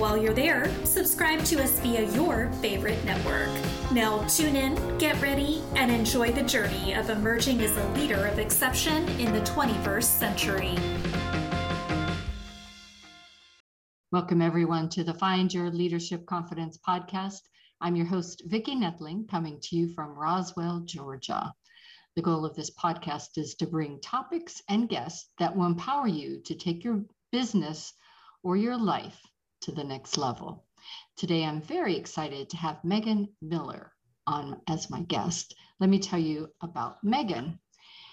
While 0.00 0.16
you're 0.16 0.32
there, 0.32 0.74
subscribe 0.86 1.44
to 1.44 1.62
us 1.62 1.78
via 1.80 2.10
your 2.12 2.50
favorite 2.62 3.04
network. 3.04 3.50
Now, 3.92 4.26
tune 4.28 4.56
in, 4.56 4.96
get 4.96 5.20
ready, 5.20 5.62
and 5.76 5.90
enjoy 5.90 6.32
the 6.32 6.42
journey 6.42 6.94
of 6.94 7.10
emerging 7.10 7.60
as 7.60 7.76
a 7.76 7.86
leader 7.90 8.26
of 8.26 8.38
exception 8.38 9.06
in 9.20 9.30
the 9.30 9.40
21st 9.40 10.04
century. 10.04 10.74
Welcome, 14.10 14.40
everyone, 14.40 14.88
to 14.88 15.04
the 15.04 15.12
Find 15.12 15.52
Your 15.52 15.68
Leadership 15.70 16.24
Confidence 16.24 16.78
podcast. 16.78 17.42
I'm 17.82 17.94
your 17.94 18.06
host, 18.06 18.44
Vicki 18.46 18.76
Nedling, 18.76 19.28
coming 19.28 19.60
to 19.64 19.76
you 19.76 19.92
from 19.92 20.18
Roswell, 20.18 20.80
Georgia. 20.86 21.52
The 22.16 22.22
goal 22.22 22.46
of 22.46 22.56
this 22.56 22.70
podcast 22.70 23.36
is 23.36 23.54
to 23.56 23.66
bring 23.66 24.00
topics 24.00 24.62
and 24.66 24.88
guests 24.88 25.28
that 25.38 25.54
will 25.54 25.66
empower 25.66 26.08
you 26.08 26.40
to 26.46 26.54
take 26.54 26.84
your 26.84 27.04
business 27.30 27.92
or 28.42 28.56
your 28.56 28.78
life 28.78 29.20
to 29.62 29.72
the 29.72 29.84
next 29.84 30.16
level. 30.16 30.64
Today, 31.16 31.44
I'm 31.44 31.60
very 31.60 31.96
excited 31.96 32.48
to 32.50 32.56
have 32.56 32.84
Megan 32.84 33.28
Miller 33.42 33.92
on 34.26 34.60
as 34.68 34.90
my 34.90 35.02
guest. 35.02 35.54
Let 35.78 35.90
me 35.90 35.98
tell 35.98 36.18
you 36.18 36.48
about 36.60 37.02
Megan. 37.04 37.58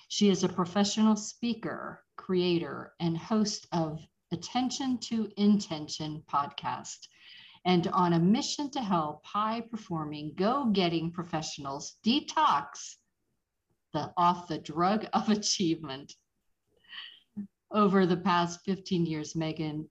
She 0.09 0.30
is 0.30 0.44
a 0.44 0.49
professional 0.49 1.16
speaker, 1.16 2.03
creator, 2.16 2.94
and 2.99 3.17
host 3.17 3.67
of 3.72 3.99
Attention 4.31 4.97
to 4.99 5.31
Intention 5.38 6.23
podcast, 6.30 7.07
and 7.66 7.88
on 7.88 8.13
a 8.13 8.19
mission 8.19 8.69
to 8.72 8.81
help 8.81 9.25
high 9.25 9.61
performing, 9.61 10.33
go 10.35 10.66
getting 10.66 11.11
professionals 11.11 11.95
detox 12.05 12.95
the, 13.94 14.11
off 14.17 14.47
the 14.47 14.57
drug 14.57 15.07
of 15.13 15.29
achievement. 15.39 16.13
Over 17.72 18.05
the 18.05 18.17
past 18.17 18.61
15 18.66 19.05
years, 19.05 19.35
Megan 19.35 19.89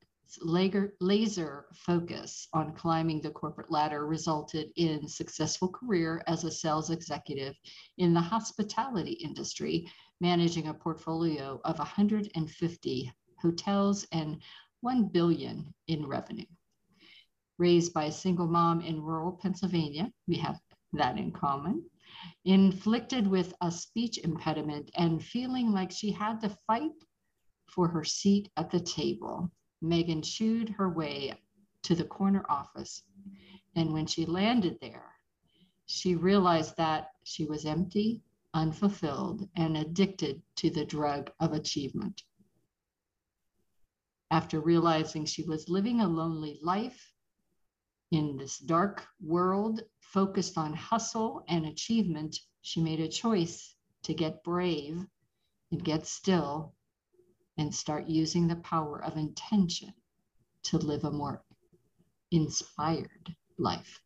laser 1.01 1.67
focus 1.73 2.49
on 2.53 2.75
climbing 2.75 3.21
the 3.21 3.31
corporate 3.31 3.71
ladder 3.71 4.07
resulted 4.07 4.71
in 4.77 5.07
successful 5.07 5.69
career 5.69 6.23
as 6.27 6.43
a 6.43 6.51
sales 6.51 6.91
executive 6.91 7.55
in 7.99 8.13
the 8.13 8.21
hospitality 8.21 9.13
industry 9.13 9.89
managing 10.21 10.67
a 10.69 10.75
portfolio 10.75 11.61
of 11.65 11.79
150 11.79 13.13
hotels 13.41 14.07
and 14.13 14.43
1 14.81 15.09
billion 15.09 15.73
in 15.87 16.07
revenue. 16.07 16.47
Raised 17.59 17.95
by 17.95 18.05
a 18.05 18.13
single 18.13 18.49
mom 18.49 18.81
in 18.81 19.01
rural 19.01 19.33
pennsylvania 19.33 20.11
we 20.27 20.37
have 20.37 20.59
that 20.93 21.19
in 21.19 21.31
common. 21.31 21.85
Inflicted 22.45 23.27
with 23.27 23.55
a 23.61 23.71
speech 23.71 24.19
impediment 24.19 24.91
and 24.97 25.25
feeling 25.25 25.73
like 25.73 25.91
she 25.91 26.11
had 26.11 26.41
to 26.41 26.57
fight 26.67 26.93
for 27.69 27.89
her 27.89 28.05
seat 28.05 28.51
at 28.57 28.71
the 28.71 28.81
table 28.81 29.51
Megan 29.81 30.23
shooed 30.23 30.71
her 30.71 30.89
way 30.89 31.35
to 31.83 31.95
the 31.95 32.05
corner 32.05 32.45
office. 32.49 33.03
And 33.75 33.93
when 33.93 34.07
she 34.07 34.25
landed 34.27 34.79
there, 34.81 35.13
she 35.87 36.15
realized 36.15 36.77
that 36.77 37.13
she 37.25 37.45
was 37.45 37.67
empty, 37.67 38.23
unfulfilled, 38.55 39.49
and 39.55 39.77
addicted 39.77 40.43
to 40.57 40.71
the 40.71 40.85
drug 40.85 41.31
of 41.41 41.53
achievement. 41.53 42.23
After 44.31 44.61
realizing 44.61 45.25
she 45.25 45.45
was 45.45 45.69
living 45.69 46.01
a 46.01 46.09
lonely 46.09 46.59
life 46.63 47.13
in 48.11 48.37
this 48.37 48.59
dark 48.59 49.07
world 49.21 49.83
focused 50.01 50.57
on 50.57 50.73
hustle 50.73 51.45
and 51.49 51.67
achievement, 51.67 52.37
she 52.63 52.81
made 52.81 53.01
a 53.01 53.09
choice 53.09 53.75
to 54.03 54.15
get 54.15 54.43
brave 54.45 55.05
and 55.71 55.85
get 55.85 56.07
still 56.07 56.76
and 57.59 57.75
start 57.75 58.07
using 58.07 58.47
the 58.47 58.57
power 58.57 59.03
of 59.03 59.17
intention 59.17 59.93
to 60.65 60.79
live 60.79 61.05
a 61.05 61.11
more 61.11 61.43
inspired 62.31 63.35
life. 63.59 64.01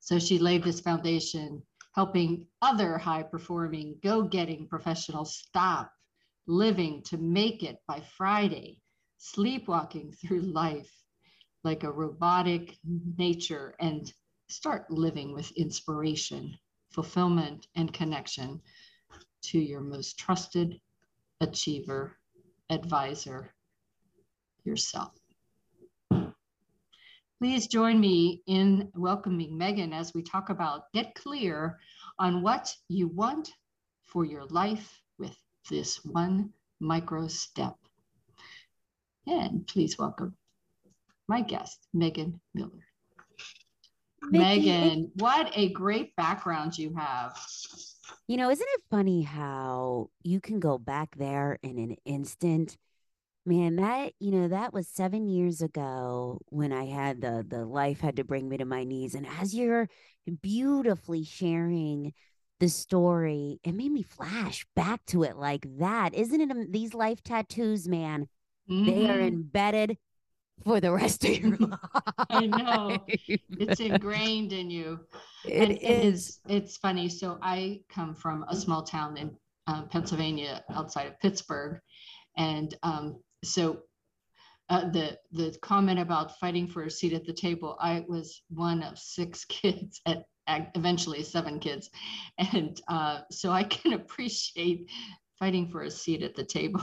So 0.00 0.18
she 0.18 0.38
laid 0.38 0.64
this 0.64 0.80
foundation, 0.80 1.62
helping 1.94 2.46
other 2.62 2.96
high 2.96 3.22
performing, 3.22 3.98
go 4.02 4.22
getting 4.22 4.66
professionals 4.66 5.36
stop 5.36 5.92
living 6.46 7.02
to 7.02 7.18
make 7.18 7.62
it 7.62 7.76
by 7.86 8.00
Friday, 8.16 8.80
sleepwalking 9.18 10.12
through 10.12 10.40
life 10.40 10.90
like 11.64 11.84
a 11.84 11.92
robotic 11.92 12.78
nature 13.18 13.74
and 13.80 14.12
start 14.48 14.90
living 14.90 15.34
with 15.34 15.50
inspiration, 15.52 16.56
fulfillment, 16.90 17.66
and 17.74 17.92
connection 17.92 18.60
to 19.42 19.58
your 19.58 19.80
most 19.80 20.18
trusted 20.18 20.80
achiever, 21.40 22.16
advisor 22.70 23.50
yourself. 24.64 25.12
Please 27.38 27.68
join 27.68 28.00
me 28.00 28.42
in 28.48 28.90
welcoming 28.94 29.56
Megan 29.56 29.92
as 29.92 30.12
we 30.12 30.22
talk 30.22 30.50
about 30.50 30.92
get 30.92 31.14
clear 31.14 31.78
on 32.18 32.42
what 32.42 32.74
you 32.88 33.06
want 33.06 33.52
for 34.06 34.24
your 34.24 34.44
life 34.46 35.00
with 35.18 35.36
this 35.70 36.04
one 36.04 36.50
micro 36.80 37.28
step. 37.28 37.76
And 39.28 39.66
please 39.68 39.96
welcome 39.98 40.36
my 41.28 41.42
guest, 41.42 41.86
Megan 41.94 42.40
Miller. 42.54 42.87
Megan, 44.22 45.10
what 45.14 45.50
a 45.54 45.70
great 45.70 46.14
background 46.16 46.76
you 46.76 46.94
have. 46.94 47.38
You 48.26 48.36
know, 48.36 48.50
isn't 48.50 48.66
it 48.74 48.82
funny 48.90 49.22
how 49.22 50.10
you 50.22 50.40
can 50.40 50.60
go 50.60 50.78
back 50.78 51.16
there 51.16 51.58
in 51.62 51.78
an 51.78 51.96
instant? 52.04 52.76
Man, 53.46 53.76
that, 53.76 54.12
you 54.18 54.30
know, 54.30 54.48
that 54.48 54.74
was 54.74 54.88
seven 54.88 55.26
years 55.26 55.62
ago 55.62 56.40
when 56.48 56.72
I 56.72 56.84
had 56.84 57.22
the 57.22 57.44
the 57.48 57.64
life 57.64 58.00
had 58.00 58.16
to 58.16 58.24
bring 58.24 58.48
me 58.48 58.58
to 58.58 58.66
my 58.66 58.84
knees. 58.84 59.14
And 59.14 59.26
as 59.40 59.54
you're 59.54 59.88
beautifully 60.42 61.24
sharing 61.24 62.12
the 62.60 62.68
story, 62.68 63.60
it 63.64 63.72
made 63.72 63.92
me 63.92 64.02
flash 64.02 64.66
back 64.76 65.04
to 65.06 65.22
it 65.22 65.36
like 65.36 65.66
that. 65.78 66.14
Isn't 66.14 66.40
it? 66.40 66.72
These 66.72 66.92
life 66.92 67.22
tattoos, 67.22 67.88
man, 67.88 68.28
mm-hmm. 68.70 68.84
they 68.84 69.08
are 69.08 69.14
mm-hmm. 69.14 69.28
embedded 69.28 69.96
for 70.64 70.80
the 70.80 70.92
rest 70.92 71.24
of 71.24 71.38
your 71.38 71.56
life. 71.56 71.78
I 72.30 72.46
know 72.46 72.98
it's 73.06 73.80
ingrained 73.80 74.52
in 74.52 74.70
you. 74.70 75.00
It 75.44 75.70
and 75.70 75.78
is. 75.80 76.28
It's, 76.28 76.40
it's 76.48 76.76
funny. 76.76 77.08
So 77.08 77.38
I 77.42 77.80
come 77.88 78.14
from 78.14 78.44
a 78.48 78.56
small 78.56 78.82
town 78.82 79.16
in 79.16 79.36
uh, 79.66 79.82
Pennsylvania 79.82 80.64
outside 80.70 81.06
of 81.06 81.20
Pittsburgh, 81.20 81.80
and 82.36 82.74
um, 82.82 83.20
so 83.44 83.82
uh, 84.70 84.88
the 84.90 85.18
the 85.32 85.56
comment 85.62 85.98
about 85.98 86.38
fighting 86.38 86.66
for 86.66 86.84
a 86.84 86.90
seat 86.90 87.12
at 87.12 87.24
the 87.24 87.32
table. 87.32 87.76
I 87.80 88.04
was 88.08 88.42
one 88.48 88.82
of 88.82 88.98
six 88.98 89.44
kids 89.48 90.00
at 90.06 90.24
eventually 90.74 91.22
seven 91.22 91.58
kids, 91.58 91.90
and 92.38 92.80
uh, 92.88 93.20
so 93.30 93.50
I 93.50 93.64
can 93.64 93.92
appreciate 94.00 94.88
fighting 95.38 95.68
for 95.68 95.82
a 95.82 95.90
seat 95.90 96.22
at 96.22 96.34
the 96.34 96.44
table. 96.44 96.82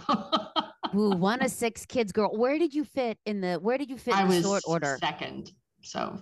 Ooh, 0.95 1.09
one 1.17 1.41
of 1.41 1.51
six 1.51 1.85
kids, 1.85 2.11
girl. 2.11 2.35
Where 2.35 2.57
did 2.57 2.73
you 2.73 2.83
fit 2.83 3.17
in 3.25 3.41
the? 3.41 3.55
Where 3.55 3.77
did 3.77 3.89
you 3.89 3.97
fit 3.97 4.15
I 4.15 4.23
in 4.23 4.29
the 4.29 4.41
sort 4.41 4.63
order? 4.67 4.97
Second, 4.99 5.51
so 5.81 6.21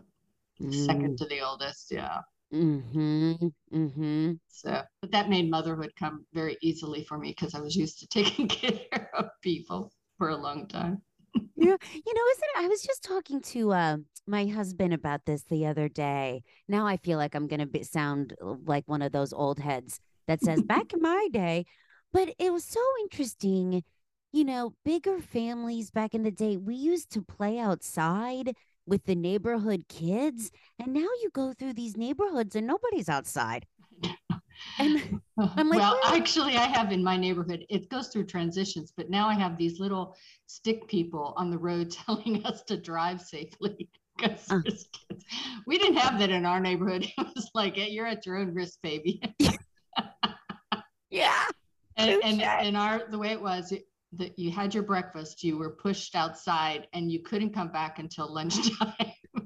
mm. 0.62 0.86
second 0.86 1.18
to 1.20 1.26
the 1.26 1.42
oldest. 1.42 1.92
Yeah. 1.92 2.20
Hmm. 2.52 3.34
Hmm. 3.72 4.34
So, 4.48 4.82
but 5.02 5.12
that 5.12 5.30
made 5.30 5.50
motherhood 5.50 5.92
come 5.98 6.26
very 6.34 6.56
easily 6.62 7.04
for 7.04 7.18
me 7.18 7.30
because 7.30 7.56
I 7.56 7.60
was 7.60 7.76
used 7.76 8.00
to 8.00 8.08
taking 8.24 8.48
care 8.48 9.10
of 9.18 9.26
people 9.42 9.92
for 10.18 10.30
a 10.30 10.38
long 10.38 10.68
time. 10.68 11.02
yeah, 11.36 11.44
you 11.56 12.14
know, 12.14 12.28
isn't 12.32 12.50
it? 12.56 12.60
I 12.60 12.68
was 12.68 12.84
just 12.84 13.04
talking 13.04 13.42
to 13.42 13.72
uh, 13.72 13.98
my 14.28 14.46
husband 14.46 14.94
about 14.94 15.26
this 15.26 15.44
the 15.44 15.66
other 15.66 15.90
day. 15.90 16.44
Now 16.68 16.86
I 16.86 16.98
feel 16.98 17.18
like 17.18 17.34
I'm 17.34 17.48
going 17.48 17.68
to 17.68 17.84
sound 17.84 18.36
like 18.42 18.84
one 18.88 19.02
of 19.02 19.12
those 19.12 19.34
old 19.34 19.60
heads 19.60 20.00
that 20.28 20.42
says, 20.42 20.62
"Back 20.62 20.94
in 20.94 21.02
my 21.02 21.28
day," 21.32 21.66
but 22.12 22.36
it 22.38 22.54
was 22.54 22.64
so 22.64 22.82
interesting 23.02 23.84
you 24.34 24.44
know, 24.44 24.74
bigger 24.84 25.20
families 25.20 25.92
back 25.92 26.16
in 26.16 26.24
the 26.24 26.32
day, 26.32 26.58
we 26.58 26.76
used 26.76 27.12
to 27.12 27.22
play 27.22 27.60
outside 27.60 28.56
with 28.86 29.06
the 29.06 29.16
neighborhood 29.16 29.86
kids. 29.88 30.52
And 30.80 30.92
now 30.92 31.02
you 31.22 31.30
go 31.32 31.54
through 31.54 31.74
these 31.74 31.96
neighborhoods 31.96 32.56
and 32.56 32.66
nobody's 32.66 33.08
outside. 33.08 33.68
And 34.80 35.22
I'm 35.38 35.70
like, 35.70 35.80
well, 35.80 36.00
actually, 36.06 36.58
I 36.58 36.66
have 36.66 36.92
in 36.92 37.04
my 37.04 37.16
neighborhood, 37.16 37.66
it 37.70 37.90
goes 37.90 38.08
through 38.08 38.26
transitions, 38.26 38.92
but 38.98 39.10
now 39.10 39.28
I 39.28 39.36
have 39.36 39.56
these 39.56 39.80
little 39.80 40.16
stick 40.48 40.88
people 40.88 41.34
on 41.38 41.52
the 41.52 41.58
road 41.58 41.92
telling 42.06 42.44
us 42.44 42.64
to 42.64 42.76
drive 42.76 43.22
safely. 43.22 43.88
Uh. 44.50 44.62
We 45.66 45.78
didn't 45.78 45.98
have 45.98 46.20
that 46.20 46.30
in 46.30 46.46
our 46.46 46.60
neighborhood. 46.60 47.04
It 47.18 47.28
was 47.36 47.50
like, 47.54 47.76
you're 47.78 48.08
at 48.08 48.26
your 48.26 48.38
own 48.38 48.54
risk, 48.54 48.80
baby. 48.82 49.22
yeah. 51.10 51.46
And, 51.98 52.24
and, 52.24 52.42
and 52.42 52.78
our 52.78 53.04
the 53.10 53.18
way 53.18 53.32
it 53.32 53.42
was, 53.42 53.74
that 54.18 54.38
you 54.38 54.52
had 54.52 54.74
your 54.74 54.84
breakfast, 54.84 55.44
you 55.44 55.58
were 55.58 55.72
pushed 55.72 56.16
outside, 56.16 56.88
and 56.94 57.12
you 57.12 57.22
couldn't 57.22 57.54
come 57.54 57.70
back 57.70 58.00
until 58.00 58.32
lunchtime. 58.32 58.94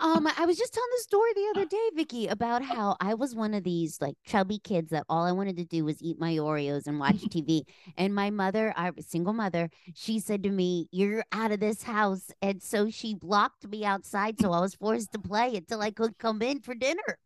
um, 0.00 0.26
I 0.26 0.46
was 0.46 0.56
just 0.56 0.72
telling 0.72 0.88
the 0.96 1.02
story 1.02 1.30
the 1.34 1.52
other 1.54 1.66
day, 1.70 1.90
Vicki, 1.94 2.26
about 2.26 2.62
how 2.62 2.96
I 3.00 3.14
was 3.14 3.34
one 3.34 3.54
of 3.54 3.64
these 3.64 4.00
like 4.00 4.16
chubby 4.24 4.58
kids 4.58 4.90
that 4.90 5.04
all 5.08 5.24
I 5.24 5.32
wanted 5.32 5.56
to 5.58 5.64
do 5.64 5.84
was 5.84 6.02
eat 6.02 6.18
my 6.18 6.34
Oreos 6.34 6.86
and 6.86 6.98
watch 6.98 7.16
TV. 7.16 7.62
And 7.96 8.14
my 8.14 8.30
mother, 8.30 8.72
I 8.76 8.90
was 8.90 9.06
single 9.06 9.32
mother, 9.32 9.70
she 9.94 10.18
said 10.18 10.42
to 10.44 10.50
me, 10.50 10.88
You're 10.90 11.24
out 11.32 11.52
of 11.52 11.60
this 11.60 11.82
house. 11.82 12.30
And 12.42 12.62
so 12.62 12.90
she 12.90 13.14
blocked 13.14 13.68
me 13.68 13.84
outside. 13.84 14.40
So 14.40 14.52
I 14.52 14.60
was 14.60 14.74
forced 14.74 15.12
to 15.12 15.18
play 15.18 15.56
until 15.56 15.80
I 15.80 15.90
could 15.90 16.18
come 16.18 16.42
in 16.42 16.60
for 16.60 16.74
dinner. 16.74 17.18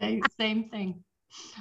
same, 0.00 0.22
same 0.38 0.68
thing 0.68 1.02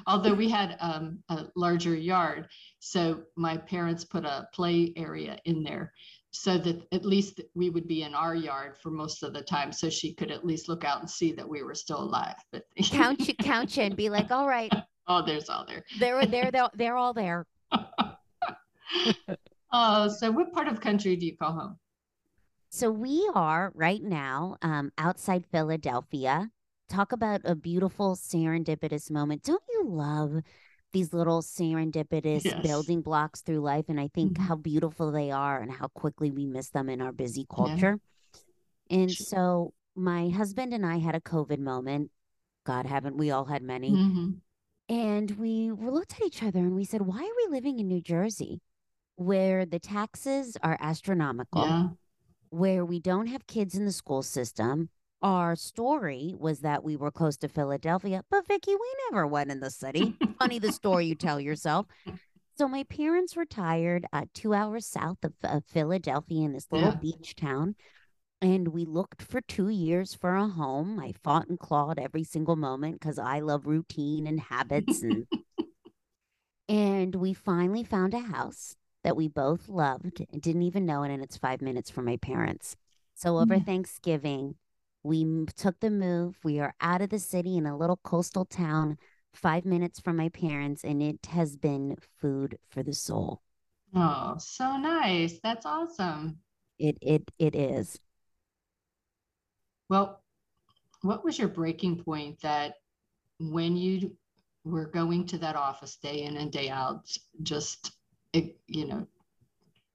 although 0.08 0.34
we 0.34 0.50
had 0.50 0.78
um, 0.80 1.20
a 1.30 1.46
larger 1.56 1.96
yard. 1.96 2.48
So 2.80 3.24
my 3.36 3.58
parents 3.58 4.04
put 4.04 4.26
a 4.26 4.48
play 4.54 4.94
area 4.96 5.38
in 5.46 5.64
there 5.64 5.94
so 6.36 6.58
that 6.58 6.86
at 6.92 7.06
least 7.06 7.40
we 7.54 7.70
would 7.70 7.88
be 7.88 8.04
in 8.04 8.14
our 8.14 8.36
yard 8.36 8.76
for 8.82 8.92
most 8.92 9.24
of 9.24 9.34
the 9.34 9.42
time 9.42 9.72
so 9.72 9.90
she 9.90 10.14
could 10.14 10.32
at 10.32 10.46
least 10.46 10.68
look 10.68 10.84
out 10.84 11.00
and 11.00 11.10
see 11.10 11.32
that 11.32 11.48
we 11.48 11.64
were 11.64 11.74
still 11.74 12.02
alive 12.02 12.36
but 12.52 12.66
count 12.92 13.26
you 13.26 13.34
count 13.36 13.78
you 13.78 13.84
and 13.84 13.96
be 13.96 14.10
like 14.10 14.32
all 14.32 14.48
right. 14.48 14.72
Oh 15.08 15.24
there's 15.24 15.50
all 15.50 15.68
there. 15.68 15.84
They're 16.00 16.26
they're 16.26 16.50
they're, 16.50 16.70
they're 16.74 16.98
all 16.98 17.14
there. 17.14 17.46
Oh 19.72 20.08
so 20.18 20.32
what 20.32 20.52
part 20.52 20.68
of 20.68 20.82
country 20.82 21.16
do 21.16 21.28
you 21.28 21.38
call 21.38 21.54
home? 21.54 21.78
So 22.72 22.90
we 22.90 23.30
are 23.36 23.72
right 23.76 24.02
now 24.02 24.58
um, 24.64 24.92
outside 24.98 25.46
philadelphia 25.52 26.50
talk 26.90 27.12
about 27.12 27.42
a 27.44 27.56
beautiful 27.56 28.16
serendipitous 28.16 29.10
moment. 29.10 29.44
Don't 29.44 29.64
you 29.70 29.86
love 29.88 30.42
these 30.94 31.14
little 31.14 31.42
serendipitous 31.42 32.46
yes. 32.46 32.62
building 32.62 33.02
blocks 33.02 33.42
through 33.42 33.60
life? 33.60 33.86
And 33.90 34.00
I 34.00 34.10
think 34.14 34.34
mm-hmm. 34.34 34.44
how 34.44 34.56
beautiful 34.56 35.12
they 35.12 35.32
are 35.32 35.60
and 35.60 35.72
how 35.72 35.88
quickly 35.88 36.32
we 36.32 36.46
miss 36.46 36.70
them 36.70 36.90
in 36.90 37.02
our 37.02 37.12
busy 37.12 37.46
culture. 37.54 38.00
Yeah. 38.90 38.98
And 38.98 39.12
so 39.12 39.74
my 39.96 40.30
husband 40.30 40.74
and 40.74 40.86
I 40.86 40.98
had 40.98 41.16
a 41.16 41.22
COVID 41.22 41.60
moment. 41.60 42.12
God, 42.66 42.86
haven't 42.86 43.18
we 43.18 43.32
all 43.32 43.46
had 43.46 43.62
many? 43.62 43.92
Mm-hmm. 43.92 44.32
And 44.88 45.32
we 45.32 45.72
looked 45.72 46.14
at 46.14 46.26
each 46.26 46.44
other 46.44 46.60
and 46.60 46.76
we 46.76 46.86
said, 46.86 47.02
Why 47.02 47.18
are 47.18 47.48
we 47.48 47.56
living 47.56 47.80
in 47.80 47.88
New 47.88 48.02
Jersey 48.02 48.62
where 49.16 49.66
the 49.66 49.80
taxes 49.80 50.58
are 50.62 50.78
astronomical, 50.80 51.66
yeah. 51.66 51.88
where 52.50 52.86
we 52.86 53.00
don't 53.00 53.28
have 53.28 53.48
kids 53.48 53.76
in 53.76 53.86
the 53.86 53.92
school 53.92 54.22
system, 54.22 54.90
our 55.26 55.56
story 55.56 56.36
was 56.38 56.60
that 56.60 56.84
we 56.84 56.96
were 56.96 57.10
close 57.10 57.36
to 57.36 57.48
Philadelphia, 57.48 58.22
but 58.30 58.46
Vicki, 58.46 58.76
we 58.76 58.96
never 59.10 59.26
went 59.26 59.50
in 59.50 59.60
the 59.60 59.72
city. 59.72 60.16
Funny 60.40 60.60
the 60.60 60.72
story 60.72 61.08
you 61.08 61.16
tell 61.16 61.40
yourself. 61.40 61.88
So 62.60 62.68
my 62.68 62.84
parents 62.84 63.36
retired 63.36 64.06
uh, 64.14 64.26
two 64.36 64.54
hours 64.54 64.86
south 64.86 65.18
of 65.24 65.34
uh, 65.44 65.62
Philadelphia 65.68 66.46
in 66.46 66.54
this 66.54 66.68
little 66.70 66.90
yeah. 66.90 66.98
beach 66.98 67.36
town. 67.36 67.74
And 68.40 68.68
we 68.68 68.86
looked 68.86 69.24
for 69.24 69.42
two 69.42 69.70
years 69.70 70.14
for 70.14 70.36
a 70.36 70.48
home. 70.48 71.00
I 71.00 71.16
fought 71.24 71.48
and 71.50 71.60
clawed 71.60 71.98
every 71.98 72.24
single 72.24 72.56
moment 72.56 73.00
because 73.00 73.18
I 73.18 73.40
love 73.40 73.66
routine 73.66 74.28
and 74.28 74.40
habits. 74.40 75.02
And, 75.02 75.26
and 76.70 77.16
we 77.16 77.34
finally 77.34 77.84
found 77.84 78.14
a 78.14 78.20
house 78.20 78.76
that 79.04 79.16
we 79.16 79.28
both 79.28 79.70
loved 79.70 80.24
and 80.32 80.40
didn't 80.40 80.62
even 80.62 80.86
know 80.86 81.02
it. 81.02 81.12
And 81.12 81.24
it's 81.24 81.36
five 81.36 81.64
minutes 81.64 81.90
from 81.90 82.06
my 82.06 82.18
parents. 82.18 82.76
So 83.16 83.40
over 83.40 83.56
mm. 83.56 83.66
Thanksgiving, 83.66 84.56
we 85.06 85.46
took 85.56 85.80
the 85.80 85.92
move. 85.92 86.38
We 86.44 86.60
are 86.60 86.74
out 86.82 87.02
of 87.02 87.10
the 87.10 87.20
city 87.20 87.58
in 87.58 87.68
a 87.68 87.78
little 87.78 87.98
coastal 87.98 88.46
town, 88.46 88.98
five 89.34 89.64
minutes 89.64 90.00
from 90.00 90.18
my 90.18 90.30
parents, 90.30 90.84
and 90.84 91.02
it 91.02 91.28
has 91.28 91.56
been 91.56 91.96
food 92.20 92.58
for 92.70 92.82
the 92.82 92.94
soul. 92.94 93.42
Oh, 93.96 94.36
so 94.40 94.78
nice. 94.78 95.40
That's 95.44 95.66
awesome. 95.66 96.40
It 96.80 96.98
it 97.02 97.32
it 97.38 97.56
is. 97.56 98.00
Well, 99.90 100.22
what 101.04 101.24
was 101.24 101.38
your 101.38 101.50
breaking 101.50 102.04
point 102.04 102.42
that 102.42 102.76
when 103.40 103.78
you 103.78 104.18
were 104.64 104.88
going 104.88 105.28
to 105.28 105.38
that 105.38 105.56
office 105.56 105.98
day 105.98 106.24
in 106.24 106.38
and 106.38 106.52
day 106.52 106.70
out, 106.70 107.06
just 107.44 107.92
you 108.34 108.88
know, 108.88 109.08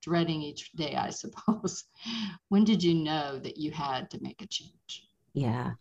dreading 0.01 0.43
each 0.43 0.73
day, 0.73 0.95
I 0.95 1.11
suppose. 1.23 1.85
when 2.49 2.65
did 2.65 2.83
you 2.83 2.95
know 2.95 3.39
that 3.39 3.57
you 3.57 3.71
had 3.71 4.11
to 4.11 4.23
make 4.23 4.43
a 4.43 4.47
change? 4.47 5.09
Yeah. 5.35 5.73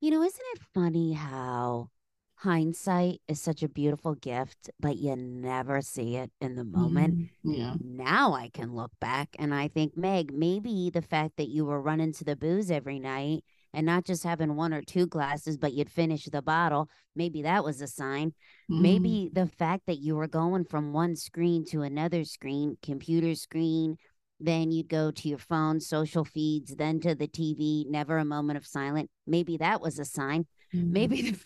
You 0.00 0.10
know, 0.10 0.22
isn't 0.22 0.46
it 0.54 0.62
funny 0.72 1.12
how 1.12 1.90
hindsight 2.36 3.20
is 3.28 3.40
such 3.40 3.62
a 3.62 3.68
beautiful 3.68 4.14
gift, 4.14 4.70
but 4.80 4.96
you 4.96 5.14
never 5.14 5.82
see 5.82 6.16
it 6.16 6.30
in 6.40 6.54
the 6.54 6.64
moment? 6.64 7.18
Mm-hmm. 7.44 7.52
Yeah. 7.52 7.74
Now 7.80 8.34
I 8.34 8.48
can 8.48 8.74
look 8.74 8.92
back 9.00 9.36
and 9.38 9.54
I 9.54 9.68
think, 9.68 9.96
Meg, 9.96 10.32
maybe 10.32 10.90
the 10.90 11.02
fact 11.02 11.36
that 11.36 11.48
you 11.48 11.66
were 11.66 11.80
running 11.80 12.12
to 12.14 12.24
the 12.24 12.36
booze 12.36 12.70
every 12.70 12.98
night 12.98 13.44
and 13.72 13.86
not 13.86 14.04
just 14.04 14.24
having 14.24 14.56
one 14.56 14.72
or 14.72 14.82
two 14.82 15.06
glasses, 15.06 15.56
but 15.56 15.72
you'd 15.72 15.90
finish 15.90 16.24
the 16.24 16.42
bottle. 16.42 16.88
Maybe 17.14 17.42
that 17.42 17.64
was 17.64 17.80
a 17.80 17.86
sign. 17.86 18.34
Mm. 18.70 18.80
Maybe 18.80 19.30
the 19.32 19.46
fact 19.46 19.86
that 19.86 19.98
you 19.98 20.16
were 20.16 20.28
going 20.28 20.64
from 20.64 20.92
one 20.92 21.16
screen 21.16 21.64
to 21.66 21.82
another 21.82 22.24
screen, 22.24 22.76
computer 22.82 23.34
screen, 23.34 23.96
then 24.40 24.70
you'd 24.72 24.88
go 24.88 25.10
to 25.10 25.28
your 25.28 25.38
phone, 25.38 25.80
social 25.80 26.24
feeds, 26.24 26.74
then 26.74 27.00
to 27.00 27.14
the 27.14 27.28
TV, 27.28 27.86
never 27.88 28.18
a 28.18 28.24
moment 28.24 28.56
of 28.56 28.66
silence. 28.66 29.08
Maybe 29.26 29.58
that 29.58 29.80
was 29.80 29.98
a 29.98 30.04
sign. 30.04 30.46
Mm. 30.74 30.90
Maybe 30.90 31.30
the, 31.30 31.38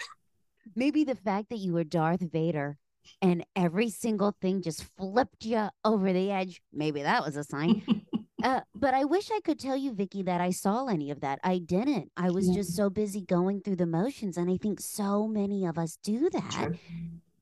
maybe 0.77 1.05
the 1.05 1.17
fact 1.17 1.51
that 1.51 1.59
you 1.59 1.73
were 1.73 1.85
Darth 1.85 2.21
Vader 2.21 2.79
and 3.21 3.45
every 3.55 3.91
single 3.91 4.35
thing 4.41 4.63
just 4.63 4.85
flipped 4.97 5.45
you 5.45 5.69
over 5.85 6.13
the 6.13 6.31
edge. 6.31 6.63
Maybe 6.73 7.03
that 7.03 7.25
was 7.25 7.37
a 7.37 7.45
sign. 7.45 7.83
Uh, 8.45 8.61
but 8.75 8.93
I 8.93 9.05
wish 9.05 9.31
I 9.31 9.41
could 9.41 9.59
tell 9.59 9.77
you, 9.77 9.95
Vicki, 9.95 10.23
that 10.25 10.43
I 10.43 10.51
saw 10.51 10.87
any 10.87 11.11
of 11.11 11.21
that. 11.21 11.41
I 11.43 11.57
didn't. 11.57 12.13
I 12.15 12.29
was 12.29 12.47
yeah. 12.47 12.57
just 12.57 12.77
so 12.77 12.91
busy 12.91 13.23
going 13.23 13.63
through 13.63 13.77
the 13.77 13.87
motions. 13.87 14.37
And 14.37 14.51
I 14.51 14.59
think 14.59 14.81
so 14.81 15.27
many 15.27 15.65
of 15.65 15.79
us 15.79 15.99
do 16.03 16.29
that. 16.29 16.53
Sure. 16.53 16.77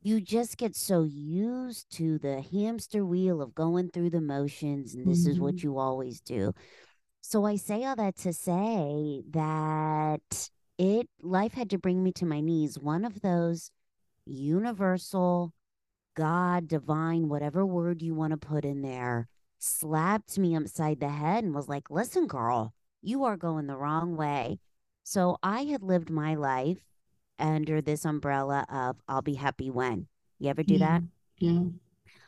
You 0.04 0.20
just 0.20 0.58
get 0.58 0.76
so 0.76 1.02
used 1.02 1.90
to 1.96 2.18
the 2.18 2.40
hamster 2.40 3.04
wheel 3.04 3.42
of 3.42 3.52
going 3.52 3.90
through 3.90 4.10
the 4.10 4.20
motions, 4.20 4.94
and 4.94 5.06
this 5.06 5.22
mm-hmm. 5.22 5.30
is 5.32 5.40
what 5.40 5.56
mm-hmm. 5.56 5.66
you 5.66 5.78
always 5.78 6.20
do. 6.20 6.52
So 7.20 7.44
I 7.46 7.56
say 7.56 7.84
all 7.84 7.96
that 7.96 8.16
to 8.18 8.32
say 8.32 9.22
that 9.30 10.48
it 10.78 11.08
life 11.20 11.52
had 11.52 11.70
to 11.70 11.78
bring 11.78 12.02
me 12.02 12.12
to 12.12 12.26
my 12.26 12.40
knees. 12.40 12.78
One 12.78 13.04
of 13.04 13.22
those 13.22 13.72
universal, 14.24 15.52
God, 16.16 16.68
divine, 16.68 17.28
whatever 17.28 17.66
word 17.66 18.02
you 18.02 18.14
want 18.14 18.32
to 18.32 18.36
put 18.36 18.64
in 18.64 18.82
there 18.82 19.28
slapped 19.62 20.36
me 20.38 20.56
upside 20.56 20.98
the 20.98 21.08
head 21.08 21.44
and 21.44 21.54
was 21.54 21.68
like, 21.68 21.88
listen, 21.88 22.26
girl, 22.26 22.74
you 23.00 23.24
are 23.24 23.36
going 23.36 23.66
the 23.66 23.76
wrong 23.76 24.16
way. 24.16 24.58
So 25.04 25.38
I 25.42 25.62
had 25.62 25.82
lived 25.82 26.10
my 26.10 26.34
life 26.34 26.78
under 27.38 27.80
this 27.80 28.04
umbrella 28.04 28.66
of 28.68 28.96
I'll 29.08 29.22
be 29.22 29.34
happy 29.34 29.70
when. 29.70 30.08
You 30.40 30.50
ever 30.50 30.64
do 30.64 30.74
yeah. 30.74 30.86
that? 30.86 31.02
Yeah. 31.38 31.62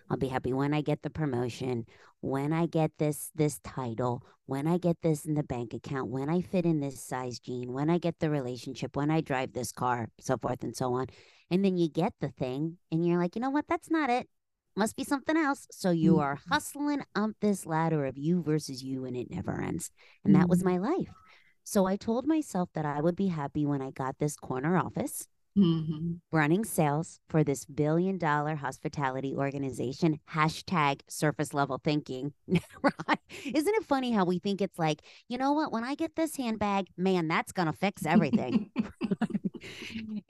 I'll 0.08 0.16
be 0.16 0.28
happy 0.28 0.52
when 0.52 0.72
I 0.74 0.80
get 0.80 1.02
the 1.02 1.10
promotion, 1.10 1.86
when 2.20 2.52
I 2.52 2.66
get 2.66 2.92
this 2.98 3.30
this 3.34 3.58
title, 3.60 4.22
when 4.46 4.68
I 4.68 4.78
get 4.78 4.98
this 5.02 5.24
in 5.24 5.34
the 5.34 5.42
bank 5.42 5.74
account, 5.74 6.10
when 6.10 6.28
I 6.28 6.40
fit 6.40 6.64
in 6.64 6.80
this 6.80 7.02
size 7.02 7.40
jean, 7.40 7.72
when 7.72 7.90
I 7.90 7.98
get 7.98 8.20
the 8.20 8.30
relationship, 8.30 8.96
when 8.96 9.10
I 9.10 9.22
drive 9.22 9.54
this 9.54 9.72
car, 9.72 10.08
so 10.20 10.36
forth 10.36 10.62
and 10.62 10.76
so 10.76 10.92
on. 10.92 11.06
And 11.50 11.64
then 11.64 11.76
you 11.76 11.88
get 11.88 12.12
the 12.20 12.28
thing 12.28 12.78
and 12.92 13.04
you're 13.04 13.18
like, 13.18 13.34
"You 13.34 13.40
know 13.42 13.50
what? 13.50 13.66
That's 13.66 13.90
not 13.90 14.10
it 14.10 14.28
must 14.76 14.96
be 14.96 15.04
something 15.04 15.36
else. 15.36 15.66
So 15.70 15.90
you 15.90 16.18
are 16.18 16.36
mm-hmm. 16.36 16.52
hustling 16.52 17.02
up 17.14 17.30
this 17.40 17.66
ladder 17.66 18.06
of 18.06 18.18
you 18.18 18.42
versus 18.42 18.82
you, 18.82 19.04
and 19.04 19.16
it 19.16 19.30
never 19.30 19.60
ends. 19.60 19.90
And 20.24 20.34
that 20.34 20.48
was 20.48 20.62
mm-hmm. 20.62 20.82
my 20.82 20.88
life. 20.90 21.08
So 21.64 21.86
I 21.86 21.96
told 21.96 22.26
myself 22.26 22.68
that 22.74 22.84
I 22.84 23.00
would 23.00 23.16
be 23.16 23.28
happy 23.28 23.64
when 23.64 23.80
I 23.80 23.90
got 23.90 24.18
this 24.18 24.36
corner 24.36 24.76
office. 24.76 25.26
Mm-hmm. 25.56 26.14
Running 26.32 26.64
sales 26.64 27.20
for 27.28 27.44
this 27.44 27.64
billion 27.64 28.18
dollar 28.18 28.56
hospitality 28.56 29.34
organization, 29.36 30.18
hashtag 30.28 31.00
surface 31.08 31.54
level 31.54 31.80
thinking. 31.82 32.32
right? 32.82 33.18
Isn't 33.44 33.74
it 33.74 33.84
funny 33.84 34.10
how 34.10 34.24
we 34.24 34.40
think 34.40 34.60
it's 34.60 34.80
like, 34.80 35.02
you 35.28 35.38
know 35.38 35.52
what, 35.52 35.70
when 35.70 35.84
I 35.84 35.94
get 35.94 36.16
this 36.16 36.36
handbag, 36.36 36.88
man, 36.96 37.28
that's 37.28 37.52
going 37.52 37.66
to 37.66 37.72
fix 37.72 38.04
everything. 38.04 38.72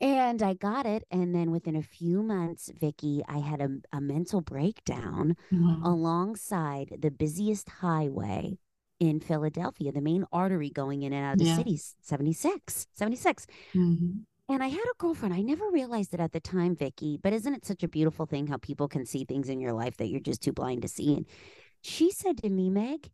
and 0.00 0.42
I 0.42 0.54
got 0.54 0.86
it. 0.86 1.04
And 1.10 1.34
then 1.34 1.50
within 1.50 1.76
a 1.76 1.82
few 1.82 2.22
months, 2.22 2.70
Vicki, 2.78 3.22
I 3.28 3.38
had 3.38 3.60
a, 3.60 3.68
a 3.92 4.00
mental 4.00 4.40
breakdown 4.40 5.36
mm-hmm. 5.52 5.82
alongside 5.84 6.96
the 6.98 7.10
busiest 7.10 7.68
highway 7.68 8.58
in 9.00 9.20
Philadelphia, 9.20 9.92
the 9.92 10.00
main 10.00 10.24
artery 10.32 10.70
going 10.70 11.02
in 11.02 11.12
and 11.12 11.24
out 11.24 11.32
of 11.34 11.38
the 11.38 11.46
yeah. 11.46 11.56
city, 11.56 11.80
76, 12.00 12.86
76. 12.94 13.46
Mm-hmm. 13.74 14.10
And 14.46 14.62
I 14.62 14.68
had 14.68 14.78
a 14.78 14.98
girlfriend. 14.98 15.34
I 15.34 15.40
never 15.40 15.70
realized 15.70 16.12
it 16.12 16.20
at 16.20 16.32
the 16.32 16.40
time, 16.40 16.76
Vicki, 16.76 17.18
but 17.22 17.32
isn't 17.32 17.54
it 17.54 17.64
such 17.64 17.82
a 17.82 17.88
beautiful 17.88 18.26
thing 18.26 18.46
how 18.46 18.58
people 18.58 18.88
can 18.88 19.06
see 19.06 19.24
things 19.24 19.48
in 19.48 19.60
your 19.60 19.72
life 19.72 19.96
that 19.96 20.08
you're 20.08 20.20
just 20.20 20.42
too 20.42 20.52
blind 20.52 20.82
to 20.82 20.88
see? 20.88 21.14
And 21.14 21.26
she 21.80 22.10
said 22.10 22.38
to 22.38 22.50
me, 22.50 22.68
Meg, 22.68 23.10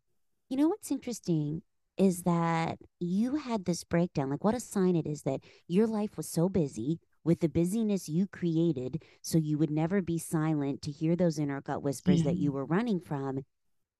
you 0.49 0.57
know 0.57 0.67
what's 0.67 0.91
interesting 0.91 1.61
is 2.01 2.23
that 2.23 2.79
you 2.99 3.35
had 3.35 3.65
this 3.65 3.83
breakdown. 3.83 4.31
Like, 4.31 4.43
what 4.43 4.55
a 4.55 4.59
sign 4.59 4.95
it 4.95 5.05
is 5.05 5.21
that 5.21 5.41
your 5.67 5.85
life 5.85 6.17
was 6.17 6.27
so 6.27 6.49
busy 6.49 6.99
with 7.23 7.41
the 7.41 7.47
busyness 7.47 8.09
you 8.09 8.25
created, 8.25 9.03
so 9.21 9.37
you 9.37 9.59
would 9.59 9.69
never 9.69 10.01
be 10.01 10.17
silent 10.17 10.81
to 10.81 10.89
hear 10.91 11.15
those 11.15 11.37
inner 11.37 11.61
gut 11.61 11.83
whispers 11.83 12.23
Yeah. 12.23 12.31
that 12.31 12.37
you 12.37 12.51
were 12.51 12.65
running 12.65 12.99
from. 12.99 13.45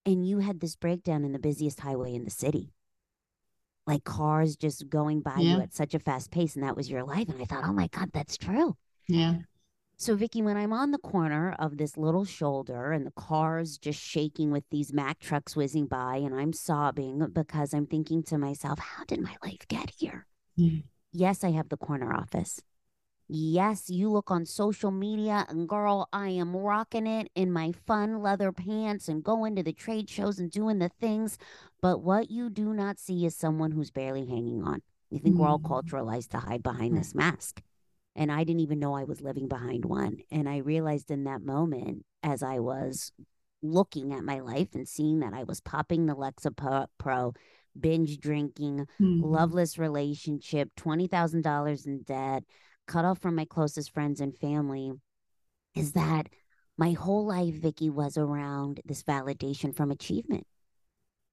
And 0.03 0.27
you 0.27 0.39
had 0.39 0.62
this 0.62 0.75
breakdown 0.75 1.24
in 1.24 1.31
the 1.31 1.38
busiest 1.38 1.81
highway 1.81 2.15
in 2.15 2.24
the 2.24 2.31
city. 2.31 2.74
Like 3.86 4.03
cars 4.03 4.55
just 4.55 4.89
going 4.89 5.22
by 5.22 5.38
you 5.38 5.60
at 5.60 5.75
such 5.75 5.93
a 5.93 6.00
fast 6.00 6.31
pace, 6.31 6.55
and 6.55 6.63
that 6.63 6.75
was 6.75 6.89
your 6.89 7.03
life. 7.03 7.29
And 7.29 7.39
I 7.39 7.46
thought, 7.46 7.65
oh 7.65 7.74
my 7.74 7.88
God, 7.88 8.10
that's 8.13 8.36
true. 8.38 8.77
Yeah. 9.08 9.36
So, 10.01 10.15
Vicki, 10.15 10.41
when 10.41 10.58
I'm 10.58 10.74
on 10.74 10.89
the 10.89 10.98
corner 10.98 11.55
of 11.60 11.77
this 11.77 11.96
little 11.96 12.25
shoulder 12.25 12.91
and 12.91 13.05
the 13.05 13.12
car's 13.12 13.77
just 13.77 14.01
shaking 14.01 14.50
with 14.50 14.63
these 14.72 14.91
Mack 14.91 15.20
trucks 15.20 15.55
whizzing 15.55 15.86
by, 15.86 16.15
and 16.15 16.34
I'm 16.34 16.53
sobbing 16.53 17.27
because 17.31 17.72
I'm 17.72 17.86
thinking 17.86 18.24
to 18.24 18.39
myself, 18.39 18.79
how 18.79 19.03
did 19.03 19.22
my 19.22 19.36
life 19.43 19.67
get 19.67 19.91
here? 19.96 20.25
Yeah. 20.55 20.79
Yes, 21.13 21.43
I 21.43 21.51
have 21.51 21.70
the 21.70 21.77
corner 21.77 22.12
office. 22.12 22.63
Yes, 23.27 23.91
you 23.91 24.10
look 24.10 24.31
on 24.31 24.48
social 24.48 24.89
media, 24.89 25.46
and 25.48 25.70
girl, 25.70 26.10
I 26.12 26.29
am 26.29 26.55
rocking 26.55 27.05
it 27.05 27.29
in 27.36 27.51
my 27.51 27.72
fun 27.72 28.24
leather 28.24 28.51
pants 28.51 29.08
and 29.08 29.24
going 29.24 29.55
to 29.55 29.62
the 29.62 29.72
trade 29.72 30.10
shows 30.10 30.39
and 30.39 30.50
doing 30.50 30.79
the 30.79 30.89
things. 30.89 31.38
But 31.79 32.01
what 32.01 32.31
you 32.31 32.50
do 32.50 32.74
not 32.74 32.98
see 32.98 33.24
is 33.24 33.36
someone 33.36 33.70
who's 33.70 33.91
barely 33.91 34.25
hanging 34.25 34.63
on. 34.63 34.81
You 35.12 35.20
think 35.20 35.38
we're 35.38 35.48
all 35.48 35.60
Mm. 35.60 35.70
culturalized 35.70 36.29
to 36.29 36.39
hide 36.39 36.63
behind 36.63 36.98
this 36.98 37.13
mask. 37.13 37.62
And 38.15 38.32
I 38.32 38.44
didn't 38.44 38.62
even 38.62 38.80
know 38.80 38.94
I 38.94 39.06
was 39.06 39.22
living 39.22 39.48
behind 39.48 39.86
one. 39.86 40.18
And 40.32 40.50
I 40.50 40.58
realized 40.58 41.12
in 41.12 41.24
that 41.24 41.41
moment, 41.41 42.06
as 42.24 42.44
I 42.44 42.60
was 42.60 43.12
looking 43.62 44.12
at 44.13 44.24
my 44.24 44.39
life 44.39 44.70
and 44.74 44.88
seeing 44.88 45.20
that 45.20 45.34
I 45.34 45.44
was 45.44 45.62
popping 45.62 46.06
the 46.06 46.15
Lexapro, 46.15 46.88
Pro 46.98 47.34
binge 47.80 48.20
drinking, 48.20 48.86
Mhm. 49.00 49.22
loveless 49.24 49.77
relationship, 49.77 50.72
$20,000 50.75 51.86
in 51.86 52.01
debt, 52.03 52.44
cut 52.88 53.06
off 53.06 53.20
from 53.20 53.36
my 53.36 53.46
closest 53.46 53.94
friends 53.94 54.20
and 54.20 54.38
family, 54.38 54.91
is 55.74 55.94
that 55.94 56.27
my 56.77 56.91
whole 56.91 57.25
life, 57.25 57.53
Vicki, 57.56 57.89
was 57.89 58.18
around 58.18 58.82
this 58.84 59.03
validation 59.03 59.74
from 59.74 59.91
achievement, 59.91 60.46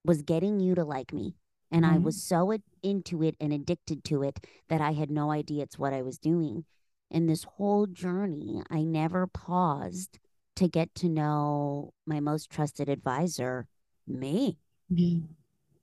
was 0.05 0.23
getting 0.23 0.61
you 0.61 0.75
to 0.77 0.85
like 0.85 1.13
me. 1.13 1.35
And 1.71 1.85
I 1.85 1.99
Mhm. 1.99 2.03
was 2.05 2.23
so 2.23 2.57
into 2.83 3.23
it 3.23 3.37
and 3.41 3.53
addicted 3.53 4.05
to 4.05 4.23
it 4.23 4.45
that 4.69 4.81
I 4.81 4.93
had 4.93 5.11
no 5.11 5.31
idea 5.31 5.65
it's 5.65 5.79
what 5.79 5.93
I 5.93 6.03
was 6.03 6.19
doing. 6.19 6.65
And 7.11 7.29
this 7.29 7.45
whole 7.45 7.87
journey, 7.87 8.63
I 8.71 8.83
never 8.85 9.27
paused 9.27 10.19
to 10.57 10.69
get 10.69 10.95
to 10.97 11.09
know 11.09 11.93
my 12.07 12.21
most 12.21 12.51
trusted 12.51 12.89
advisor, 12.89 13.69
me. 14.07 14.59
Yeah. 14.89 15.21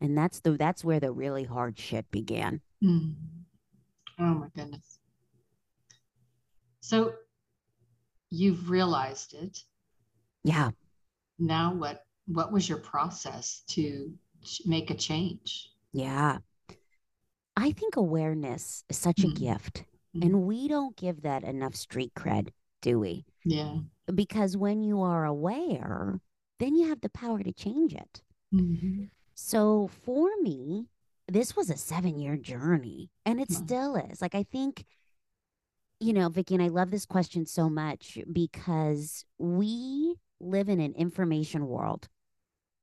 And 0.01 0.17
that's 0.17 0.39
the 0.41 0.51
that's 0.51 0.83
where 0.83 0.99
the 0.99 1.11
really 1.11 1.43
hard 1.45 1.79
shit 1.79 2.09
began. 2.11 2.61
Mm. 2.83 3.15
Oh 4.19 4.33
my 4.33 4.49
goodness. 4.49 4.99
So 6.81 7.15
you've 8.29 8.69
realized 8.69 9.33
it. 9.33 9.63
Yeah. 10.43 10.71
Now 11.39 11.73
what 11.73 12.05
what 12.27 12.51
was 12.51 12.67
your 12.67 12.79
process 12.79 13.61
to 13.67 14.17
make 14.65 14.89
a 14.89 14.95
change? 14.95 15.71
Yeah. 15.95 16.39
I 17.55 17.71
think 17.71 17.95
awareness 17.95 18.83
is 18.89 18.97
such 18.97 19.23
a 19.23 19.27
Mm. 19.27 19.35
gift. 19.35 19.85
Mm. 20.13 20.25
And 20.25 20.41
we 20.47 20.67
don't 20.67 20.95
give 20.97 21.21
that 21.21 21.43
enough 21.43 21.75
street 21.75 22.13
cred, 22.15 22.49
do 22.81 22.99
we? 22.99 23.25
Yeah. 23.45 23.79
Because 24.13 24.57
when 24.57 24.81
you 24.81 25.01
are 25.01 25.25
aware, 25.25 26.19
then 26.59 26.75
you 26.75 26.89
have 26.89 27.01
the 27.01 27.09
power 27.09 27.41
to 27.43 27.51
change 27.53 27.93
it. 27.93 28.21
Mhm. 28.53 29.09
So 29.33 29.87
for 29.87 30.29
me, 30.41 30.89
this 31.27 31.55
was 31.55 31.69
a 31.69 31.77
seven 31.77 32.19
year 32.19 32.37
journey 32.37 33.09
and 33.25 33.39
it 33.39 33.49
Wow. 33.49 33.55
still 33.65 33.95
is. 33.95 34.21
Like, 34.21 34.35
I 34.35 34.43
think, 34.43 34.85
you 35.99 36.13
know, 36.13 36.29
Vicki, 36.29 36.53
and 36.55 36.63
I 36.63 36.67
love 36.67 36.91
this 36.91 37.05
question 37.05 37.45
so 37.45 37.69
much 37.69 38.19
because 38.31 39.25
we 39.37 40.15
live 40.39 40.67
in 40.69 40.79
an 40.81 40.93
information 40.93 41.67
world. 41.67 42.09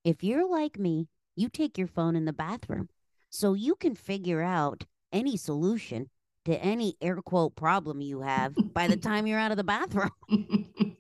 If 0.03 0.25
you're 0.25 0.49
like 0.49 0.79
me, 0.79 1.09
you 1.37 1.49
take 1.49 1.79
your 1.79 1.87
phone 1.87 2.17
in 2.17 2.25
the 2.25 2.33
bathroom 2.33 2.89
so 3.33 3.55
you 3.55 3.75
can 3.77 3.97
figure 3.97 4.43
out 4.43 4.85
any 5.13 5.37
solution 5.37 6.11
to 6.47 6.57
any 6.65 6.97
air 7.03 7.17
quote 7.17 7.57
problem 7.57 8.01
you 8.03 8.23
have 8.23 8.55
by 8.75 8.89
the 8.89 8.99
time 8.99 9.27
you're 9.27 9.41
out 9.41 9.53
of 9.53 9.59
the 9.59 9.65
bathroom, 9.65 10.11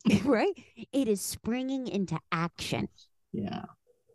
right? 0.24 0.54
It 0.92 1.08
is 1.08 1.20
springing 1.20 1.88
into 1.88 2.18
action. 2.32 2.88
yeah. 3.32 3.64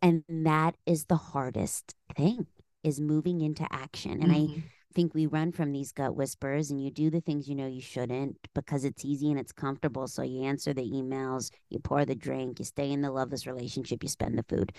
And 0.02 0.24
that 0.30 0.76
is 0.86 1.06
the 1.06 1.16
hardest 1.18 1.96
thing 2.16 2.48
is 2.84 3.02
moving 3.02 3.42
into 3.42 3.68
action. 3.72 4.22
And 4.22 4.32
I 4.32 4.50
Mhm. 4.50 4.64
think 4.94 5.14
we 5.14 5.28
run 5.28 5.52
from 5.52 5.72
these 5.72 5.92
gut 5.92 6.16
whispers 6.16 6.72
and 6.72 6.82
you 6.84 6.92
do 6.92 7.10
the 7.12 7.22
things 7.22 7.48
you 7.48 7.56
know 7.56 7.68
you 7.68 7.82
shouldn't 7.82 8.38
because 8.56 8.84
it's 8.86 9.06
easy 9.06 9.30
and 9.32 9.40
it's 9.40 9.52
comfortable. 9.52 10.08
So 10.08 10.24
you 10.24 10.44
answer 10.44 10.74
the 10.74 10.90
emails, 10.90 11.52
you 11.70 11.80
pour 11.80 12.06
the 12.06 12.16
drink, 12.16 12.60
you 12.60 12.66
stay 12.66 12.92
in 12.92 13.02
the 13.02 13.12
loveless 13.12 13.48
relationship, 13.48 14.04
you 14.04 14.10
spend 14.10 14.38
the 14.38 14.44
food. 14.44 14.72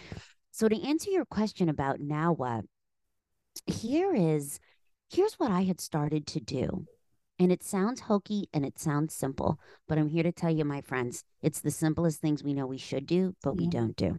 So 0.53 0.69
to 0.69 0.83
answer 0.83 1.11
your 1.11 1.27
question 1.27 1.69
about 1.69 2.01
now 2.01 2.33
what, 2.33 2.65
here 3.67 4.15
is 4.15 4.61
here's 5.11 5.35
what 5.35 5.51
I 5.51 5.63
had 5.63 5.81
started 5.81 6.27
to 6.29 6.41
do. 6.41 6.87
And 7.39 7.53
it 7.53 7.63
sounds 7.63 8.01
hokey 8.01 8.49
and 8.53 8.67
it 8.67 8.79
sounds 8.79 9.15
simple, 9.15 9.61
but 9.87 9.97
I'm 9.97 10.09
here 10.09 10.25
to 10.25 10.33
tell 10.33 10.51
you, 10.51 10.65
my 10.65 10.81
friends, 10.81 11.25
it's 11.41 11.61
the 11.61 11.71
simplest 11.71 12.21
things 12.21 12.43
we 12.43 12.53
know 12.53 12.67
we 12.67 12.79
should 12.79 13.07
do, 13.07 13.37
but 13.43 13.57
we 13.57 13.69
don't 13.69 13.97
do. 13.97 14.19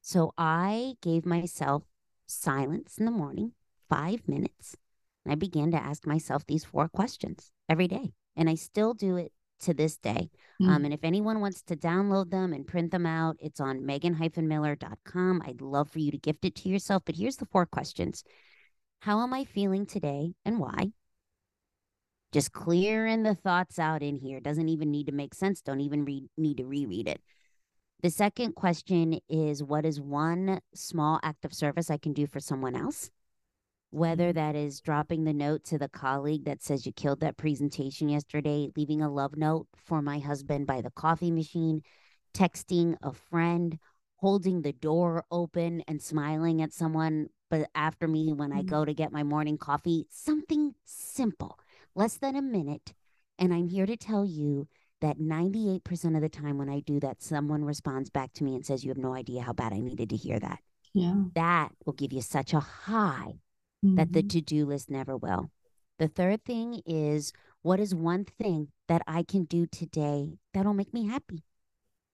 So 0.00 0.32
I 0.36 0.94
gave 1.00 1.24
myself 1.24 1.84
silence 2.26 2.98
in 2.98 3.04
the 3.04 3.12
morning, 3.12 3.52
five 3.88 4.26
minutes. 4.26 4.76
And 5.24 5.32
I 5.32 5.36
began 5.36 5.70
to 5.70 5.82
ask 5.82 6.06
myself 6.06 6.44
these 6.46 6.64
four 6.64 6.88
questions 6.88 7.52
every 7.68 7.86
day. 7.86 8.12
And 8.34 8.50
I 8.50 8.54
still 8.56 8.94
do 8.94 9.16
it 9.16 9.32
to 9.60 9.74
this 9.74 9.96
day. 9.96 10.30
Um, 10.60 10.68
Mm. 10.68 10.84
and 10.86 10.94
if 10.94 11.04
anyone 11.04 11.40
wants 11.40 11.62
to 11.62 11.76
download 11.76 12.30
them 12.30 12.52
and 12.52 12.66
print 12.66 12.90
them 12.90 13.06
out, 13.06 13.36
it's 13.40 13.60
on 13.60 13.84
megan-miller.com. 13.84 15.42
I'd 15.44 15.60
love 15.60 15.90
for 15.90 15.98
you 15.98 16.10
to 16.10 16.18
gift 16.18 16.44
it 16.44 16.54
to 16.56 16.68
yourself. 16.68 17.02
But 17.04 17.16
here's 17.16 17.36
the 17.36 17.46
four 17.46 17.66
questions 17.66 18.24
How 19.00 19.20
am 19.22 19.32
I 19.32 19.44
feeling 19.44 19.86
today 19.86 20.34
and 20.44 20.58
why? 20.58 20.92
Just 22.32 22.52
clearing 22.52 23.22
the 23.22 23.34
thoughts 23.34 23.78
out 23.78 24.02
in 24.02 24.16
here. 24.16 24.40
Doesn't 24.40 24.68
even 24.68 24.90
need 24.90 25.06
to 25.06 25.12
make 25.12 25.34
sense. 25.34 25.60
Don't 25.62 25.80
even 25.80 26.04
read, 26.04 26.28
need 26.36 26.58
to 26.58 26.66
reread 26.66 27.08
it. 27.08 27.22
The 28.02 28.10
second 28.10 28.54
question 28.54 29.20
is 29.28 29.62
What 29.62 29.84
is 29.86 30.00
one 30.00 30.60
small 30.74 31.20
act 31.22 31.44
of 31.44 31.54
service 31.54 31.90
I 31.90 31.96
can 31.96 32.12
do 32.12 32.26
for 32.26 32.40
someone 32.40 32.76
else? 32.76 33.10
Whether 33.90 34.32
that 34.34 34.54
is 34.54 34.80
dropping 34.80 35.24
the 35.24 35.32
note 35.32 35.64
to 35.64 35.78
the 35.78 35.88
colleague 35.88 36.44
that 36.44 36.62
says 36.62 36.84
you 36.84 36.92
killed 36.92 37.20
that 37.20 37.38
presentation 37.38 38.08
yesterday, 38.10 38.70
leaving 38.76 39.00
a 39.00 39.10
love 39.10 39.36
note 39.36 39.66
for 39.76 40.02
my 40.02 40.18
husband 40.18 40.66
by 40.66 40.82
the 40.82 40.90
coffee 40.90 41.30
machine, 41.30 41.82
texting 42.34 42.96
a 43.02 43.12
friend, 43.12 43.78
holding 44.16 44.60
the 44.60 44.72
door 44.74 45.24
open 45.30 45.82
and 45.88 46.02
smiling 46.02 46.60
at 46.60 46.72
someone, 46.72 47.28
but 47.48 47.70
after 47.74 48.06
me 48.06 48.32
when 48.32 48.52
I 48.52 48.62
Mhm. 48.62 48.66
go 48.66 48.84
to 48.84 48.92
get 48.92 49.10
my 49.10 49.22
morning 49.22 49.56
coffee, 49.56 50.06
something 50.10 50.74
simple, 50.84 51.58
less 51.94 52.18
than 52.18 52.36
a 52.36 52.42
minute. 52.42 52.92
And 53.38 53.54
I'm 53.54 53.68
here 53.68 53.86
to 53.86 53.96
tell 53.96 54.26
you 54.26 54.68
that 55.00 55.18
98% 55.18 56.14
of 56.14 56.20
the 56.20 56.28
time 56.28 56.58
when 56.58 56.68
I 56.68 56.80
do 56.80 57.00
that, 57.00 57.22
someone 57.22 57.64
responds 57.64 58.10
back 58.10 58.32
to 58.34 58.44
me 58.44 58.54
and 58.54 58.66
says, 58.66 58.84
You 58.84 58.90
have 58.90 58.98
no 58.98 59.14
idea 59.14 59.42
how 59.42 59.52
bad 59.54 59.72
I 59.72 59.80
needed 59.80 60.10
to 60.10 60.16
hear 60.16 60.38
that. 60.40 60.60
Yeah. 60.92 61.24
That 61.34 61.72
will 61.86 61.92
give 61.94 62.12
you 62.12 62.20
such 62.20 62.52
a 62.52 62.60
high 62.60 63.40
that 63.82 64.12
the 64.12 64.22
Mhm. 64.22 64.30
to 64.30 64.40
do 64.40 64.66
list 64.66 64.90
never 64.90 65.16
will. 65.16 65.50
The 65.98 66.08
third 66.08 66.44
thing 66.44 66.82
is 66.86 67.32
what 67.62 67.80
is 67.80 67.94
one 67.94 68.24
thing 68.24 68.72
that 68.86 69.02
I 69.06 69.22
can 69.22 69.44
do 69.44 69.66
today 69.66 70.38
that'll 70.52 70.74
make 70.74 70.92
me 70.94 71.06
happy? 71.06 71.44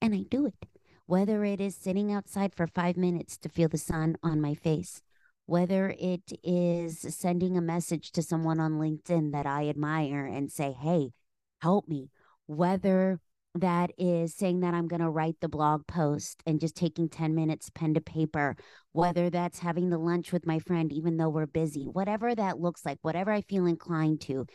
And 0.00 0.14
I 0.14 0.22
do 0.22 0.46
it. 0.46 0.66
Whether 1.06 1.44
it 1.44 1.60
is 1.60 1.76
sitting 1.76 2.12
outside 2.12 2.54
for 2.54 2.66
five 2.66 2.96
minutes 2.96 3.36
to 3.38 3.48
feel 3.48 3.68
the 3.68 3.78
sun 3.78 4.16
on 4.22 4.40
my 4.40 4.54
face, 4.54 5.02
whether 5.46 5.90
it 5.98 6.32
is 6.42 7.00
sending 7.00 7.56
a 7.56 7.62
message 7.62 8.10
to 8.12 8.22
someone 8.22 8.58
on 8.58 8.78
LinkedIn 8.78 9.32
that 9.32 9.46
I 9.46 9.68
admire 9.68 10.24
and 10.24 10.50
say, 10.50 10.72
hey, 10.72 11.12
help 11.60 11.88
me, 11.88 12.10
whether 12.46 13.20
that 13.54 13.92
is 13.98 14.34
saying 14.34 14.60
that 14.60 14.74
I'm 14.74 14.88
going 14.88 15.00
to 15.00 15.10
write 15.10 15.36
the 15.40 15.48
blog 15.48 15.86
post 15.86 16.42
and 16.44 16.60
just 16.60 16.74
taking 16.74 17.08
10 17.08 17.34
minutes 17.34 17.70
pen 17.70 17.94
to 17.94 18.00
paper, 18.00 18.56
whether 18.92 19.30
that's 19.30 19.60
having 19.60 19.90
the 19.90 19.98
lunch 19.98 20.32
with 20.32 20.46
my 20.46 20.58
friend, 20.58 20.92
even 20.92 21.16
though 21.16 21.28
we're 21.28 21.46
busy, 21.46 21.84
whatever 21.84 22.34
that 22.34 22.58
looks 22.58 22.84
like, 22.84 22.98
whatever 23.02 23.30
I 23.30 23.42
feel 23.42 23.66
inclined 23.66 24.20
to, 24.22 24.46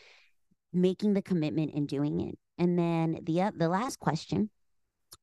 making 0.74 1.13
the 1.13 1.22
commitment 1.22 1.74
and 1.74 1.88
doing 1.88 2.20
it. 2.20 2.38
And 2.58 2.77
then 2.77 3.20
the 3.24 3.44
uh, 3.44 3.51
the 3.56 3.70
last 3.70 4.00
question, 4.00 4.50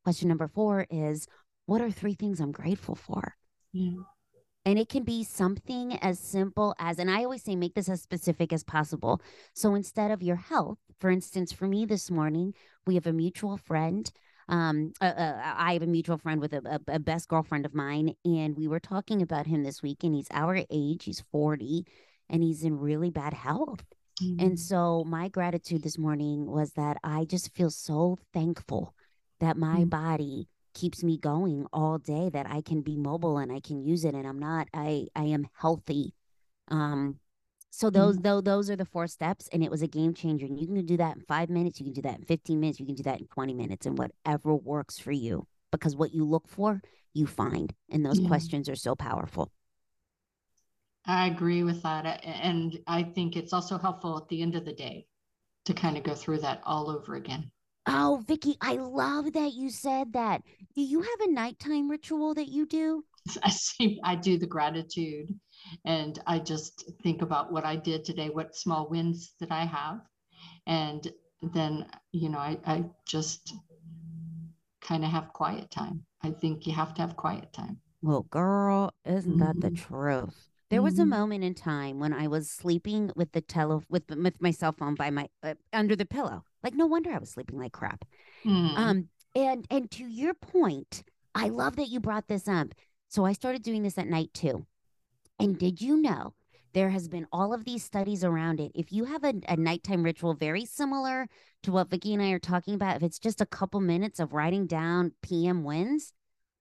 question 0.04 0.28
number 0.28 0.48
four 0.48 0.86
is, 0.88 1.26
what 1.66 1.82
are 1.82 1.90
three 1.90 2.14
things 2.14 2.40
I'm 2.40 2.52
grateful 2.52 2.94
for? 2.94 3.34
Yeah. 3.72 4.02
And 4.64 4.78
it 4.78 4.88
can 4.88 5.04
be 5.04 5.22
something 5.22 5.96
as 5.98 6.18
simple 6.18 6.74
as, 6.80 6.98
and 6.98 7.10
I 7.10 7.22
always 7.22 7.44
say, 7.44 7.54
make 7.54 7.74
this 7.74 7.88
as 7.88 8.02
specific 8.02 8.52
as 8.52 8.64
possible. 8.64 9.20
So 9.54 9.74
instead 9.76 10.10
of 10.10 10.22
your 10.22 10.36
health, 10.36 10.78
for 11.00 11.10
instance, 11.10 11.52
for 11.52 11.66
me 11.66 11.86
this 11.86 12.10
morning, 12.10 12.54
we 12.86 12.94
have 12.94 13.06
a 13.06 13.12
mutual 13.12 13.56
friend 13.56 14.10
Um, 14.48 14.92
uh, 15.00 15.06
uh, 15.06 15.54
I 15.56 15.72
have 15.74 15.82
a 15.82 15.86
mutual 15.86 16.18
friend 16.18 16.40
with 16.40 16.52
a, 16.54 16.80
a, 16.88 16.94
a 16.94 16.98
best 17.00 17.28
girlfriend 17.28 17.66
of 17.66 17.74
mine, 17.74 18.14
and 18.24 18.56
we 18.56 18.68
were 18.68 18.80
talking 18.80 19.22
about 19.22 19.46
him 19.46 19.64
this 19.64 19.82
week. 19.82 20.04
And 20.04 20.14
he's 20.14 20.28
our 20.30 20.56
age; 20.70 21.04
he's 21.04 21.20
forty, 21.32 21.84
and 22.30 22.42
he's 22.42 22.62
in 22.62 22.78
really 22.78 23.10
bad 23.10 23.34
health. 23.34 23.84
Mm-hmm. 24.22 24.40
And 24.46 24.58
so, 24.60 25.04
my 25.04 25.28
gratitude 25.28 25.82
this 25.82 25.98
morning 25.98 26.46
was 26.46 26.72
that 26.72 26.96
I 27.02 27.24
just 27.24 27.54
feel 27.54 27.70
so 27.70 28.18
thankful 28.32 28.94
that 29.40 29.56
my 29.56 29.80
mm-hmm. 29.80 29.88
body 29.88 30.48
keeps 30.74 31.02
me 31.02 31.18
going 31.18 31.66
all 31.72 31.98
day 31.98 32.30
that 32.30 32.46
I 32.48 32.60
can 32.60 32.82
be 32.82 32.96
mobile 32.96 33.38
and 33.38 33.50
I 33.50 33.60
can 33.60 33.80
use 33.82 34.04
it 34.04 34.14
and 34.14 34.26
I'm 34.26 34.38
not 34.38 34.68
I 34.74 35.08
I 35.14 35.24
am 35.24 35.48
healthy. 35.54 36.14
Um 36.68 37.18
so 37.76 37.90
those 37.90 38.16
mm-hmm. 38.16 38.40
those 38.40 38.70
are 38.70 38.76
the 38.76 38.86
four 38.86 39.06
steps 39.06 39.50
and 39.52 39.62
it 39.62 39.70
was 39.70 39.82
a 39.82 39.86
game 39.86 40.14
changer 40.14 40.46
and 40.46 40.58
you 40.58 40.66
can 40.66 40.86
do 40.86 40.96
that 40.96 41.16
in 41.16 41.22
5 41.22 41.50
minutes, 41.50 41.78
you 41.78 41.84
can 41.84 41.92
do 41.92 42.00
that 42.00 42.18
in 42.18 42.24
15 42.24 42.58
minutes, 42.58 42.80
you 42.80 42.86
can 42.86 42.94
do 42.94 43.02
that 43.02 43.20
in 43.20 43.26
20 43.26 43.52
minutes 43.52 43.84
and 43.84 43.98
whatever 43.98 44.54
works 44.54 44.98
for 44.98 45.12
you 45.12 45.46
because 45.70 45.94
what 45.94 46.14
you 46.14 46.24
look 46.24 46.48
for, 46.48 46.80
you 47.12 47.26
find 47.26 47.74
and 47.90 48.04
those 48.04 48.18
yeah. 48.18 48.28
questions 48.28 48.70
are 48.70 48.76
so 48.76 48.94
powerful. 48.94 49.52
I 51.04 51.26
agree 51.26 51.64
with 51.64 51.82
that 51.82 52.24
and 52.24 52.78
I 52.86 53.02
think 53.02 53.36
it's 53.36 53.52
also 53.52 53.76
helpful 53.76 54.16
at 54.16 54.28
the 54.28 54.40
end 54.40 54.54
of 54.54 54.64
the 54.64 54.72
day 54.72 55.06
to 55.66 55.74
kind 55.74 55.98
of 55.98 56.02
go 56.02 56.14
through 56.14 56.38
that 56.38 56.62
all 56.64 56.88
over 56.88 57.16
again. 57.16 57.50
Oh, 57.86 58.24
Vicki, 58.26 58.56
I 58.62 58.76
love 58.76 59.34
that 59.34 59.52
you 59.52 59.68
said 59.68 60.14
that. 60.14 60.40
Do 60.74 60.80
you 60.80 61.02
have 61.02 61.20
a 61.20 61.30
nighttime 61.30 61.90
ritual 61.90 62.32
that 62.34 62.48
you 62.48 62.64
do? 62.64 63.04
I 63.42 63.50
see. 63.50 64.00
I 64.04 64.14
do 64.14 64.38
the 64.38 64.46
gratitude, 64.46 65.34
and 65.84 66.18
I 66.26 66.38
just 66.38 66.92
think 67.02 67.22
about 67.22 67.52
what 67.52 67.64
I 67.64 67.76
did 67.76 68.04
today, 68.04 68.30
what 68.30 68.56
small 68.56 68.88
wins 68.88 69.34
that 69.40 69.50
I 69.50 69.64
have, 69.64 70.00
and 70.66 71.10
then 71.42 71.86
you 72.12 72.28
know 72.28 72.38
I, 72.38 72.58
I 72.66 72.84
just 73.06 73.54
kind 74.80 75.04
of 75.04 75.10
have 75.10 75.32
quiet 75.32 75.70
time. 75.70 76.04
I 76.22 76.30
think 76.30 76.66
you 76.66 76.72
have 76.72 76.94
to 76.94 77.02
have 77.02 77.16
quiet 77.16 77.52
time. 77.52 77.78
Well, 78.02 78.22
girl, 78.22 78.92
isn't 79.04 79.32
mm-hmm. 79.32 79.40
that 79.40 79.60
the 79.60 79.70
mm-hmm. 79.70 79.94
truth? 79.94 80.48
There 80.68 80.82
was 80.82 80.98
a 80.98 81.02
mm-hmm. 81.02 81.10
moment 81.10 81.44
in 81.44 81.54
time 81.54 82.00
when 82.00 82.12
I 82.12 82.26
was 82.26 82.50
sleeping 82.50 83.12
with 83.14 83.32
the 83.32 83.40
tele 83.40 83.82
with 83.88 84.04
with 84.10 84.42
my 84.42 84.50
cell 84.50 84.72
phone 84.72 84.96
by 84.96 85.10
my 85.10 85.28
uh, 85.42 85.54
under 85.72 85.94
the 85.94 86.06
pillow. 86.06 86.42
Like 86.62 86.74
no 86.74 86.86
wonder 86.86 87.12
I 87.12 87.18
was 87.18 87.30
sleeping 87.30 87.58
like 87.58 87.72
crap. 87.72 88.04
Mm. 88.44 88.76
Um 88.76 89.08
and 89.34 89.66
and 89.70 89.90
to 89.92 90.04
your 90.06 90.34
point, 90.34 91.04
I 91.34 91.50
love 91.50 91.76
that 91.76 91.88
you 91.88 92.00
brought 92.00 92.26
this 92.26 92.48
up. 92.48 92.68
So 93.16 93.24
I 93.24 93.32
started 93.32 93.62
doing 93.62 93.82
this 93.82 93.96
at 93.96 94.08
night 94.08 94.34
too. 94.34 94.66
And 95.40 95.58
did 95.58 95.80
you 95.80 95.96
know 95.96 96.34
there 96.74 96.90
has 96.90 97.08
been 97.08 97.26
all 97.32 97.54
of 97.54 97.64
these 97.64 97.82
studies 97.82 98.22
around 98.22 98.60
it. 98.60 98.72
If 98.74 98.92
you 98.92 99.06
have 99.06 99.24
a, 99.24 99.32
a 99.48 99.56
nighttime 99.56 100.02
ritual 100.02 100.34
very 100.34 100.66
similar 100.66 101.26
to 101.62 101.72
what 101.72 101.88
Vicki 101.88 102.12
and 102.12 102.22
I 102.22 102.32
are 102.32 102.38
talking 102.38 102.74
about, 102.74 102.96
if 102.96 103.02
it's 103.02 103.18
just 103.18 103.40
a 103.40 103.46
couple 103.46 103.80
minutes 103.80 104.20
of 104.20 104.34
writing 104.34 104.66
down 104.66 105.12
PM 105.22 105.64
wins 105.64 106.12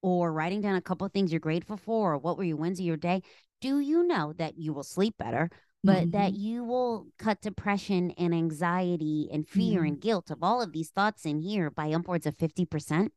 or 0.01 0.31
writing 0.31 0.61
down 0.61 0.77
a 0.77 0.81
couple 0.81 1.05
things 1.09 1.33
you're 1.33 1.41
grateful 1.41 1.75
for 1.75 2.13
or 2.13 2.17
what 2.19 2.37
were 2.37 2.45
your 2.45 2.55
wins 2.55 2.79
of 2.79 2.85
your 2.85 2.95
day, 2.95 3.21
do 3.59 3.81
you 3.81 4.07
know 4.07 4.31
that 4.37 4.57
you 4.57 4.71
will 4.71 4.83
sleep 4.83 5.15
better, 5.19 5.49
but 5.83 6.03
mm-hmm. 6.03 6.11
that 6.11 6.35
you 6.35 6.63
will 6.63 7.07
cut 7.19 7.41
depression 7.41 8.11
and 8.11 8.33
anxiety 8.33 9.27
and 9.29 9.45
fear 9.45 9.79
mm-hmm. 9.79 9.87
and 9.87 9.99
guilt 9.99 10.31
of 10.31 10.41
all 10.41 10.61
of 10.61 10.71
these 10.71 10.89
thoughts 10.89 11.25
in 11.25 11.41
here 11.41 11.69
by 11.69 11.91
upwards 11.91 12.25
of 12.25 12.37
50%? 12.37 13.09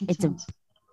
it's 0.00 0.24
a 0.24 0.34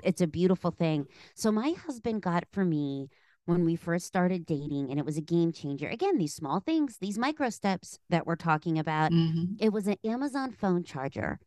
it's 0.04 0.22
a 0.22 0.28
beautiful 0.28 0.72
thing. 0.72 1.08
So 1.36 1.52
my 1.52 1.72
husband 1.86 2.22
got 2.22 2.46
for 2.52 2.66
me 2.66 3.10
when 3.46 3.66
we 3.66 3.76
first 3.76 4.06
started 4.06 4.46
dating 4.46 4.90
and 4.90 5.00
it 5.00 5.06
was 5.06 5.18
a 5.18 5.22
game 5.22 5.52
changer. 5.52 5.88
Again, 5.88 6.18
these 6.18 6.36
small 6.36 6.60
things, 6.60 6.98
these 7.00 7.18
micro 7.18 7.50
steps 7.50 8.00
that 8.10 8.26
we're 8.26 8.36
talking 8.36 8.78
about. 8.78 9.12
Mm-hmm. 9.12 9.56
It 9.60 9.74
was 9.74 9.88
an 9.88 9.98
Amazon 10.04 10.52
phone 10.52 10.84
charger 10.84 11.40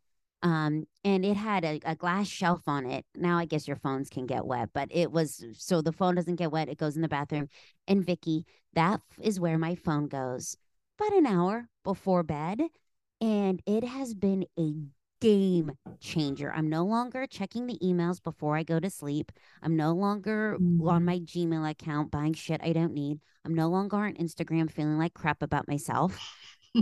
um, 0.45 0.85
and 1.05 1.25
it 1.25 1.39
had 1.39 1.65
a, 1.65 1.81
a, 1.87 1.97
glass 1.97 2.29
shelf 2.29 2.61
on 2.67 2.85
it. 2.85 3.07
Now 3.17 3.39
I 3.39 3.47
guess 3.47 3.67
your 3.67 3.79
phones 3.79 4.11
can 4.11 4.27
get 4.27 4.45
wet, 4.45 4.69
but 4.75 4.89
it 4.91 5.11
was 5.11 5.43
so 5.55 5.81
the 5.81 5.91
phone 5.91 6.17
doesn't 6.17 6.37
get 6.37 6.53
wet. 6.53 6.69
It 6.69 6.77
goes 6.77 6.97
in 6.97 7.03
the 7.03 7.09
bathroom. 7.09 7.49
And 7.89 8.05
Vicki, 8.05 8.45
that 8.75 9.01
is 9.19 9.41
where 9.41 9.57
my 9.57 9.75
phone 9.75 10.07
goes 10.07 10.59
about 10.99 11.17
an 11.17 11.27
hour 11.27 11.69
before 11.83 12.23
bed, 12.23 12.61
and 13.23 13.63
it 13.65 13.85
has 13.85 14.13
been 14.13 14.45
a 14.59 14.75
game 15.21 15.73
changer. 16.01 16.53
I'm 16.55 16.69
no 16.69 16.85
longer 16.85 17.27
checking 17.27 17.67
the 17.67 17.79
emails 17.83 18.23
before 18.23 18.57
I 18.57 18.63
go 18.63 18.81
to 18.81 18.91
sleep. 18.91 19.33
I'm 19.63 19.77
no 19.77 19.93
longer 19.93 20.57
mm. 20.61 20.87
on 20.87 21.05
my 21.05 21.19
Gmail 21.19 21.69
account 21.71 22.11
buying 22.11 22.35
shit 22.35 22.61
I 22.63 22.73
don't 22.73 22.93
need. 22.93 23.21
I'm 23.45 23.55
no 23.55 23.69
longer 23.69 23.97
on 23.97 24.15
Instagram 24.15 24.71
feeling 24.71 24.99
like 24.99 25.15
crap 25.15 25.43
about 25.43 25.69
myself, 25.69 26.19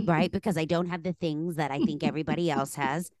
right? 0.05 0.31
Because 0.31 0.57
I 0.57 0.65
don't 0.65 0.89
have 0.89 1.03
the 1.03 1.13
things 1.13 1.55
that 1.55 1.71
I 1.71 1.79
think 1.79 2.03
everybody 2.03 2.49
else 2.49 2.75
has. 2.75 3.11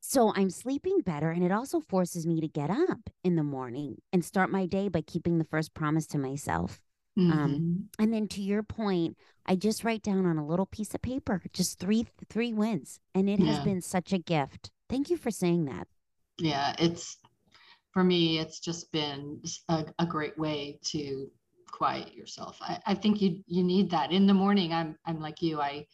So 0.00 0.32
I'm 0.34 0.50
sleeping 0.50 1.00
better. 1.00 1.30
And 1.30 1.44
it 1.44 1.52
also 1.52 1.80
forces 1.80 2.26
me 2.26 2.40
to 2.40 2.48
get 2.48 2.70
up 2.70 3.10
in 3.24 3.36
the 3.36 3.42
morning 3.42 3.96
and 4.12 4.24
start 4.24 4.50
my 4.50 4.66
day 4.66 4.88
by 4.88 5.00
keeping 5.00 5.38
the 5.38 5.44
first 5.44 5.74
promise 5.74 6.06
to 6.08 6.18
myself. 6.18 6.80
Um, 7.18 7.30
mm-hmm. 7.30 7.40
Um, 7.40 7.88
and 7.98 8.12
then 8.12 8.28
to 8.28 8.42
your 8.42 8.62
point, 8.62 9.16
I 9.44 9.56
just 9.56 9.82
write 9.82 10.02
down 10.02 10.24
on 10.24 10.38
a 10.38 10.46
little 10.46 10.66
piece 10.66 10.94
of 10.94 11.02
paper 11.02 11.42
just 11.52 11.80
three 11.80 12.06
three 12.28 12.52
wins, 12.52 13.00
and 13.14 13.28
it 13.28 13.40
yeah. 13.40 13.54
has 13.54 13.64
been 13.64 13.82
such 13.82 14.12
a 14.12 14.18
gift. 14.18 14.70
Thank 14.88 15.10
you 15.10 15.16
for 15.16 15.30
saying 15.30 15.64
that. 15.66 15.88
Yeah, 16.38 16.74
it's 16.78 17.16
for 17.92 18.04
me. 18.04 18.38
It's 18.38 18.60
just 18.60 18.92
been 18.92 19.42
a, 19.68 19.86
a 19.98 20.06
great 20.06 20.38
way 20.38 20.78
to 20.84 21.28
quiet 21.72 22.14
yourself. 22.14 22.58
I, 22.60 22.78
I 22.86 22.94
think 22.94 23.20
you 23.20 23.42
you 23.46 23.64
need 23.64 23.90
that 23.90 24.12
in 24.12 24.26
the 24.26 24.34
morning. 24.34 24.72
I'm 24.72 24.96
I'm 25.04 25.20
like 25.20 25.42
you. 25.42 25.60
I 25.60 25.86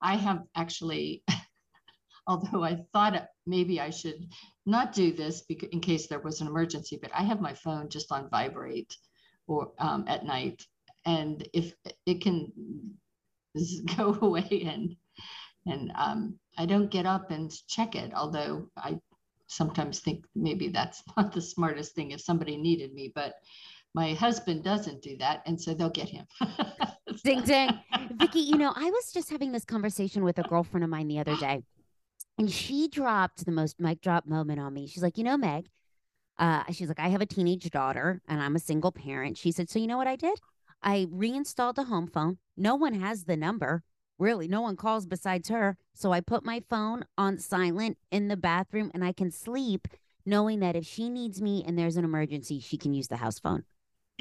I 0.00 0.16
have 0.16 0.42
actually 0.54 1.24
although 2.26 2.62
I 2.62 2.84
thought 2.92 3.26
maybe 3.44 3.80
I 3.80 3.90
should 3.90 4.28
not 4.66 4.92
do 4.92 5.12
this 5.12 5.42
because, 5.42 5.68
in 5.70 5.80
case 5.80 6.06
there 6.06 6.20
was 6.20 6.40
an 6.40 6.46
emergency, 6.46 6.98
but 7.00 7.10
I 7.12 7.24
have 7.24 7.40
my 7.40 7.54
phone 7.54 7.88
just 7.88 8.12
on 8.12 8.30
vibrate 8.30 8.94
or 9.50 9.72
um, 9.78 10.04
at 10.06 10.24
night. 10.24 10.64
And 11.04 11.46
if 11.52 11.74
it 12.06 12.20
can 12.20 12.52
go 13.96 14.16
away 14.22 14.66
and 14.66 14.96
and 15.66 15.92
um, 15.94 16.38
I 16.56 16.64
don't 16.64 16.90
get 16.90 17.04
up 17.04 17.30
and 17.30 17.52
check 17.68 17.94
it, 17.94 18.12
although 18.14 18.68
I 18.76 18.98
sometimes 19.46 20.00
think 20.00 20.24
maybe 20.34 20.68
that's 20.68 21.02
not 21.16 21.32
the 21.32 21.42
smartest 21.42 21.94
thing 21.94 22.12
if 22.12 22.20
somebody 22.20 22.56
needed 22.56 22.94
me, 22.94 23.12
but 23.14 23.34
my 23.92 24.14
husband 24.14 24.62
doesn't 24.62 25.02
do 25.02 25.16
that 25.16 25.42
and 25.46 25.60
so 25.60 25.74
they'll 25.74 25.90
get 25.90 26.08
him 26.08 26.24
ding 27.24 27.42
ding 27.42 27.76
vicki 28.14 28.38
you 28.38 28.56
know 28.56 28.72
i 28.76 28.88
was 28.88 29.10
just 29.12 29.28
having 29.28 29.50
this 29.50 29.64
conversation 29.64 30.22
with 30.22 30.38
a 30.38 30.44
girlfriend 30.44 30.84
of 30.84 30.90
mine 30.90 31.08
the 31.08 31.18
other 31.18 31.34
day 31.38 31.60
and 32.40 32.50
she 32.50 32.88
dropped 32.88 33.44
the 33.44 33.52
most 33.52 33.78
mic 33.78 34.00
drop 34.00 34.26
moment 34.26 34.60
on 34.60 34.72
me. 34.72 34.86
She's 34.86 35.02
like, 35.02 35.18
you 35.18 35.24
know, 35.24 35.36
Meg, 35.36 35.68
uh, 36.40 36.64
she's 36.72 36.88
like, 36.88 36.98
I 36.98 37.08
have 37.08 37.20
a 37.20 37.26
teenage 37.26 37.70
daughter 37.70 38.22
and 38.26 38.42
I'm 38.42 38.56
a 38.56 38.60
single 38.60 38.90
parent. 38.90 39.36
She 39.36 39.52
said, 39.52 39.68
so 39.68 39.78
you 39.78 39.86
know 39.86 39.98
what 39.98 40.08
I 40.08 40.16
did? 40.16 40.40
I 40.82 41.06
reinstalled 41.10 41.76
the 41.76 41.84
home 41.84 42.08
phone. 42.08 42.38
No 42.56 42.74
one 42.74 42.94
has 42.94 43.24
the 43.24 43.36
number. 43.36 43.82
Really, 44.18 44.48
no 44.48 44.62
one 44.62 44.76
calls 44.76 45.06
besides 45.06 45.50
her. 45.50 45.76
So 45.94 46.12
I 46.12 46.20
put 46.20 46.44
my 46.44 46.62
phone 46.68 47.04
on 47.18 47.38
silent 47.38 47.98
in 48.10 48.28
the 48.28 48.36
bathroom 48.36 48.90
and 48.94 49.04
I 49.04 49.12
can 49.12 49.30
sleep 49.30 49.86
knowing 50.24 50.60
that 50.60 50.76
if 50.76 50.86
she 50.86 51.10
needs 51.10 51.42
me 51.42 51.62
and 51.66 51.78
there's 51.78 51.96
an 51.96 52.04
emergency, 52.04 52.58
she 52.60 52.78
can 52.78 52.94
use 52.94 53.08
the 53.08 53.16
house 53.16 53.38
phone. 53.38 53.64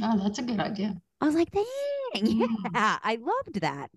Oh, 0.01 0.17
that's 0.21 0.39
a 0.39 0.43
good 0.43 0.59
idea. 0.59 0.95
I 1.21 1.25
was 1.25 1.35
like, 1.35 1.51
dang, 1.51 1.65
yeah, 2.73 2.97
I 3.01 3.17
loved 3.19 3.61
that. 3.61 3.91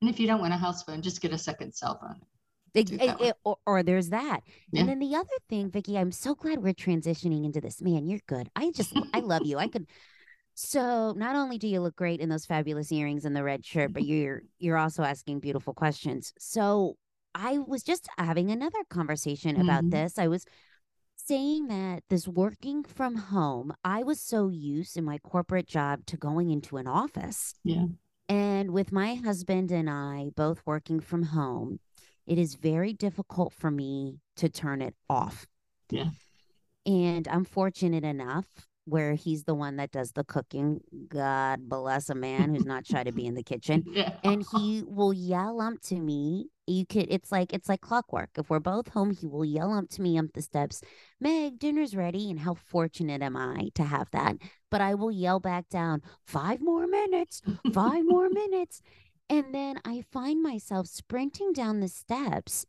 And 0.00 0.10
if 0.10 0.20
you 0.20 0.26
don't 0.26 0.40
want 0.40 0.54
a 0.54 0.56
house 0.56 0.82
phone, 0.82 1.02
just 1.02 1.20
get 1.20 1.32
a 1.32 1.38
second 1.38 1.72
cell 1.74 1.98
phone. 2.00 2.20
It, 2.76 2.92
it, 2.92 3.20
it, 3.20 3.36
or, 3.42 3.56
or, 3.66 3.82
there's 3.82 4.10
that. 4.10 4.40
Yeah. 4.70 4.80
And 4.80 4.88
then 4.88 4.98
the 4.98 5.14
other 5.14 5.28
thing, 5.48 5.70
Vicki, 5.70 5.96
I'm 5.96 6.12
so 6.12 6.34
glad 6.34 6.62
we're 6.62 6.74
transitioning 6.74 7.44
into 7.44 7.60
this. 7.60 7.80
Man, 7.80 8.06
you're 8.06 8.20
good. 8.26 8.50
I 8.54 8.70
just, 8.70 8.92
I 9.14 9.20
love 9.20 9.42
you. 9.44 9.58
I 9.58 9.68
could. 9.68 9.86
So 10.58 11.12
not 11.14 11.36
only 11.36 11.58
do 11.58 11.68
you 11.68 11.80
look 11.82 11.96
great 11.96 12.18
in 12.18 12.30
those 12.30 12.46
fabulous 12.46 12.90
earrings 12.90 13.26
and 13.26 13.36
the 13.36 13.44
red 13.44 13.62
shirt, 13.62 13.92
but 13.92 14.04
you're 14.06 14.40
you're 14.58 14.78
also 14.78 15.02
asking 15.02 15.40
beautiful 15.40 15.74
questions. 15.74 16.32
So 16.38 16.96
I 17.34 17.58
was 17.58 17.82
just 17.82 18.08
having 18.16 18.50
another 18.50 18.78
conversation 18.88 19.52
mm-hmm. 19.52 19.68
about 19.68 19.90
this. 19.90 20.18
I 20.18 20.28
was 20.28 20.46
saying 21.16 21.66
that 21.68 22.04
this 22.08 22.26
working 22.26 22.84
from 22.84 23.16
home, 23.16 23.74
I 23.84 24.02
was 24.02 24.18
so 24.18 24.48
used 24.48 24.96
in 24.96 25.04
my 25.04 25.18
corporate 25.18 25.66
job 25.66 26.06
to 26.06 26.16
going 26.16 26.50
into 26.50 26.78
an 26.78 26.86
office. 26.86 27.54
Yeah. 27.62 27.86
And 28.28 28.70
with 28.70 28.92
my 28.92 29.14
husband 29.16 29.70
and 29.70 29.90
I 29.90 30.30
both 30.34 30.62
working 30.64 31.00
from 31.00 31.22
home, 31.22 31.80
it 32.26 32.38
is 32.38 32.54
very 32.54 32.92
difficult 32.92 33.52
for 33.52 33.70
me 33.70 34.18
to 34.36 34.48
turn 34.48 34.82
it 34.82 34.94
off. 35.08 35.46
Yeah. 35.90 36.10
And 36.84 37.26
I'm 37.28 37.44
fortunate 37.44 38.04
enough 38.04 38.46
where 38.86 39.14
he's 39.14 39.42
the 39.44 39.54
one 39.54 39.76
that 39.76 39.90
does 39.90 40.12
the 40.12 40.22
cooking. 40.22 40.80
God 41.08 41.68
bless 41.68 42.08
a 42.08 42.14
man 42.14 42.54
who's 42.54 42.64
not 42.64 42.86
shy 42.86 43.02
to 43.02 43.12
be 43.12 43.26
in 43.26 43.34
the 43.34 43.42
kitchen. 43.42 43.84
Yeah. 43.96 44.12
And 44.22 44.44
he 44.52 44.84
will 44.86 45.12
yell 45.12 45.60
up 45.60 45.80
to 45.84 45.96
me. 45.96 46.48
You 46.66 46.84
could 46.84 47.06
it's 47.08 47.32
like 47.32 47.52
it's 47.52 47.68
like 47.68 47.80
clockwork. 47.80 48.30
If 48.36 48.50
we're 48.50 48.60
both 48.60 48.88
home, 48.88 49.10
he 49.10 49.26
will 49.26 49.44
yell 49.44 49.72
up 49.72 49.88
to 49.90 50.02
me 50.02 50.18
up 50.18 50.26
the 50.34 50.42
steps, 50.42 50.82
Meg, 51.20 51.58
dinner's 51.58 51.96
ready. 51.96 52.30
And 52.30 52.38
how 52.40 52.54
fortunate 52.54 53.22
am 53.22 53.36
I 53.36 53.70
to 53.74 53.84
have 53.84 54.10
that? 54.10 54.36
But 54.70 54.80
I 54.80 54.94
will 54.94 55.10
yell 55.12 55.40
back 55.40 55.68
down, 55.68 56.02
five 56.26 56.60
more 56.60 56.86
minutes, 56.86 57.40
five 57.72 58.04
more 58.04 58.28
minutes. 58.30 58.82
And 59.28 59.54
then 59.54 59.80
I 59.84 60.02
find 60.12 60.42
myself 60.42 60.86
sprinting 60.86 61.52
down 61.52 61.80
the 61.80 61.88
steps 61.88 62.64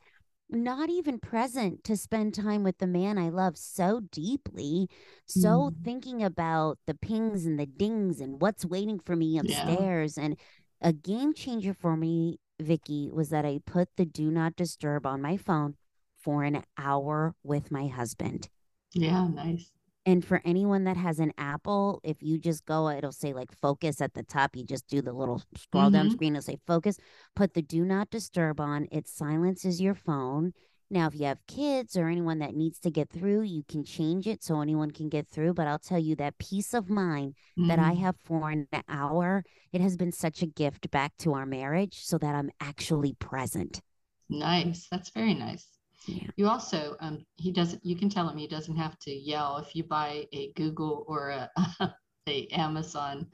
not 0.50 0.89
even 0.89 1.20
present 1.20 1.84
to 1.84 1.98
spend 1.98 2.34
time 2.34 2.63
with 2.63 2.78
the 2.78 2.88
man 2.88 3.17
I 3.17 3.30
love 3.30 3.58
so 3.58 4.00
deeply, 4.12 4.89
so 5.26 5.72
Mm. 5.72 5.84
thinking 5.84 6.24
about 6.24 6.80
the 6.88 6.93
pings 6.93 7.46
and 7.46 7.60
the 7.60 7.65
dings 7.65 8.22
and 8.22 8.41
what's 8.41 8.65
waiting 8.65 9.00
for 9.00 9.15
me 9.15 9.36
Yeah. 9.36 9.41
upstairs. 9.41 10.17
And 10.17 10.38
a 10.82 10.93
game 10.93 11.34
changer 11.34 11.74
for 11.74 11.98
me, 11.98 12.39
Vicki, 12.60 13.10
was 13.12 13.30
that 13.30 13.46
I 13.46 13.60
put 13.65 13.89
the 13.98 14.06
do 14.06 14.32
not 14.32 14.56
disturb 14.56 15.06
on 15.06 15.22
my 15.22 15.36
phone 15.38 15.76
for 16.17 16.43
an 16.43 16.63
hour 16.78 17.36
with 17.43 17.70
my 17.70 17.88
husband. 17.88 18.50
Yeah, 18.93 19.28
nice. 19.28 19.72
And 20.08 20.24
for 20.24 20.41
anyone 20.46 20.86
that 20.86 20.96
has 20.96 21.20
an 21.20 21.34
Apple, 21.38 22.00
if 22.02 22.24
you 22.24 22.39
just 22.39 22.65
go, 22.65 22.89
it'll 22.89 23.12
say 23.12 23.34
like 23.34 23.52
focus 23.52 24.00
at 24.00 24.13
the 24.13 24.24
top. 24.24 24.56
You 24.56 24.63
just 24.63 24.88
do 24.88 25.02
the 25.02 25.12
little 25.12 25.43
scroll 25.58 25.89
down 25.89 26.08
Mhm. 26.08 26.13
screen, 26.13 26.36
it'll 26.36 26.43
say 26.43 26.58
focus. 26.65 26.98
Put 27.36 27.54
the 27.54 27.62
do 27.62 27.84
not 27.84 28.10
disturb 28.10 28.62
on. 28.62 28.88
It 28.89 29.06
silences 29.06 29.82
your 29.82 29.93
phone. 29.93 30.54
Now, 30.89 31.08
if 31.08 31.15
you 31.15 31.26
have 31.26 31.46
kids 31.48 31.98
or 31.98 32.08
anyone 32.08 32.39
that 32.39 32.56
needs 32.56 32.80
to 32.80 32.89
get 32.89 33.10
through, 33.10 33.41
you 33.41 33.63
can 33.67 33.84
change 33.84 34.28
it 34.28 34.41
so 34.41 34.62
anyone 34.62 34.91
can 34.91 35.10
get 35.10 35.28
through. 35.28 35.54
But 35.56 35.67
I'll 35.67 35.78
tell 35.78 36.00
you 36.00 36.15
that 36.15 36.38
peace 36.38 36.74
of 36.74 36.89
mind 36.89 37.36
that 37.58 37.78
I 37.78 37.91
Mhm. 37.93 37.98
have 37.98 38.15
for 38.15 38.50
an 38.50 38.70
hour, 38.88 39.43
it 39.74 39.82
has 39.82 39.98
been 39.98 40.13
such 40.13 40.41
a 40.41 40.48
gift 40.48 40.89
back 40.89 41.17
to 41.17 41.34
our 41.34 41.46
marriage 41.46 42.06
so 42.06 42.17
that 42.20 42.34
I'm 42.34 42.50
actually 42.62 43.12
present. 43.15 43.82
Nice. 44.30 44.88
That's 44.89 45.10
very 45.10 45.34
nice. 45.34 45.67
Yeah. 46.08 46.30
You 46.38 46.48
also, 46.48 46.96
um, 47.00 47.26
he 47.36 47.52
doesn't, 47.52 47.86
you 47.86 47.96
can 47.96 48.10
tell 48.10 48.28
him 48.30 48.38
he 48.38 48.48
doesn't 48.48 48.76
have 48.78 48.98
to 49.00 49.12
yell 49.12 49.58
if 49.58 49.76
you 49.76 49.84
buy 49.84 50.26
a 50.32 50.52
Google 50.56 51.06
or 51.08 51.30
a, 51.30 51.50
a 52.30 52.48
Amazon 52.48 53.28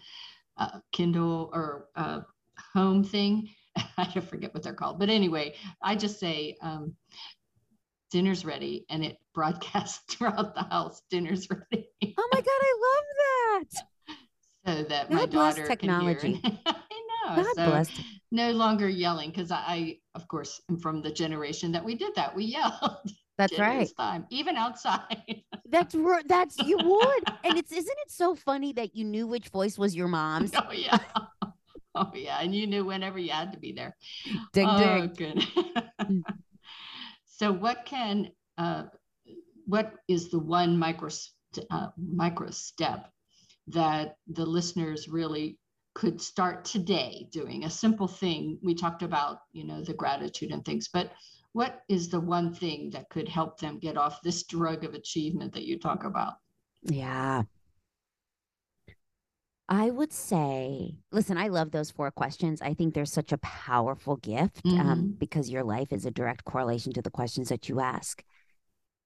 uh, 0.58 0.80
Kindle 0.92 1.50
or 1.54 1.90
uh, 1.96 2.22
home 2.74 3.04
thing. 3.04 3.50
I 3.98 4.20
forget 4.20 4.54
what 4.54 4.64
they're 4.64 4.74
called. 4.74 5.00
But 5.00 5.10
anyway, 5.10 5.56
I 5.82 5.96
just 5.96 6.20
say, 6.20 6.58
um, 6.62 6.96
dinner's 8.12 8.46
ready 8.46 8.86
and 8.90 9.04
it 9.04 9.18
broadcasts 9.34 10.04
throughout 10.08 10.56
the 10.56 10.64
house, 10.64 11.02
dinner's 11.10 11.50
ready. 11.50 11.90
Oh 12.18 12.30
my 12.32 12.42
God, 12.42 12.62
I 12.62 12.74
love 12.86 13.06
that. 13.66 13.84
so 14.66 14.84
that 14.90 15.12
my 15.12 15.22
God 15.22 15.32
bless 15.32 15.56
daughter 15.56 15.68
technology. 15.68 16.42
I 16.44 16.50
know. 17.28 17.36
God 17.36 17.46
so 17.56 17.66
bless. 17.66 17.92
No 18.34 18.52
longer 18.52 18.90
yelling 18.90 19.30
because 19.30 19.52
I, 19.52 19.58
I, 19.58 19.98
of 20.16 20.28
course, 20.28 20.60
am 20.70 20.78
from 20.78 21.02
the 21.02 21.12
generation 21.12 21.72
that 21.72 21.86
we 21.86 21.96
did 21.96 22.16
that. 22.16 22.36
We 22.36 22.46
yelled. 22.46 22.98
That's 23.38 23.58
right. 23.58 23.90
time, 23.98 24.26
even 24.30 24.58
outside. 24.58 25.42
That's 25.66 25.96
ri- 25.96 26.22
that's 26.28 26.56
you 26.60 26.78
would, 26.78 27.24
and 27.44 27.58
it's 27.58 27.72
isn't 27.72 27.98
it 28.06 28.12
so 28.12 28.36
funny 28.36 28.74
that 28.74 28.96
you 28.96 29.04
knew 29.04 29.26
which 29.26 29.48
voice 29.48 29.76
was 29.76 29.96
your 29.96 30.08
mom's? 30.08 30.52
oh 30.56 30.72
yeah. 30.72 30.98
Oh 31.96 32.12
yeah, 32.16 32.40
and 32.42 32.56
you 32.56 32.66
knew 32.66 32.84
whenever 32.86 33.20
you 33.20 33.30
had 33.30 33.54
to 33.54 33.60
be 33.60 33.72
there. 33.72 33.96
Ding 34.52 34.68
oh, 34.68 35.08
ding. 35.08 35.14
good. 35.16 36.24
so, 37.26 37.52
what 37.52 37.86
can, 37.86 38.32
uh, 38.58 38.86
what 39.68 39.94
is 40.08 40.32
the 40.32 40.40
one 40.40 40.78
micro 40.78 41.10
uh, 41.70 41.90
micro 41.98 42.50
step 42.50 43.12
that 43.68 44.16
the 44.28 44.46
listeners 44.46 45.08
really 45.08 45.60
could 45.94 46.22
start 46.22 46.66
today 46.66 47.28
doing? 47.32 47.66
A 47.66 47.70
simple 47.70 48.08
thing. 48.08 48.58
We 48.64 48.74
talked 48.76 49.04
about, 49.04 49.40
you 49.52 49.66
know, 49.66 49.84
the 49.84 49.94
gratitude 49.94 50.52
and 50.52 50.64
things, 50.66 50.90
but 50.92 51.12
what 51.54 51.82
is 51.88 52.10
the 52.10 52.20
one 52.20 52.54
thing 52.54 52.90
that 52.92 53.10
could 53.10 53.30
help 53.30 53.60
them 53.60 53.78
get 53.80 53.98
off 53.98 54.22
this 54.24 54.44
drug 54.44 54.84
of 54.84 54.94
achievement 54.96 55.54
that 55.54 55.66
you 55.66 55.78
talk 55.78 56.04
about? 56.04 56.34
Yeah. 56.82 57.44
I 59.70 59.90
would 59.92 60.12
say, 60.12 60.98
listen, 61.12 61.38
I 61.38 61.48
love 61.48 61.72
those 61.72 61.90
four 61.90 62.12
questions. 62.12 62.62
I 62.62 62.74
think 62.74 62.94
they're 62.94 63.06
such 63.06 63.32
a 63.32 63.38
powerful 63.38 64.18
gift 64.18 64.66
um, 64.66 65.14
Mhm. 65.14 65.20
because 65.20 65.50
your 65.50 65.64
life 65.64 65.94
is 65.94 66.06
a 66.06 66.12
direct 66.12 66.44
correlation 66.44 66.92
to 66.94 67.02
the 67.02 67.10
questions 67.10 67.50
that 67.50 67.70
you 67.70 67.80
ask. 67.80 68.24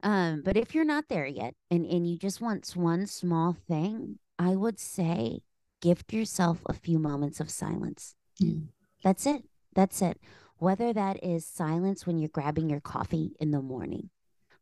Um, 0.03 0.41
but 0.43 0.57
if 0.57 0.73
you're 0.73 0.85
not 0.85 1.09
there 1.09 1.25
yet 1.27 1.55
and, 1.69 1.85
and 1.85 2.07
you 2.09 2.17
just 2.17 2.41
want 2.41 2.69
one 2.75 3.05
small 3.07 3.53
thing, 3.67 4.19
I 4.39 4.55
would 4.55 4.79
say 4.79 5.41
gift 5.81 6.13
yourself 6.13 6.61
a 6.65 6.73
few 6.73 6.99
moments 6.99 7.39
of 7.39 7.49
silence. 7.49 8.15
Mm. 8.41 8.69
That's 9.03 9.25
it. 9.25 9.43
That's 9.73 10.01
it. 10.01 10.19
Whether 10.57 10.91
that 10.93 11.23
is 11.23 11.45
silence 11.45 12.05
when 12.07 12.17
you're 12.17 12.29
grabbing 12.29 12.69
your 12.69 12.79
coffee 12.79 13.35
in 13.39 13.51
the 13.51 13.61
morning, 13.61 14.09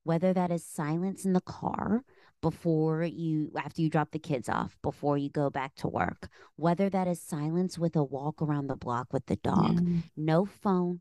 whether 0.03 0.33
that 0.33 0.51
is 0.51 0.65
silence 0.65 1.25
in 1.25 1.33
the 1.33 1.41
car 1.41 2.03
before 2.41 3.03
you, 3.03 3.51
after 3.57 3.81
you 3.81 3.89
drop 3.89 4.11
the 4.11 4.19
kids 4.19 4.49
off, 4.49 4.77
before 4.83 5.17
you 5.17 5.29
go 5.29 5.49
back 5.49 5.73
to 5.75 5.87
work, 5.87 6.27
whether 6.57 6.89
that 6.89 7.07
is 7.07 7.21
silence 7.21 7.79
with 7.79 7.95
a 7.95 8.03
walk 8.03 8.41
around 8.41 8.67
the 8.67 8.75
block 8.75 9.13
with 9.13 9.25
the 9.27 9.37
dog, 9.37 9.81
Yeah. 9.81 10.01
no 10.17 10.45
phone, 10.45 10.99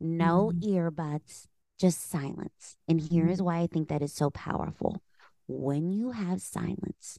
no 0.00 0.52
Mhm. 0.54 0.62
earbuds, 0.62 1.48
just 1.78 2.00
silence. 2.00 2.76
And 2.86 3.00
here 3.00 3.28
is 3.28 3.40
Mhm. 3.40 3.44
why 3.44 3.58
I 3.58 3.66
think 3.66 3.88
that 3.88 4.02
is 4.02 4.12
so 4.12 4.30
powerful. 4.30 5.02
When 5.48 5.90
you 5.92 6.12
have 6.12 6.40
silence, 6.40 7.18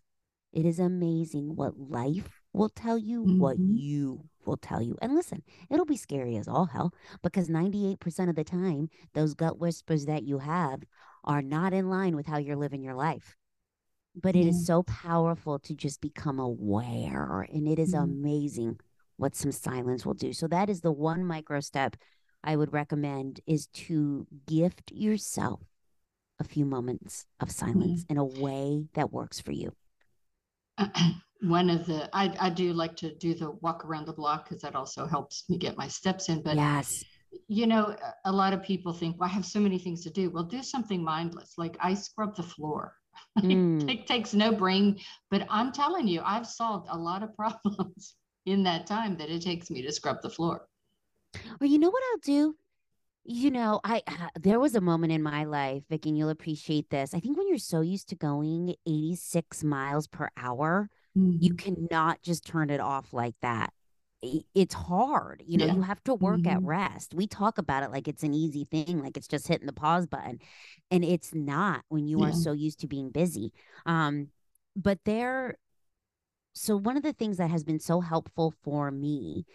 it 0.52 0.66
is 0.66 0.80
amazing 0.80 1.56
what 1.56 1.80
life 1.80 2.42
will 2.54 2.70
tell 2.70 2.98
you, 2.98 3.24
what 3.24 3.58
Mhm. 3.58 3.78
you 3.78 4.30
will 4.46 4.58
tell 4.58 4.82
you. 4.82 4.98
And 5.02 5.14
listen, 5.14 5.44
it'll 5.70 5.86
be 5.86 5.98
scary 5.98 6.36
as 6.38 6.48
all 6.48 6.66
hell 6.66 6.94
because 7.22 7.50
98% 7.50 8.30
of 8.30 8.36
the 8.36 8.44
time, 8.44 8.90
those 9.14 9.34
gut 9.36 9.60
whispers 9.60 10.06
that 10.06 10.24
you 10.24 10.40
have 10.40 10.84
are 11.24 11.42
not 11.42 11.74
in 11.74 11.90
line 11.90 12.16
with 12.16 12.26
how 12.26 12.38
you're 12.38 12.56
living 12.56 12.82
your 12.84 12.96
life. 12.96 13.36
But 14.16 14.36
it 14.36 14.44
Yeah. 14.44 14.50
is 14.50 14.66
so 14.66 14.84
powerful 14.84 15.60
to 15.60 15.76
just 15.76 16.02
become 16.02 16.40
aware. 16.40 17.42
And 17.54 17.68
it 17.68 17.78
is 17.78 17.94
Mhm. 17.94 18.04
amazing 18.04 18.80
what 19.18 19.36
some 19.36 19.52
silence 19.52 20.06
will 20.06 20.16
do. 20.16 20.34
So 20.34 20.48
that 20.48 20.70
is 20.70 20.82
the 20.82 20.92
one 20.92 21.24
micro 21.26 21.60
step 21.60 21.96
I 22.44 22.56
would 22.56 22.74
recommend 22.74 23.42
is 23.46 23.68
to 23.68 24.26
gift 24.48 24.92
yourself 24.92 25.62
a 26.40 26.44
few 26.44 26.66
moments 26.66 27.28
of 27.40 27.52
silence 27.52 28.06
in 28.10 28.18
a 28.18 28.24
way 28.24 28.88
that 28.94 29.12
works 29.12 29.40
for 29.40 29.52
you. 29.52 29.76
one 31.42 31.70
of 31.70 31.86
the 31.86 32.10
I, 32.14 32.36
I 32.40 32.50
do 32.50 32.74
like 32.74 32.96
to 32.98 33.14
do 33.16 33.34
the 33.34 33.52
walk 33.52 33.86
around 33.86 34.06
the 34.08 34.14
block 34.14 34.48
because 34.50 34.62
that 34.62 34.76
also 34.76 35.06
helps 35.06 35.44
me 35.50 35.58
get 35.58 35.78
my 35.78 35.88
steps 35.88 36.30
in 36.30 36.42
but 36.44 36.56
yes. 36.56 37.04
you 37.48 37.66
know 37.68 37.96
a- 38.26 38.32
lot 38.32 38.54
of 38.54 38.64
people 38.64 38.92
think 38.94 39.20
well 39.20 39.30
i 39.30 39.34
have 39.34 39.46
so 39.46 39.60
many 39.60 39.80
things 39.80 40.04
to 40.04 40.10
do 40.10 40.30
well 40.30 40.44
do 40.44 40.62
something 40.64 41.04
mindless 41.04 41.54
like 41.58 41.78
i 41.80 41.94
scrub 41.94 42.36
the 42.36 42.44
floor 42.44 42.94
Mm. 43.40 43.90
it 43.90 44.08
takes 44.08 44.34
no 44.34 44.52
brain 44.52 44.98
but 45.30 45.46
i'm 45.50 45.72
telling 45.72 46.08
you 46.08 46.22
i've 46.24 46.48
solved 46.48 46.88
a 46.90 46.98
lot 46.98 47.22
of 47.24 47.36
problems 47.42 48.16
in 48.46 48.64
that 48.64 48.88
time 48.88 49.18
that 49.18 49.30
it 49.30 49.42
takes 49.42 49.70
me 49.70 49.82
to 49.82 49.92
scrub 49.92 50.22
the 50.22 50.30
floor 50.30 50.68
Or 51.62 51.68
you 51.68 51.78
know 51.80 51.90
what 51.90 52.04
I'll 52.12 52.20
do? 52.20 52.56
You 53.32 53.52
know, 53.52 53.80
I 53.84 54.02
there 54.40 54.60
was 54.60 54.74
a 54.74 54.82
moment 54.82 55.14
in 55.14 55.22
my 55.22 55.44
life, 55.44 55.84
Vicki, 55.88 56.10
and 56.10 56.18
you'll 56.18 56.30
appreciate 56.30 56.90
this. 56.90 57.14
I 57.14 57.20
think 57.20 57.38
when 57.38 57.48
you're 57.48 57.60
so 57.60 57.82
used 57.82 58.10
to 58.10 58.16
going 58.16 58.74
86 58.88 59.64
miles 59.64 60.08
per 60.08 60.30
hour, 60.36 60.90
you 61.40 61.54
cannot 61.54 62.24
just 62.24 62.44
turn 62.44 62.72
it 62.72 62.80
off 62.80 63.14
like 63.14 63.36
that. 63.44 63.72
It's 64.56 64.74
hard. 64.74 65.44
You 65.46 65.60
know, 65.60 65.68
Yeah. 65.68 65.74
you 65.76 65.82
have 65.84 66.04
to 66.06 66.16
work 66.16 66.48
at 66.48 66.58
Mhm. 66.58 66.66
rest. 66.66 67.14
We 67.14 67.28
talk 67.28 67.60
about 67.60 67.84
it 67.84 67.92
like 67.92 68.08
it's 68.08 68.24
an 68.24 68.34
easy 68.34 68.66
thing, 68.66 69.00
like 69.04 69.16
it's 69.16 69.28
just 69.28 69.48
hitting 69.48 69.68
the 69.68 69.74
pause 69.74 70.08
button. 70.08 70.40
And 70.90 71.06
it's 71.06 71.32
not 71.36 71.86
when 71.90 72.08
you 72.08 72.24
are 72.24 72.34
so 72.34 72.52
used 72.52 72.80
to 72.80 72.88
being 72.88 73.12
busy. 73.12 73.54
Um, 73.86 74.30
but 74.76 74.98
there, 75.06 75.56
so 76.54 76.76
one 76.76 76.98
of 76.98 77.04
the 77.04 77.14
things 77.14 77.38
that 77.38 77.52
has 77.52 77.64
been 77.64 77.80
so 77.80 78.02
helpful 78.02 78.56
for 78.64 78.90
me 78.90 79.46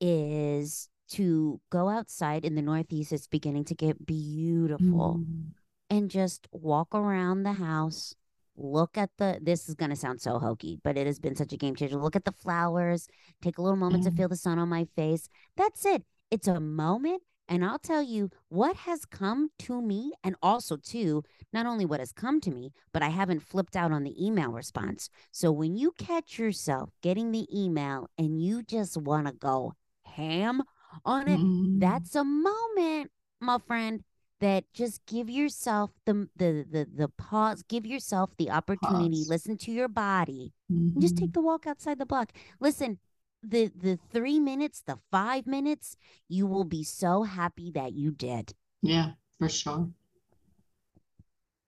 is 0.00 0.88
to 1.10 1.60
go 1.70 1.88
outside 1.88 2.44
in 2.44 2.54
the 2.54 2.62
Northeast. 2.62 3.12
It's 3.12 3.26
beginning 3.26 3.64
to 3.66 3.74
get 3.74 4.06
beautiful 4.06 5.20
Mm. 5.20 5.52
and 5.90 6.10
just 6.10 6.48
walk 6.52 6.94
around 6.94 7.42
the 7.42 7.54
house. 7.54 8.14
Look 8.56 8.96
at 8.96 9.10
the, 9.18 9.38
this 9.42 9.68
is 9.68 9.74
going 9.74 9.90
to 9.90 9.96
sound 9.96 10.20
so 10.20 10.38
hokey, 10.38 10.78
but 10.82 10.96
it 10.96 11.06
has 11.06 11.18
been 11.20 11.36
such 11.36 11.52
a 11.52 11.56
game 11.58 11.76
changer. 11.76 11.96
Look 11.96 12.16
at 12.16 12.24
the 12.24 12.32
flowers, 12.32 13.06
take 13.42 13.58
a 13.58 13.62
little 13.62 13.76
moment 13.76 14.04
to 14.04 14.10
feel 14.10 14.28
the 14.28 14.36
sun 14.36 14.58
on 14.58 14.68
my 14.70 14.86
face. 14.96 15.28
That's 15.56 15.84
it. 15.84 16.04
It's 16.30 16.48
a 16.48 16.58
moment. 16.58 17.22
And 17.48 17.64
I'll 17.64 17.78
tell 17.78 18.02
you 18.02 18.30
what 18.48 18.74
has 18.74 19.04
come 19.04 19.50
to 19.60 19.80
me, 19.80 20.12
and 20.24 20.34
also, 20.42 20.76
too, 20.76 21.22
not 21.52 21.64
only 21.64 21.84
what 21.84 22.00
has 22.00 22.10
come 22.10 22.40
to 22.40 22.50
me, 22.50 22.72
but 22.92 23.02
I 23.04 23.10
haven't 23.10 23.38
flipped 23.38 23.76
out 23.76 23.92
on 23.92 24.02
the 24.02 24.16
email 24.26 24.50
response. 24.50 25.08
So 25.30 25.52
when 25.52 25.76
you 25.76 25.92
catch 25.96 26.40
yourself 26.40 26.90
getting 27.02 27.30
the 27.30 27.46
email 27.56 28.08
and 28.18 28.42
you 28.42 28.64
just 28.64 28.96
want 28.96 29.28
to 29.28 29.32
go 29.32 29.74
ham 30.06 30.62
on 31.04 31.28
it, 31.28 31.38
Mm. 31.40 31.80
that's 31.80 32.14
a 32.14 32.24
moment, 32.24 33.10
my 33.40 33.58
friend, 33.58 34.02
that 34.40 34.64
just 34.74 35.04
give 35.06 35.30
yourself 35.30 35.90
the 36.04 36.28
the 36.36 36.66
the 36.70 36.86
the 36.94 37.08
pause, 37.08 37.62
give 37.62 37.86
yourself 37.86 38.30
the 38.36 38.50
opportunity, 38.50 39.18
Pause. 39.20 39.28
listen 39.28 39.56
to 39.58 39.72
your 39.72 39.88
body, 39.88 40.52
and 40.68 41.00
just 41.00 41.16
take 41.16 41.32
the 41.32 41.40
walk 41.40 41.66
outside 41.66 41.98
the 41.98 42.06
block. 42.06 42.32
Listen, 42.60 42.98
the 43.42 43.68
the 43.74 43.98
3 44.12 44.40
minutes, 44.40 44.82
the 44.82 44.98
5 45.10 45.46
minutes, 45.46 45.96
you 46.28 46.46
will 46.46 46.64
be 46.64 46.82
so 46.84 47.22
happy 47.22 47.70
that 47.72 47.92
you 47.94 48.10
did. 48.10 48.54
Yeah, 48.82 49.12
for 49.38 49.48
sure. 49.48 49.88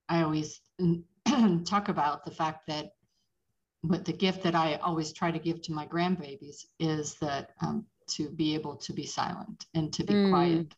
I 0.08 0.22
always 0.22 0.60
talk 1.64 1.88
about 1.88 2.24
the 2.24 2.30
fact 2.30 2.66
that 2.66 2.92
what 3.82 4.04
the 4.04 4.12
gift 4.12 4.42
that 4.42 4.54
I 4.54 4.74
always 4.76 5.12
try 5.12 5.30
to 5.30 5.38
give 5.38 5.62
to 5.62 5.72
my 5.72 5.86
grandbabies 5.86 6.66
is 6.80 7.14
that 7.20 7.50
um, 7.62 7.86
to 8.08 8.30
be 8.30 8.54
able 8.54 8.76
to 8.76 8.92
be 8.92 9.06
silent 9.06 9.66
and 9.74 9.92
to 9.94 10.04
be 10.04 10.14
Mm. 10.14 10.30
quiet. 10.30 10.74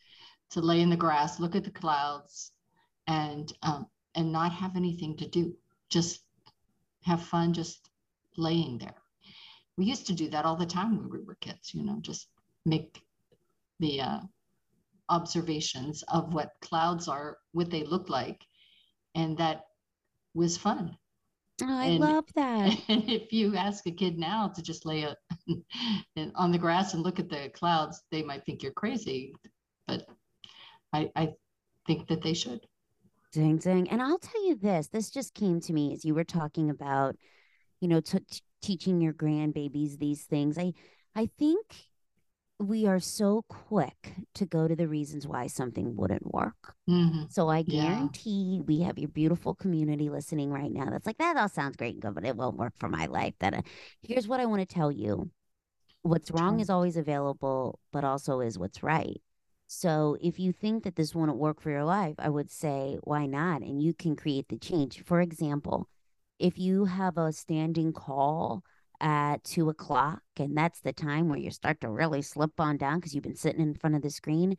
to 0.51 0.61
lay 0.61 0.81
in 0.81 0.91
the 0.91 0.97
grass, 0.97 1.39
look 1.39 1.55
at 1.55 1.63
the 1.63 1.71
clouds, 1.71 2.51
and 3.07 3.53
um, 3.63 3.87
and 4.17 4.33
not 4.33 4.51
have 4.53 4.75
anything 4.77 5.17
to 5.17 5.29
do. 5.29 5.57
Just 5.89 6.25
have 7.05 7.23
fun, 7.23 7.53
just 7.53 7.89
laying 8.37 8.79
there. 8.79 9.01
We 9.77 9.85
used 9.85 10.07
to 10.09 10.13
do 10.13 10.29
that 10.31 10.45
all 10.45 10.57
the 10.57 10.67
time 10.67 10.97
when 10.99 11.09
we 11.09 11.21
were 11.23 11.37
kids. 11.37 11.73
You 11.73 11.85
know, 11.85 11.99
just 12.01 12.27
make 12.65 13.01
the 13.79 14.01
uh, 14.01 14.21
observations 15.09 16.03
of 16.09 16.35
what 16.35 16.53
clouds 16.61 17.09
are, 17.09 17.39
what 17.53 17.71
they 17.71 17.85
look 17.85 18.09
like, 18.09 18.45
and 19.15 19.37
that 19.39 19.67
was 20.35 20.57
fun. 20.57 20.97
Oh, 21.63 21.67
I 21.79 21.87
And- 21.87 22.01
love 22.01 22.25
that. 22.35 22.77
And 22.89 23.09
if 23.09 23.33
you 23.33 23.57
ask 23.57 23.87
a 23.87 23.91
kid 23.91 24.19
now 24.19 24.49
to 24.49 24.63
just 24.63 24.87
lay 24.87 25.03
a, 25.03 25.17
on 26.35 26.53
the 26.53 26.59
grass 26.59 26.95
and 26.95 27.03
look 27.03 27.19
at 27.19 27.29
the 27.29 27.51
clouds, 27.55 28.03
they 28.11 28.23
might 28.23 28.45
think 28.45 28.63
you're 28.63 28.73
crazy. 28.73 29.35
But 29.87 30.07
I, 30.93 31.11
I 31.17 31.31
think 31.87 32.09
that 32.09 32.23
they 32.23 32.35
should. 32.35 32.61
Ding, 33.33 33.59
ding. 33.59 33.89
And 33.91 34.03
I'll 34.03 34.19
tell 34.19 34.45
you 34.47 34.57
this 34.57 34.89
this 34.89 35.11
just 35.11 35.35
came 35.35 35.61
to 35.61 35.73
me 35.73 35.93
as 35.93 36.05
you 36.05 36.15
were 36.15 36.25
talking 36.25 36.69
about, 36.71 37.17
you 37.81 37.89
know, 37.89 38.01
t- 38.01 38.19
teaching 38.61 39.01
your 39.01 39.13
grandbabies 39.13 39.99
these 39.99 40.25
things. 40.25 40.59
I, 40.59 40.73
I 41.15 41.31
think 41.39 41.65
we 42.61 42.87
are 42.87 43.01
so 43.01 43.43
quick 43.49 44.15
to 44.35 44.45
go 44.45 44.69
to 44.69 44.77
the 44.77 44.87
reasons 44.87 45.27
why 45.27 45.47
something 45.47 45.97
wouldn't 45.97 46.33
work. 46.33 46.75
Mhm. 46.89 47.33
So 47.33 47.49
I 47.49 47.65
Yeah. 47.67 47.83
guarantee 47.83 48.61
we 48.67 48.81
have 48.81 48.99
your 48.99 49.09
beautiful 49.09 49.55
community 49.55 50.11
listening 50.11 50.51
right 50.51 50.71
now. 50.71 50.91
That's 50.91 51.07
like, 51.07 51.19
that 51.19 51.37
all 51.37 51.49
sounds 51.49 51.77
great 51.77 51.95
and 51.95 52.03
good, 52.03 52.15
but 52.15 52.25
it 52.25 52.37
won't 52.37 52.59
work 52.59 52.75
for 52.79 52.89
my 52.89 53.07
life. 53.07 53.35
That 53.39 53.55
uh, 53.55 53.63
here's 54.03 54.29
what 54.29 54.41
I 54.41 54.47
want 54.47 54.61
to 54.61 54.75
tell 54.75 54.93
you. 54.93 55.31
What's 56.03 56.31
wrong 56.31 56.61
is 56.61 56.71
always 56.71 56.97
available, 56.97 57.79
but 57.93 58.05
also 58.05 58.41
is 58.41 58.59
what's 58.59 58.83
right. 58.83 59.21
So 59.67 60.17
if 60.21 60.39
you 60.39 60.53
think 60.53 60.85
that 60.85 60.97
this 60.97 61.15
wouldn't 61.15 61.39
work 61.39 61.61
for 61.61 61.71
your 61.71 61.85
life, 61.85 62.17
I 62.19 62.29
would 62.29 62.51
say, 62.51 62.99
why 63.05 63.27
not? 63.27 63.63
And 63.63 63.81
you 63.83 63.95
can 63.95 64.17
create 64.17 64.49
the 64.49 64.59
change. 64.59 65.03
For 65.05 65.21
example, 65.21 65.89
if 66.39 66.59
you 66.59 66.87
have 66.87 67.17
a 67.17 67.33
standing 67.33 67.93
call 67.93 68.65
at 69.01 69.43
two 69.45 69.69
o'clock 69.71 70.23
and 70.39 70.57
that's 70.57 70.81
the 70.81 70.93
time 70.93 71.29
where 71.29 71.39
you 71.39 71.51
start 71.51 71.81
to 71.81 71.91
really 71.91 72.23
slip 72.23 72.59
on 72.61 72.77
down 72.77 72.97
because 72.99 73.15
you've 73.15 73.25
been 73.25 73.37
sitting 73.37 73.61
in 73.63 73.75
front 73.75 73.97
of 73.97 74.03
the 74.03 74.11
screen, 74.11 74.57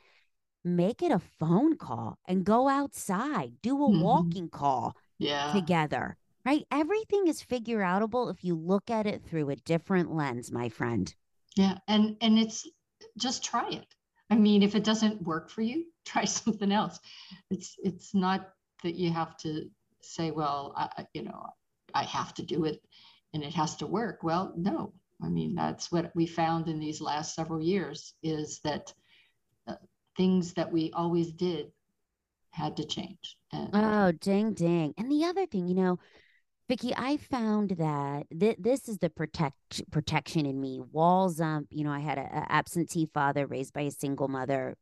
make 0.64 1.02
it 1.04 1.12
a 1.12 1.20
phone 1.20 1.78
call 1.78 2.18
and 2.28 2.46
go 2.46 2.68
outside, 2.70 3.54
do 3.62 3.84
a 3.84 3.90
Mhm. 3.90 3.92
walking 3.92 4.50
call 4.50 4.96
Yeah. 5.20 5.48
together, 5.48 6.18
right? 6.46 6.66
Everything 6.72 7.28
is 7.28 7.42
figure 7.44 7.80
outable 7.82 8.32
if 8.32 8.44
you 8.44 8.56
look 8.56 8.90
at 8.90 9.08
it 9.08 9.24
through 9.24 9.50
a 9.52 9.56
different 9.58 10.14
lens, 10.14 10.52
my 10.52 10.70
friend. 10.70 11.14
Yeah. 11.56 11.78
And 11.88 12.18
and 12.22 12.40
it's 12.40 12.68
just 13.18 13.44
try 13.44 13.70
it. 13.70 13.88
I 14.30 14.36
mean, 14.36 14.64
if 14.64 14.76
it 14.76 14.84
doesn't 14.84 15.22
work 15.24 15.50
for 15.50 15.62
you, 15.62 15.86
try 16.06 16.26
something 16.26 16.72
else. 16.72 17.00
It's 17.50 17.76
it's 17.84 18.14
not 18.14 18.50
that 18.84 18.96
you 18.96 19.12
have 19.12 19.38
to 19.38 19.70
say, 20.02 20.32
well, 20.32 20.74
I- 20.76 21.06
you 21.14 21.24
know, 21.24 21.46
I 21.94 22.04
have 22.04 22.34
to 22.36 22.44
do 22.44 22.66
it 22.66 22.82
and 23.34 23.44
it 23.44 23.54
has 23.54 23.76
to 23.78 23.88
work. 23.88 24.20
Well, 24.24 24.54
no. 24.56 24.94
I 25.24 25.30
mean, 25.30 25.54
that's 25.56 25.92
what 25.92 26.12
we 26.16 26.26
found 26.26 26.68
in 26.68 26.80
these 26.80 27.00
last 27.00 27.36
several 27.36 27.62
years 27.62 28.14
is 28.24 28.60
that 28.64 28.94
uh, 29.68 29.76
things 30.18 30.54
that 30.54 30.72
we 30.72 30.92
always 30.94 31.32
did 31.32 31.72
had 32.52 32.78
to 32.78 32.86
change. 32.86 33.38
And 33.54 33.70
Oh, 33.74 34.12
ding, 34.12 34.54
ding. 34.54 34.94
And 34.98 35.12
the 35.12 35.26
other 35.26 35.46
thing, 35.46 35.68
you 35.68 35.76
know, 35.76 36.00
Vicki, 36.68 36.94
I 36.96 37.18
found 37.18 37.72
that 37.72 38.28
th- 38.38 38.58
this 38.60 38.88
is 38.90 38.98
the 38.98 39.10
protect 39.10 39.90
protection 39.92 40.46
in 40.46 40.60
me. 40.60 40.82
Walls 40.92 41.40
up. 41.40 41.64
You 41.70 41.84
know, 41.84 41.92
I 41.92 42.00
had 42.00 42.18
a, 42.18 42.22
a 42.22 42.52
absentee 42.52 43.10
father 43.14 43.46
raised 43.46 43.74
by 43.74 43.82
a 43.82 43.92
single 43.92 44.28
mother. 44.28 44.76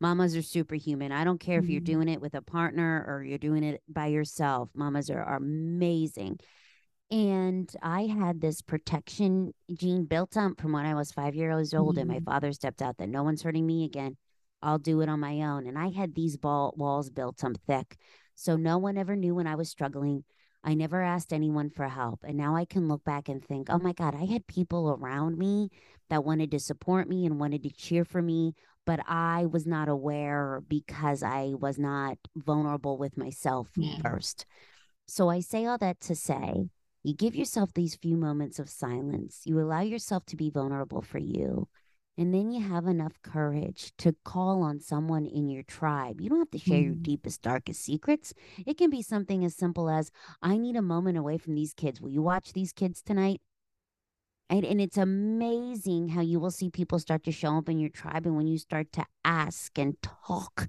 Mamas 0.00 0.36
are 0.36 0.42
superhuman. 0.42 1.12
I 1.12 1.24
don't 1.24 1.40
care 1.40 1.58
if 1.58 1.68
you're 1.68 1.80
Mhm. 1.80 1.84
doing 1.84 2.08
it 2.08 2.20
with 2.20 2.34
a 2.34 2.42
partner 2.42 3.04
or 3.08 3.22
you're 3.24 3.38
doing 3.38 3.64
it 3.64 3.82
by 3.88 4.06
yourself. 4.08 4.68
Mamas 4.74 5.08
are, 5.10 5.22
are 5.22 5.36
amazing. 5.36 6.38
And 7.12 7.70
I 7.82 8.06
had 8.06 8.40
this 8.40 8.62
protection 8.62 9.52
gene 9.74 10.06
built 10.06 10.34
up 10.34 10.58
from 10.58 10.72
when 10.72 10.86
I 10.86 10.94
was 10.94 11.12
five 11.12 11.34
years 11.34 11.74
old, 11.74 11.98
and 11.98 12.08
my 12.08 12.20
Mhm. 12.20 12.24
father 12.24 12.52
stepped 12.52 12.80
out 12.80 12.96
that 12.96 13.10
no 13.10 13.22
one's 13.22 13.42
hurting 13.42 13.66
me 13.66 13.84
again. 13.84 14.16
I'll 14.62 14.78
do 14.78 15.02
it 15.02 15.10
on 15.10 15.20
my 15.20 15.42
own. 15.42 15.66
And 15.66 15.78
I 15.78 15.90
had 15.90 16.14
these 16.14 16.38
ball 16.38 16.72
walls 16.74 17.10
built 17.10 17.44
up 17.44 17.58
thick. 17.66 17.98
So 18.34 18.56
no 18.56 18.78
one 18.78 18.96
ever 18.96 19.14
knew 19.14 19.34
when 19.34 19.46
I 19.46 19.56
was 19.56 19.68
struggling. 19.68 20.24
I 20.64 20.72
never 20.72 21.02
asked 21.02 21.34
anyone 21.34 21.68
for 21.68 21.86
help. 21.86 22.20
And 22.24 22.38
now 22.38 22.56
I 22.56 22.64
can 22.64 22.88
look 22.88 23.04
back 23.04 23.28
and 23.28 23.44
think, 23.44 23.68
oh 23.68 23.78
my 23.78 23.92
God, 23.92 24.14
I 24.14 24.24
had 24.24 24.46
people 24.46 24.90
around 24.90 25.36
me 25.36 25.68
that 26.08 26.24
wanted 26.24 26.50
to 26.52 26.60
support 26.60 27.08
me 27.08 27.26
and 27.26 27.38
wanted 27.38 27.62
to 27.64 27.70
cheer 27.70 28.06
for 28.06 28.22
me, 28.22 28.54
but 28.86 29.00
I 29.06 29.44
was 29.44 29.66
not 29.66 29.90
aware 29.90 30.62
because 30.66 31.22
I 31.22 31.52
was 31.60 31.78
not 31.78 32.16
vulnerable 32.36 32.96
with 32.96 33.18
myself 33.18 33.68
Yeah. 33.76 33.98
first. 34.00 34.46
So 35.06 35.28
I 35.28 35.40
say 35.40 35.66
all 35.66 35.78
that 35.78 36.00
to 36.02 36.14
say, 36.14 36.70
you 37.02 37.14
give 37.14 37.34
yourself 37.34 37.72
these 37.74 37.96
few 37.96 38.16
moments 38.16 38.58
of 38.58 38.68
silence, 38.68 39.42
you 39.44 39.60
allow 39.60 39.80
yourself 39.80 40.24
to 40.26 40.36
be 40.36 40.50
vulnerable 40.50 41.02
for 41.02 41.18
you. 41.18 41.68
And 42.18 42.34
then 42.34 42.50
you 42.50 42.60
have 42.62 42.86
enough 42.86 43.20
courage 43.22 43.92
to 43.98 44.14
call 44.24 44.62
on 44.62 44.80
someone 44.80 45.24
in 45.26 45.48
your 45.48 45.62
tribe. 45.62 46.20
You 46.20 46.28
don't 46.28 46.38
have 46.40 46.50
to 46.50 46.58
share 46.58 46.80
your 46.82 46.94
Mhm. 46.94 47.02
deepest, 47.02 47.42
darkest 47.42 47.80
secrets. 47.82 48.34
It 48.66 48.76
can 48.76 48.90
be 48.90 49.02
something 49.02 49.44
as 49.44 49.56
simple 49.56 49.88
as 49.88 50.10
I 50.42 50.58
need 50.58 50.76
a 50.76 50.82
moment 50.82 51.16
away 51.18 51.38
from 51.38 51.54
these 51.54 51.72
kids. 51.74 52.00
Will 52.00 52.10
you 52.10 52.22
watch 52.22 52.52
these 52.52 52.72
kids 52.72 53.02
tonight? 53.02 53.40
And, 54.50 54.64
and 54.64 54.80
it's 54.80 54.98
amazing 54.98 56.08
how 56.08 56.20
you 56.20 56.38
will 56.38 56.50
see 56.50 56.68
people 56.68 56.98
start 56.98 57.24
to 57.24 57.32
show 57.32 57.56
up 57.56 57.68
in 57.68 57.78
your 57.78 57.88
tribe. 57.88 58.26
And 58.26 58.36
when 58.36 58.46
you 58.46 58.58
start 58.58 58.92
to 58.92 59.06
ask 59.24 59.78
and 59.78 59.96
talk, 60.02 60.68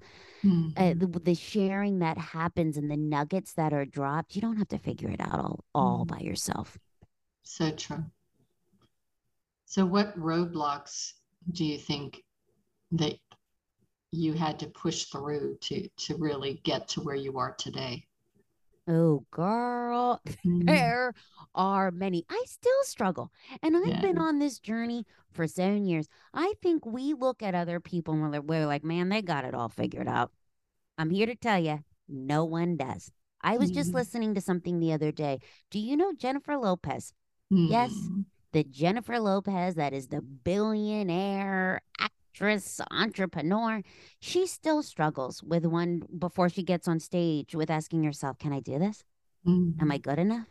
uh, 0.76 0.92
Mhm. 0.94 0.98
the, 1.00 1.20
the 1.20 1.34
sharing 1.34 1.98
that 1.98 2.16
happens 2.16 2.76
and 2.76 2.90
the 2.90 2.96
nuggets 2.96 3.52
that 3.54 3.72
are 3.72 3.84
dropped, 3.84 4.34
you 4.34 4.42
don't 4.42 4.56
have 4.56 4.68
to 4.68 4.78
figure 4.78 5.10
it 5.10 5.20
out 5.20 5.38
all, 5.40 5.64
all 5.74 6.04
Mhm. 6.04 6.08
by 6.08 6.18
yourself. 6.20 6.78
So 7.42 7.70
true. 7.72 8.04
So, 9.66 9.84
what 9.84 10.16
roadblocks 10.18 11.14
do 11.52 11.64
you 11.64 11.78
think 11.78 12.24
that 12.92 13.18
you 14.12 14.32
had 14.32 14.58
to 14.60 14.68
push 14.68 15.04
through 15.04 15.58
to 15.62 15.88
to 15.88 16.16
really 16.16 16.60
get 16.64 16.88
to 16.88 17.00
where 17.02 17.16
you 17.16 17.38
are 17.38 17.54
today? 17.54 18.06
Oh, 18.86 19.24
girl, 19.30 20.20
Mm, 20.44 20.66
there 20.66 21.14
are 21.54 21.90
many. 21.90 22.24
I 22.28 22.42
still 22.46 22.82
struggle. 22.82 23.30
And 23.62 23.76
I've 23.76 24.00
been 24.02 24.18
on 24.18 24.38
this 24.38 24.58
journey 24.58 25.06
for 25.32 25.46
seven 25.46 25.86
years. 25.86 26.06
I 26.34 26.52
think 26.62 26.84
we 26.84 27.14
look 27.14 27.42
at 27.42 27.54
other 27.54 27.80
people 27.80 28.12
and 28.14 28.22
we're 28.22 28.28
like, 28.28 28.42
we're 28.42 28.66
like, 28.66 28.84
man, 28.84 29.08
they 29.08 29.22
got 29.22 29.44
it 29.44 29.54
all 29.54 29.68
figured 29.68 30.06
out. 30.08 30.32
I'm 30.98 31.10
here 31.10 31.26
to 31.26 31.34
tell 31.34 31.58
you, 31.58 31.82
no 32.08 32.44
one 32.44 32.76
does. 32.76 33.10
I 33.40 33.56
was 33.58 33.70
just 33.70 33.90
Mhm. 33.92 33.94
listening 33.94 34.34
to 34.34 34.40
something 34.40 34.78
the 34.80 34.92
other 34.92 35.12
day. 35.12 35.40
Do 35.70 35.78
you 35.78 35.96
know 35.96 36.12
Jennifer 36.12 36.56
Lopez? 36.56 37.12
Yes. 37.50 37.92
mm, 37.92 38.24
the 38.52 38.64
Jennifer 38.64 39.18
Lopez 39.18 39.74
that 39.76 39.92
is 39.92 40.08
the 40.08 40.20
billionaire 40.20 41.80
actress 42.34 42.80
entrepreneur, 42.90 43.82
she 44.20 44.46
still 44.46 44.82
struggles 44.82 45.42
with 45.42 45.64
one 45.64 46.02
before 46.18 46.48
she 46.48 46.62
gets 46.64 46.88
on 46.88 46.98
stage 46.98 47.54
with 47.54 47.70
asking 47.70 48.02
herself, 48.02 48.38
Can 48.38 48.52
I 48.52 48.58
do 48.60 48.78
this? 48.78 49.04
Am 49.80 49.90
I 49.92 49.98
mhm, 49.98 49.98
good 49.98 50.18
enough? 50.18 50.46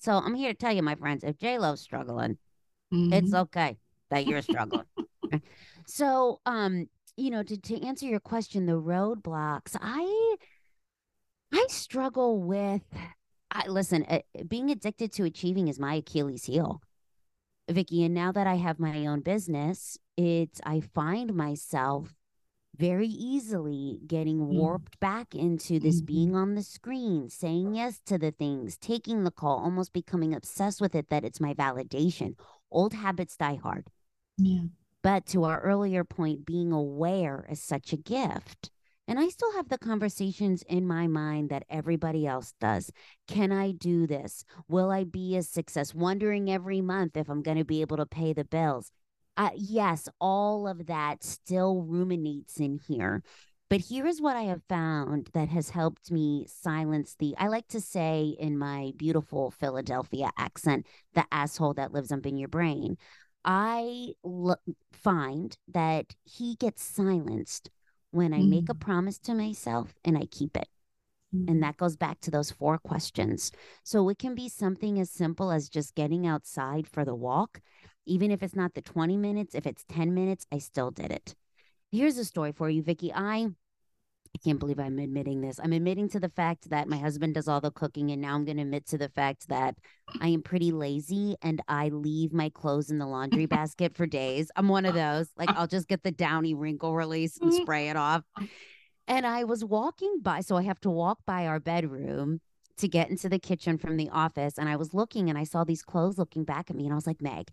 So 0.00 0.12
I'm 0.12 0.34
here 0.34 0.52
to 0.52 0.58
tell 0.58 0.72
you, 0.72 0.82
my 0.82 0.94
friends, 0.96 1.22
if 1.24 1.38
J 1.38 1.58
Lo's 1.58 1.80
struggling, 1.80 2.38
it's 3.10 3.32
mhm, 3.32 3.34
okay 3.34 3.78
that 4.10 4.26
you're 4.26 4.42
struggling. 4.42 4.86
so, 5.86 6.40
um, 6.46 6.86
you 7.16 7.30
know, 7.30 7.42
to, 7.42 7.56
to 7.56 7.86
answer 7.86 8.06
your 8.06 8.20
question, 8.20 8.66
the 8.66 8.72
roadblocks, 8.80 9.76
I 9.80 10.36
I 11.52 11.66
struggle 11.68 12.40
with 12.42 12.82
I 13.50 13.66
listen, 13.68 14.04
uh, 14.08 14.20
being 14.46 14.70
addicted 14.70 15.12
to 15.12 15.24
achieving 15.24 15.68
is 15.68 15.78
my 15.78 15.94
Achilles 15.94 16.44
heel. 16.44 16.82
Vicki, 17.70 18.04
and 18.04 18.14
now 18.14 18.32
that 18.32 18.46
I 18.46 18.56
have 18.56 18.78
my 18.78 19.06
own 19.06 19.20
business, 19.20 19.98
it's 20.18 20.60
I 20.64 20.80
find 20.80 21.32
myself 21.34 22.14
very 22.76 23.08
easily 23.08 24.00
getting 24.06 24.38
Mm. 24.38 24.48
warped 24.48 25.00
back 25.00 25.34
into 25.34 25.78
this 25.80 26.00
Mhm. 26.00 26.06
being 26.06 26.36
on 26.36 26.54
the 26.54 26.62
screen, 26.62 27.28
saying 27.28 27.74
yes 27.74 28.00
to 28.06 28.18
the 28.18 28.30
things, 28.32 28.76
taking 28.76 29.24
the 29.24 29.30
call, 29.30 29.58
almost 29.58 29.92
becoming 29.92 30.34
obsessed 30.34 30.80
with 30.80 30.94
it 30.94 31.08
that 31.08 31.24
it's 31.24 31.40
my 31.40 31.54
validation. 31.54 32.38
Old 32.70 32.94
habits 32.94 33.36
die 33.36 33.56
hard. 33.56 33.90
Yeah. 34.36 34.64
But 35.02 35.26
to 35.26 35.44
our 35.44 35.60
earlier 35.60 36.04
point, 36.04 36.44
being 36.44 36.72
aware 36.72 37.46
is 37.48 37.62
such 37.62 37.92
a 37.92 37.96
gift. 37.96 38.70
And 39.06 39.18
I 39.18 39.28
still 39.28 39.52
have 39.52 39.70
the 39.70 39.78
conversations 39.78 40.62
in 40.64 40.86
my 40.86 41.06
mind 41.06 41.48
that 41.48 41.64
everybody 41.70 42.26
else 42.26 42.52
does. 42.60 42.92
Can 43.26 43.50
I 43.52 43.72
do 43.72 44.06
this? 44.06 44.44
Will 44.68 44.90
I 44.90 45.04
be 45.04 45.34
a 45.36 45.42
success? 45.42 45.94
Wondering 45.94 46.50
every 46.50 46.82
month 46.82 47.16
if 47.16 47.28
I'm 47.30 47.42
going 47.42 47.56
to 47.56 47.64
be 47.64 47.80
able 47.80 47.96
to 47.96 48.06
pay 48.06 48.32
the 48.34 48.44
bills. 48.44 48.92
Uh, 49.38 49.50
yes, 49.54 50.08
all 50.20 50.66
of 50.66 50.86
that 50.86 51.22
still 51.22 51.82
ruminates 51.82 52.58
in 52.58 52.80
here. 52.88 53.22
But 53.70 53.80
here 53.80 54.04
is 54.04 54.20
what 54.20 54.36
I 54.36 54.42
have 54.42 54.62
found 54.68 55.30
that 55.32 55.48
has 55.50 55.70
helped 55.70 56.10
me 56.10 56.46
silence 56.48 57.14
the, 57.18 57.34
I 57.38 57.46
like 57.46 57.68
to 57.68 57.80
say 57.80 58.34
in 58.38 58.58
my 58.58 58.92
beautiful 58.96 59.52
Philadelphia 59.52 60.30
accent, 60.36 60.86
the 61.14 61.24
asshole 61.30 61.74
that 61.74 61.92
lives 61.92 62.10
up 62.10 62.26
in 62.26 62.36
your 62.36 62.48
brain. 62.48 62.96
I 63.44 64.14
l- 64.24 64.60
find 64.92 65.56
that 65.68 66.16
he 66.24 66.56
gets 66.56 66.82
silenced 66.82 67.70
when 68.10 68.32
I 68.32 68.40
mm. 68.40 68.48
make 68.48 68.68
a 68.68 68.74
mm. 68.74 68.80
promise 68.80 69.18
to 69.20 69.34
myself 69.34 69.94
and 70.04 70.18
I 70.18 70.24
keep 70.30 70.56
it. 70.56 70.68
Mm. 71.34 71.50
And 71.50 71.62
that 71.62 71.76
goes 71.76 71.96
back 71.96 72.20
to 72.22 72.30
those 72.30 72.50
four 72.50 72.78
questions. 72.78 73.52
So 73.84 74.08
it 74.08 74.18
can 74.18 74.34
be 74.34 74.48
something 74.48 74.98
as 74.98 75.10
simple 75.10 75.52
as 75.52 75.68
just 75.68 75.94
getting 75.94 76.26
outside 76.26 76.88
for 76.88 77.04
the 77.04 77.14
walk. 77.14 77.60
Even 78.08 78.30
if 78.30 78.42
it's 78.42 78.56
not 78.56 78.74
the 78.74 78.82
20 78.82 79.16
minutes, 79.16 79.54
if 79.54 79.66
it's 79.66 79.84
10 79.88 80.14
minutes, 80.14 80.46
I 80.52 80.58
still 80.58 80.90
did 80.90 81.12
it. 81.12 81.34
Here's 81.92 82.18
a 82.18 82.24
story 82.24 82.52
for 82.52 82.68
you, 82.68 82.82
Vicki. 82.82 83.12
I 83.14 83.48
I 84.34 84.38
can't 84.44 84.58
believe 84.58 84.78
I'm 84.78 84.98
admitting 84.98 85.40
this. 85.40 85.58
I'm 85.58 85.72
admitting 85.72 86.08
to 86.10 86.20
the 86.20 86.28
fact 86.28 86.70
that 86.70 86.86
my 86.86 86.98
husband 86.98 87.34
does 87.34 87.48
all 87.48 87.60
the 87.60 87.70
cooking, 87.70 88.10
and 88.10 88.20
now 88.20 88.34
I'm 88.34 88.44
going 88.44 88.58
to 88.58 88.62
admit 88.62 88.86
to 88.88 88.98
the 88.98 89.08
fact 89.08 89.48
that 89.48 89.76
I 90.20 90.28
am 90.28 90.42
pretty 90.42 90.70
lazy 90.70 91.36
and 91.42 91.62
I 91.66 91.88
leave 91.88 92.32
my 92.32 92.50
clothes 92.50 92.90
in 92.90 92.98
the 92.98 93.06
laundry 93.06 93.46
basket 93.46 93.96
for 93.96 94.06
days. 94.06 94.50
I'm 94.54 94.68
one 94.68 94.84
of 94.84 94.94
those. 94.94 95.30
Like, 95.36 95.50
I'll 95.50 95.66
just 95.66 95.88
get 95.88 96.02
the 96.02 96.10
Downy 96.10 96.54
wrinkle 96.54 96.94
release 96.94 97.38
and 97.38 97.52
spray 97.62 97.88
it 97.88 97.96
off. 97.96 98.22
And 99.06 99.26
I 99.26 99.44
was 99.44 99.64
walking 99.64 100.18
by, 100.20 100.40
so 100.42 100.56
I 100.56 100.62
have 100.62 100.80
to 100.80 100.90
walk 100.90 101.20
by 101.26 101.46
our 101.46 101.58
bedroom 101.58 102.40
to 102.76 102.86
get 102.86 103.10
into 103.10 103.28
the 103.28 103.38
kitchen 103.38 103.78
from 103.78 103.96
the 103.96 104.10
office. 104.10 104.58
And 104.58 104.68
I 104.68 104.76
was 104.76 104.92
looking 104.92 105.30
and 105.30 105.38
I 105.38 105.44
saw 105.44 105.64
these 105.64 105.82
clothes 105.82 106.18
looking 106.18 106.44
back 106.44 106.70
at 106.70 106.76
me, 106.76 106.84
and 106.84 106.92
I 106.92 106.96
was 106.96 107.06
like, 107.06 107.22
Meg, 107.22 107.48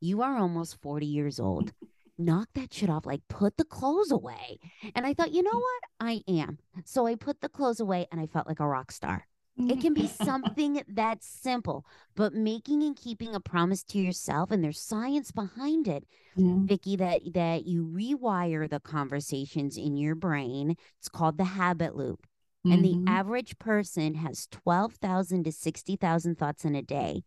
you 0.00 0.22
are 0.22 0.36
almost 0.36 0.80
40 0.80 1.06
years 1.06 1.38
old 1.38 1.72
knock 2.20 2.48
that 2.54 2.72
shit 2.72 2.90
off, 2.90 3.06
like 3.06 3.22
put 3.28 3.56
the 3.56 3.64
clothes 3.64 4.10
away. 4.12 4.58
And 4.94 5.06
I 5.06 5.14
thought, 5.14 5.32
you 5.32 5.42
know 5.42 5.58
what? 5.58 5.82
I 5.98 6.22
am. 6.28 6.58
So 6.84 7.06
I 7.06 7.14
put 7.14 7.40
the 7.40 7.48
clothes 7.48 7.80
away 7.80 8.06
and 8.12 8.20
I 8.20 8.26
felt 8.26 8.46
like 8.46 8.60
a 8.60 8.68
rock 8.68 8.92
star. 8.92 9.26
It 9.56 9.80
can 9.80 9.92
be 9.92 10.06
something 10.22 10.82
that 10.88 11.22
simple, 11.22 11.84
but 12.14 12.32
making 12.32 12.82
and 12.82 12.96
keeping 12.96 13.34
a 13.34 13.40
promise 13.40 13.82
to 13.84 13.98
yourself, 13.98 14.50
and 14.50 14.64
there's 14.64 14.80
science 14.80 15.32
behind 15.32 15.86
it, 15.86 16.06
yeah. 16.34 16.54
Vicki, 16.60 16.96
that 16.96 17.20
that 17.34 17.66
you 17.66 17.84
rewire 17.84 18.70
the 18.70 18.80
conversations 18.80 19.76
in 19.76 19.96
your 19.96 20.14
brain. 20.14 20.76
It's 20.98 21.08
called 21.10 21.36
the 21.36 21.44
habit 21.44 21.94
loop. 21.94 22.26
Mm-hmm. 22.66 22.72
And 22.72 22.84
the 22.84 22.94
mm-hmm. 22.94 23.08
average 23.08 23.58
person 23.58 24.14
has 24.14 24.46
12,000 24.50 25.44
to 25.44 25.52
60,000 25.52 26.38
thoughts 26.38 26.64
in 26.64 26.74
a 26.74 26.82
day. 26.82 27.24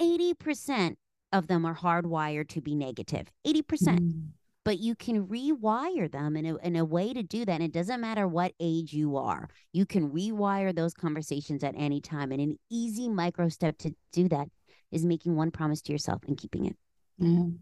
80% 0.00 0.96
of 1.32 1.46
them 1.46 1.64
are 1.64 1.74
hardwired 1.74 2.48
to 2.48 2.60
be 2.60 2.74
negative 2.74 3.30
80%. 3.46 3.62
Mm. 3.62 4.28
But 4.64 4.78
you 4.78 4.94
can 4.94 5.26
rewire 5.26 6.10
them 6.10 6.36
in 6.36 6.46
a, 6.46 6.56
in 6.58 6.76
a 6.76 6.84
way 6.84 7.12
to 7.12 7.22
do 7.24 7.44
that. 7.44 7.54
And 7.54 7.64
it 7.64 7.72
doesn't 7.72 8.00
matter 8.00 8.28
what 8.28 8.52
age 8.60 8.92
you 8.92 9.16
are, 9.16 9.48
you 9.72 9.84
can 9.84 10.10
rewire 10.10 10.74
those 10.74 10.94
conversations 10.94 11.64
at 11.64 11.74
any 11.76 12.00
time. 12.00 12.30
And 12.30 12.40
an 12.40 12.58
easy 12.70 13.08
micro 13.08 13.48
step 13.48 13.76
to 13.78 13.92
do 14.12 14.28
that 14.28 14.48
is 14.92 15.04
making 15.04 15.34
one 15.34 15.50
promise 15.50 15.82
to 15.82 15.92
yourself 15.92 16.22
and 16.28 16.36
keeping 16.36 16.66
it. 16.66 16.76
Mm. 17.20 17.58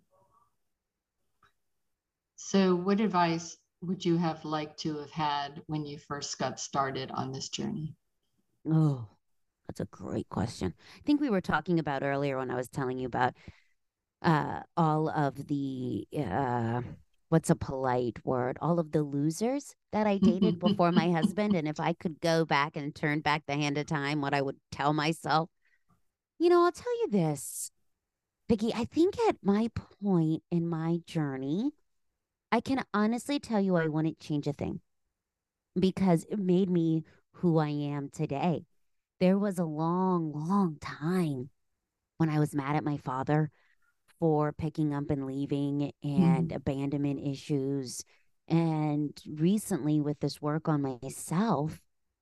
So, 2.36 2.74
what 2.74 3.00
advice 3.00 3.56
would 3.82 4.04
you 4.04 4.16
have 4.16 4.44
liked 4.44 4.78
to 4.80 4.98
have 4.98 5.10
had 5.10 5.62
when 5.66 5.86
you 5.86 5.98
first 5.98 6.38
got 6.38 6.60
started 6.60 7.10
on 7.12 7.32
this 7.32 7.48
journey? 7.48 7.94
Oh, 8.70 9.06
that's 9.70 9.80
a 9.80 9.84
great 9.96 10.28
question. 10.28 10.74
I 10.96 11.00
think 11.06 11.20
we 11.20 11.30
were 11.30 11.40
talking 11.40 11.78
about 11.78 12.02
earlier 12.02 12.36
when 12.38 12.50
I 12.50 12.56
was 12.56 12.68
telling 12.68 12.98
you 12.98 13.06
about 13.06 13.34
uh, 14.20 14.62
all 14.76 15.08
of 15.08 15.46
the 15.46 16.08
uh, 16.18 16.82
what's 17.28 17.50
a 17.50 17.54
polite 17.54 18.18
word? 18.24 18.58
All 18.60 18.80
of 18.80 18.90
the 18.90 19.04
losers 19.04 19.76
that 19.92 20.08
I 20.08 20.18
dated 20.18 20.58
before 20.58 20.90
my 20.90 21.12
husband. 21.12 21.54
And 21.54 21.68
if 21.68 21.78
I 21.78 21.92
could 21.92 22.20
go 22.20 22.44
back 22.44 22.74
and 22.74 22.92
turn 22.92 23.20
back 23.20 23.44
the 23.46 23.54
hand 23.54 23.78
of 23.78 23.86
time, 23.86 24.20
what 24.20 24.34
I 24.34 24.42
would 24.42 24.56
tell 24.72 24.92
myself, 24.92 25.48
you 26.40 26.48
know, 26.48 26.64
I'll 26.64 26.72
tell 26.72 26.98
you 27.02 27.08
this, 27.08 27.70
Vicki, 28.48 28.72
I 28.74 28.86
think 28.86 29.14
at 29.28 29.36
my 29.44 29.70
point 30.02 30.42
in 30.50 30.68
my 30.68 30.98
journey, 31.06 31.70
I 32.50 32.60
can 32.60 32.82
honestly 32.92 33.38
tell 33.38 33.60
you 33.60 33.76
I 33.76 33.86
wouldn't 33.86 34.18
change 34.18 34.48
a 34.48 34.52
thing 34.52 34.80
because 35.78 36.26
it 36.28 36.40
made 36.40 36.68
me 36.68 37.04
who 37.34 37.58
I 37.58 37.68
am 37.68 38.08
today. 38.08 38.64
There 39.20 39.38
was 39.38 39.58
a 39.58 39.64
long, 39.64 40.32
long 40.32 40.78
time 40.80 41.50
when 42.16 42.30
I 42.30 42.38
was 42.38 42.54
mad 42.54 42.76
at 42.76 42.84
my 42.84 42.96
father 42.96 43.50
for 44.18 44.52
picking 44.52 44.94
up 44.94 45.10
and 45.10 45.26
leaving 45.26 45.92
and 46.02 46.50
mm. 46.50 46.54
abandonment 46.54 47.20
issues. 47.26 48.02
And 48.48 49.18
recently, 49.26 50.00
with 50.00 50.20
this 50.20 50.40
work 50.40 50.68
on 50.68 50.82
myself, 50.82 51.80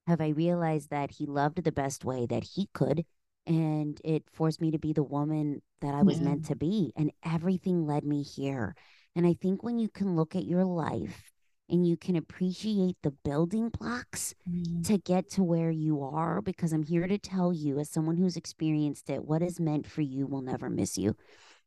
have 0.08 0.20
I 0.20 0.28
realized 0.28 0.90
that 0.90 1.12
he 1.12 1.26
loved 1.26 1.62
the 1.62 1.72
best 1.72 2.04
way 2.04 2.26
that 2.26 2.42
he 2.42 2.68
could. 2.74 3.04
And 3.46 4.00
it 4.04 4.24
forced 4.32 4.60
me 4.60 4.72
to 4.72 4.78
be 4.78 4.92
the 4.92 5.02
woman 5.02 5.62
that 5.80 5.94
I 5.94 6.02
was 6.02 6.18
yeah. 6.18 6.24
meant 6.24 6.46
to 6.46 6.56
be. 6.56 6.92
And 6.96 7.12
everything 7.24 7.86
led 7.86 8.04
me 8.04 8.22
here. 8.22 8.74
And 9.14 9.26
I 9.26 9.34
think 9.40 9.62
when 9.62 9.78
you 9.78 9.88
can 9.88 10.16
look 10.16 10.34
at 10.34 10.44
your 10.44 10.64
life 10.64 11.30
and 11.68 11.86
you 11.86 11.96
can 11.96 12.16
appreciate 12.16 12.96
the 13.02 13.10
building 13.10 13.68
blocks 13.68 14.34
mm. 14.48 14.86
to 14.86 14.98
get 14.98 15.28
to 15.30 15.42
where 15.42 15.70
you 15.70 16.02
are, 16.02 16.40
because 16.40 16.72
I'm 16.72 16.82
here 16.82 17.06
to 17.06 17.18
tell 17.18 17.52
you, 17.52 17.78
as 17.78 17.90
someone 17.90 18.16
who's 18.16 18.36
experienced 18.36 19.10
it, 19.10 19.24
what 19.24 19.42
is 19.42 19.60
meant 19.60 19.86
for 19.86 20.02
you 20.02 20.26
will 20.26 20.42
never 20.42 20.70
miss 20.70 20.96
you. 20.96 21.16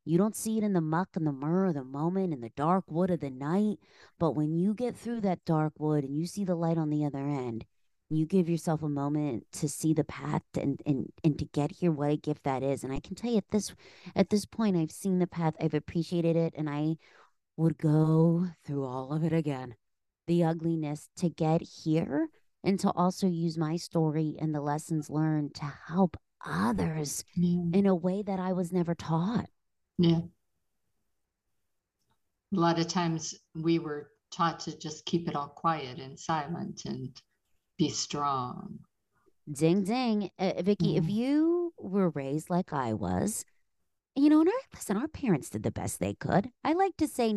You 0.04 0.18
don't 0.18 0.36
see 0.36 0.58
it 0.58 0.64
in 0.64 0.74
the 0.74 0.82
muck 0.82 1.10
and 1.16 1.28
the 1.28 1.32
myrrh 1.32 1.68
of 1.68 1.76
the 1.76 1.84
moment 1.84 2.34
in 2.34 2.42
the 2.42 2.50
dark 2.56 2.86
wood 2.90 3.12
of 3.12 3.20
the 3.20 3.30
night. 3.30 3.78
But 4.18 4.32
when 4.32 4.56
you 4.56 4.74
get 4.74 4.96
through 4.96 5.22
that 5.22 5.46
dark 5.46 5.74
wood 5.78 6.04
and 6.04 6.18
you 6.18 6.26
see 6.26 6.44
the 6.44 6.56
light 6.56 6.80
on 6.80 6.90
the 6.90 7.06
other 7.06 7.20
end, 7.20 7.66
you 8.12 8.26
give 8.26 8.50
yourself 8.50 8.84
a 8.84 8.90
moment 8.90 9.46
to 9.54 9.70
see 9.70 9.94
the 9.94 10.04
path 10.04 10.44
and, 10.60 10.82
and 10.86 11.12
and 11.24 11.40
to 11.40 11.46
get 11.46 11.72
here 11.72 11.92
what 11.92 12.12
a 12.12 12.18
gift 12.18 12.44
that 12.44 12.62
is 12.62 12.84
and 12.84 12.92
i 12.92 13.00
can 13.00 13.16
tell 13.16 13.32
you 13.32 13.38
at 13.38 13.50
this 13.52 13.74
at 14.16 14.30
this 14.30 14.46
point 14.46 14.76
i've 14.76 14.92
seen 14.92 15.20
the 15.20 15.28
path 15.28 15.54
i've 15.62 15.74
appreciated 15.74 16.36
it 16.36 16.54
and 16.58 16.70
i 16.70 16.96
would 17.56 17.78
go 17.78 18.48
through 18.66 18.84
all 18.84 19.14
of 19.14 19.24
it 19.24 19.34
again 19.34 19.76
the 20.28 20.44
ugliness 20.44 21.10
to 21.18 21.30
get 21.30 21.62
here 21.62 22.28
and 22.64 22.80
to 22.80 22.92
also 22.92 23.28
use 23.28 23.58
my 23.58 23.76
story 23.76 24.36
and 24.40 24.54
the 24.54 24.62
lessons 24.62 25.10
learned 25.10 25.54
to 25.56 25.72
help 25.88 26.18
others 26.46 27.24
yeah. 27.36 27.62
in 27.74 27.86
a 27.86 27.96
way 27.96 28.22
that 28.22 28.40
i 28.40 28.52
was 28.52 28.72
never 28.72 28.96
taught 28.96 29.48
yeah. 30.02 30.20
A 32.54 32.60
lot 32.60 32.80
of 32.80 32.88
times 32.88 33.36
we 33.56 33.80
were 33.80 34.10
taught 34.32 34.60
to 34.62 34.78
just 34.78 35.06
keep 35.06 35.28
it 35.28 35.36
all 35.36 35.50
quiet 35.50 36.00
and 36.00 36.20
silent 36.20 36.82
and 36.86 37.10
be 37.78 37.90
strong. 37.90 38.80
Ding 39.52 39.84
ding. 39.84 40.30
Uh, 40.40 40.62
Vicki, 40.62 40.98
if 40.98 41.08
you 41.08 41.74
were 41.78 42.10
raised 42.10 42.50
like 42.50 42.74
I 42.74 42.94
was, 42.94 43.46
you 44.16 44.30
know, 44.30 44.42
and 44.42 44.50
our, 44.50 44.56
listen, 44.74 44.98
our 44.98 45.08
parents 45.08 45.50
did 45.50 45.64
the 45.64 45.72
best 45.72 46.00
they 46.00 46.14
could. 46.14 46.50
I 46.64 46.74
like 46.74 46.98
to 46.98 47.08
say 47.08 47.32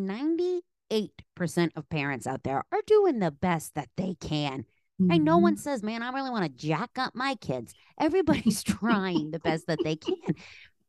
98% 0.90 1.70
of 1.76 1.88
parents 1.88 2.26
out 2.26 2.42
there 2.42 2.64
are 2.70 2.80
doing 2.86 3.18
the 3.18 3.30
best 3.30 3.74
that 3.74 3.88
they 3.96 4.14
can. 4.20 4.64
Mm-hmm. 5.00 5.10
And 5.10 5.24
no 5.24 5.38
one 5.38 5.54
mm-hmm. 5.54 5.60
says, 5.60 5.82
man, 5.82 6.02
I 6.02 6.10
really 6.10 6.30
want 6.30 6.44
to 6.44 6.66
jack 6.66 6.90
up 6.96 7.14
my 7.14 7.34
kids. 7.36 7.74
Everybody's 8.00 8.62
trying 8.64 9.30
the 9.30 9.40
best 9.40 9.66
that 9.66 9.82
they 9.82 9.96
can. 9.96 10.34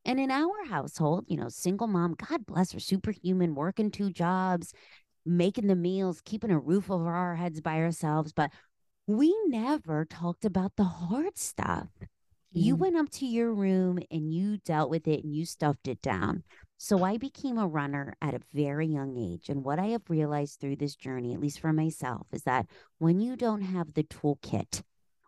And 0.05 0.19
in 0.19 0.29
our 0.29 0.65
household, 0.69 1.25
you 1.27 1.37
know, 1.37 1.49
single 1.49 1.87
mom, 1.87 2.15
God 2.29 2.45
bless 2.45 2.71
her, 2.73 2.79
superhuman, 2.79 3.55
working 3.55 3.89
two 3.89 4.11
jobs, 4.11 4.73
making 5.25 5.65
the 5.67 5.75
meals, 5.75 6.21
keeping 6.23 6.51
a 6.51 6.59
roof 6.59 6.91
over 6.91 7.11
our 7.11 7.35
heads 7.35 7.59
by 7.59 7.81
ourselves. 7.81 8.31
But 8.31 8.51
we 9.07 9.35
never 9.47 10.05
talked 10.05 10.45
about 10.45 10.75
the 10.75 10.83
hard 10.83 11.37
stuff. 11.37 11.87
Mm. 12.55 12.63
You 12.63 12.75
went 12.75 12.97
up 12.97 13.09
to 13.11 13.25
your 13.25 13.53
room 13.53 13.99
and 14.11 14.33
you 14.33 14.57
dealt 14.57 14.89
with 14.89 15.07
it 15.07 15.23
and 15.23 15.35
you 15.35 15.45
stuffed 15.45 15.87
it 15.87 16.01
down. 16.01 16.43
So 16.77 17.03
I 17.03 17.17
became 17.17 17.57
a 17.57 17.67
runner 17.67 18.15
at 18.21 18.33
a 18.33 18.41
very 18.53 18.87
young 18.87 19.17
age. 19.17 19.49
And 19.49 19.63
what 19.63 19.79
I 19.79 19.87
have 19.87 20.09
realized 20.09 20.59
through 20.59 20.75
this 20.75 20.95
journey, 20.95 21.33
at 21.33 21.39
least 21.39 21.59
for 21.59 21.71
myself, 21.71 22.27
is 22.33 22.43
that 22.43 22.67
when 22.97 23.19
you 23.19 23.35
don't 23.35 23.61
have 23.61 23.93
the 23.93 24.03
toolkit 24.03 24.81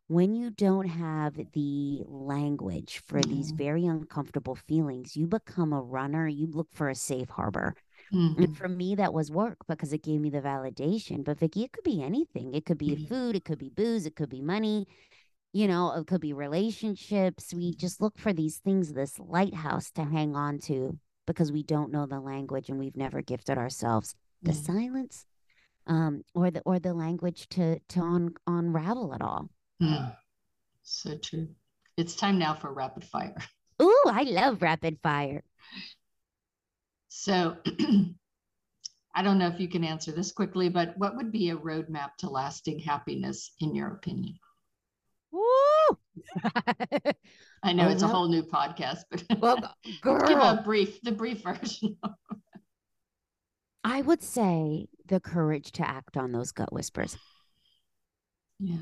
when 0.07 0.33
you 0.33 0.49
don't 0.49 0.87
have 0.87 1.35
the 1.53 2.01
language 2.07 3.01
for 3.05 3.19
mm-hmm. 3.19 3.29
these 3.29 3.51
very 3.51 3.85
uncomfortable 3.85 4.55
feelings, 4.55 5.17
you 5.17 5.27
become 5.27 5.73
a 5.73 5.81
runner, 5.81 6.27
you 6.27 6.47
look 6.47 6.69
for 6.73 6.89
a 6.89 6.95
safe 6.95 7.29
harbor. 7.29 7.75
Mm-hmm. 8.13 8.41
And 8.43 8.57
for 8.57 8.69
me, 8.69 8.95
that 8.95 9.13
was 9.13 9.29
work 9.29 9.57
because 9.67 9.91
it 9.91 10.03
gave 10.03 10.21
me 10.21 10.29
the 10.29 10.39
validation. 10.39 11.25
But 11.25 11.39
Vicki, 11.39 11.65
it 11.65 11.73
could 11.73 11.83
be 11.83 12.01
anything. 12.01 12.53
It 12.53 12.65
could 12.65 12.77
be 12.77 12.91
mm-hmm. 12.91 13.05
food, 13.05 13.35
it 13.35 13.43
could 13.43 13.59
be 13.59 13.69
booze, 13.69 14.05
it 14.05 14.15
could 14.15 14.29
be 14.29 14.41
money, 14.41 14.87
you 15.57 15.67
know, 15.67 15.91
it 15.93 16.05
could 16.05 16.21
be 16.21 16.33
relationships. 16.33 17.51
We 17.51 17.73
just 17.73 17.99
look 17.99 18.19
for 18.19 18.31
these 18.31 18.57
things, 18.57 18.93
this 18.93 19.17
lighthouse 19.17 19.89
to 19.95 20.03
hang 20.03 20.35
on 20.35 20.59
to 20.65 20.99
because 21.25 21.51
we 21.51 21.63
don't 21.63 21.91
know 21.91 22.05
the 22.05 22.19
language 22.19 22.69
and 22.69 22.77
we've 22.77 22.95
never 22.95 23.23
gifted 23.23 23.57
ourselves 23.57 24.13
the 24.43 24.53
silence 24.53 25.25
um, 25.87 26.21
or 26.35 26.51
the 26.51 26.61
or 26.61 26.77
the 26.77 26.93
language 26.93 27.49
to 27.49 27.79
to 27.89 28.01
un- 28.01 28.35
unravel 28.45 29.13
it 29.13 29.21
all. 29.23 29.49
Mm. 29.81 30.15
So 30.83 31.17
true. 31.17 31.47
It's 31.97 32.15
time 32.15 32.37
now 32.37 32.53
for 32.53 32.71
rapid 32.71 33.03
fire. 33.03 33.35
Ooh, 33.81 34.03
I 34.05 34.23
love 34.23 34.61
rapid 34.61 34.99
fire. 35.01 35.43
So 37.07 37.57
I 39.15 39.23
don't 39.23 39.39
know 39.39 39.47
if 39.47 39.59
you 39.59 39.67
can 39.67 39.83
answer 39.83 40.11
this 40.11 40.31
quickly, 40.31 40.69
but 40.69 40.95
what 40.99 41.15
would 41.15 41.31
be 41.31 41.49
a 41.49 41.57
roadmap 41.57 42.11
to 42.19 42.29
lasting 42.29 42.77
happiness 42.77 43.53
in 43.59 43.73
your 43.73 43.87
opinion? 43.87 44.37
Woo! 45.31 45.97
I 47.63 47.73
know 47.73 47.87
oh, 47.87 47.91
it's 47.91 48.03
a 48.03 48.07
whole 48.07 48.27
new 48.27 48.43
podcast, 48.43 49.01
but 49.09 49.23
well, 49.39 49.75
give 50.03 50.37
a 50.37 50.61
brief, 50.63 51.01
the 51.01 51.11
brief 51.11 51.43
version. 51.43 51.97
I 53.83 54.01
would 54.01 54.21
say 54.21 54.87
the 55.07 55.19
courage 55.19 55.71
to 55.73 55.87
act 55.87 56.17
on 56.17 56.31
those 56.31 56.51
gut 56.51 56.71
whispers. 56.71 57.17
Yeah. 58.59 58.77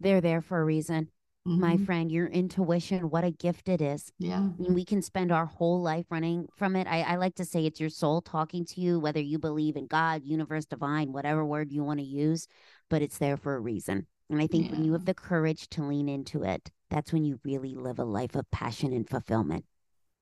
They're 0.00 0.20
there 0.20 0.40
for 0.40 0.60
a 0.60 0.64
reason. 0.64 1.08
My 1.46 1.76
Mhm. 1.76 1.86
friend, 1.86 2.12
your 2.12 2.26
intuition, 2.26 3.08
what 3.08 3.24
a 3.24 3.30
gift 3.30 3.68
it 3.68 3.80
is. 3.80 4.12
Yeah. 4.18 4.40
I 4.40 4.62
mean, 4.62 4.74
we 4.74 4.84
can 4.84 5.00
spend 5.00 5.32
our 5.32 5.46
whole 5.46 5.80
life 5.80 6.06
running 6.10 6.46
from 6.56 6.76
it. 6.76 6.86
I, 6.86 7.02
I 7.02 7.16
like 7.16 7.34
to 7.36 7.44
say 7.44 7.64
it's 7.64 7.80
your 7.80 7.88
soul 7.88 8.20
talking 8.20 8.66
to 8.66 8.80
you, 8.80 9.00
whether 9.00 9.20
you 9.20 9.38
believe 9.38 9.76
in 9.76 9.86
God, 9.86 10.22
universe, 10.24 10.66
divine, 10.66 11.12
whatever 11.12 11.44
word 11.44 11.72
you 11.72 11.82
want 11.82 11.98
to 11.98 12.06
use, 12.06 12.46
but 12.90 13.02
it's 13.02 13.18
there 13.18 13.38
for 13.38 13.56
a 13.56 13.60
reason. 13.60 14.06
And 14.30 14.40
I 14.40 14.46
think 14.46 14.70
when 14.70 14.84
you 14.84 14.92
have 14.92 15.04
the 15.04 15.14
courage 15.14 15.68
to 15.70 15.82
lean 15.82 16.08
into 16.08 16.44
it, 16.44 16.70
that's 16.88 17.12
when 17.12 17.24
you 17.24 17.40
really 17.44 17.74
live 17.74 17.98
a 17.98 18.04
life 18.04 18.36
of 18.36 18.50
passion 18.50 18.92
and 18.92 19.08
fulfillment. 19.08 19.64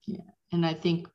Yeah. 0.07 0.25
And 0.51 0.65
I 0.65 0.73
think 0.73 1.09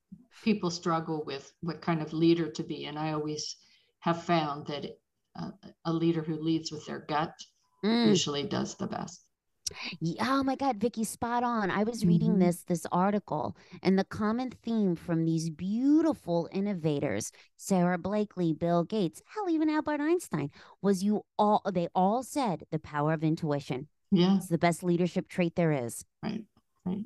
people 0.44 0.70
struggle 0.70 1.24
with 1.26 1.52
what 1.62 1.82
kind 1.82 2.02
of 2.02 2.14
leader 2.14 2.50
to 2.52 2.64
be. 2.64 2.86
And 2.86 3.00
I 3.00 3.14
always 3.14 3.56
have 4.02 4.24
found 4.24 4.68
that 4.68 4.86
uh, 5.36 5.52
a 5.86 5.92
leader 5.92 6.22
who 6.22 6.36
leads 6.36 6.72
with 6.72 6.86
their 6.86 7.00
gut 7.00 7.34
Mm. 7.84 8.08
usually 8.08 8.44
does 8.44 8.76
the 8.76 8.88
best. 8.88 9.23
Oh 10.22 10.44
my 10.44 10.56
God, 10.56 10.78
Vicki, 10.78 11.04
spot 11.04 11.44
on. 11.44 11.72
I 11.72 11.84
was 11.84 12.06
reading 12.06 12.36
Mhm. 12.36 12.40
this 12.40 12.64
this 12.64 12.86
article, 12.92 13.56
and 13.82 13.98
the 13.98 14.04
common 14.04 14.52
theme 14.52 14.96
from 14.96 15.26
these 15.26 15.50
beautiful 15.50 16.50
innovators, 16.52 17.32
Sara 17.58 17.98
Blakely, 17.98 18.54
Bill 18.54 18.84
Gates, 18.84 19.22
hell, 19.34 19.50
even 19.50 19.70
Albert 19.70 20.02
Einstein, 20.02 20.52
was 20.82 21.04
you 21.04 21.24
all 21.40 21.62
they 21.72 21.88
all 21.96 22.24
said 22.24 22.66
the 22.72 22.80
power 22.80 23.14
of 23.14 23.24
intuition. 23.24 23.88
Yeah. 24.12 24.38
It's 24.38 24.48
the 24.48 24.58
best 24.58 24.84
leadership 24.84 25.28
trait 25.28 25.56
there 25.56 25.72
is. 25.72 26.06
Right. 26.22 26.46
Right. 26.86 27.06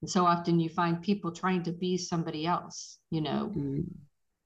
And 0.00 0.10
so 0.10 0.24
often 0.24 0.60
you 0.60 0.68
find 0.68 1.02
people 1.02 1.32
trying 1.32 1.62
to 1.64 1.72
be 1.72 1.96
somebody 1.98 2.46
else, 2.46 2.98
you 3.10 3.20
know, 3.20 3.52
Mm, 3.54 3.86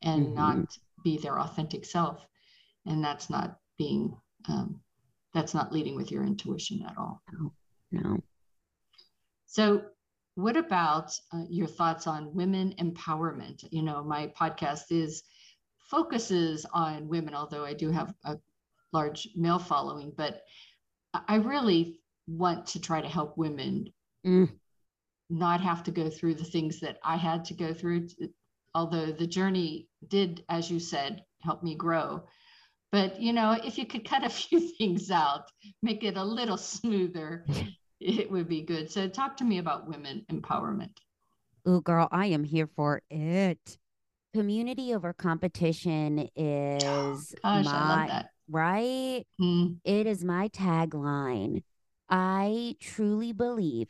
and 0.02 0.28
Mhm. 0.28 0.34
not 0.34 0.78
be 1.04 1.18
their 1.18 1.38
authentic 1.38 1.84
self. 1.84 2.26
And 2.86 3.04
that's 3.04 3.28
not 3.28 3.58
being, 3.76 4.16
um, 4.48 4.80
that's 5.32 5.54
not 5.54 5.72
leading 5.72 5.96
with 5.96 6.10
your 6.10 6.24
intuition 6.24 6.82
at 6.88 6.96
all. 6.98 7.22
no. 7.92 8.20
So, 9.46 9.82
what 10.36 10.56
about 10.56 11.12
uh, 11.32 11.44
your 11.48 11.66
thoughts 11.66 12.06
on 12.06 12.34
women 12.34 12.74
empowerment? 12.78 13.64
You 13.70 13.82
know, 13.82 14.02
my 14.02 14.28
podcast 14.28 14.90
is 14.90 15.22
focuses 15.90 16.64
on 16.72 17.08
women, 17.08 17.34
although 17.34 17.64
I 17.64 17.74
do 17.74 17.90
have 17.90 18.14
a 18.24 18.38
large 18.92 19.28
male 19.36 19.58
following, 19.58 20.12
but 20.16 20.42
I 21.14 21.20
I 21.28 21.36
really 21.36 22.00
want 22.28 22.66
to 22.66 22.80
try 22.80 23.00
to 23.00 23.08
help 23.08 23.36
women 23.36 23.92
Mm. 24.24 24.50
not 25.30 25.60
have 25.62 25.82
to 25.84 25.90
go 25.90 26.10
through 26.10 26.34
the 26.34 26.44
things 26.44 26.78
that 26.80 26.98
I 27.02 27.16
had 27.16 27.44
to 27.46 27.54
go 27.54 27.72
through. 27.72 28.08
Although 28.74 29.12
the 29.12 29.26
journey 29.26 29.88
did, 30.08 30.44
as 30.48 30.70
you 30.70 30.78
said, 30.78 31.24
help 31.40 31.62
me 31.62 31.74
grow. 31.74 32.24
But 32.92 33.20
you 33.20 33.32
know, 33.32 33.52
if 33.52 33.78
you 33.78 33.86
could 33.86 34.04
cut 34.04 34.24
a 34.24 34.28
few 34.40 34.60
things 34.60 35.10
out, 35.10 35.50
make 35.82 36.04
it 36.04 36.16
a 36.16 36.24
little 36.24 36.56
smoother, 36.56 37.46
it 38.00 38.30
would 38.30 38.48
be 38.48 38.62
good. 38.62 38.90
So 38.90 39.08
talk 39.08 39.36
to 39.38 39.44
me 39.44 39.58
about 39.58 39.88
women 39.88 40.24
empowerment. 40.30 40.90
Ooh, 41.68 41.80
girl, 41.82 42.08
I 42.10 42.26
am 42.26 42.44
here 42.44 42.66
for 42.66 43.02
it. 43.10 43.78
Community 44.34 44.94
over 44.94 45.12
competition 45.12 46.28
is 46.36 47.34
Gosh, 47.42 47.64
my 47.64 48.24
right. 48.48 49.24
Mm, 49.40 49.78
It 49.84 50.06
is 50.06 50.24
my 50.24 50.48
tagline. 50.48 51.62
I 52.08 52.76
truly 52.80 53.32
believe 53.32 53.88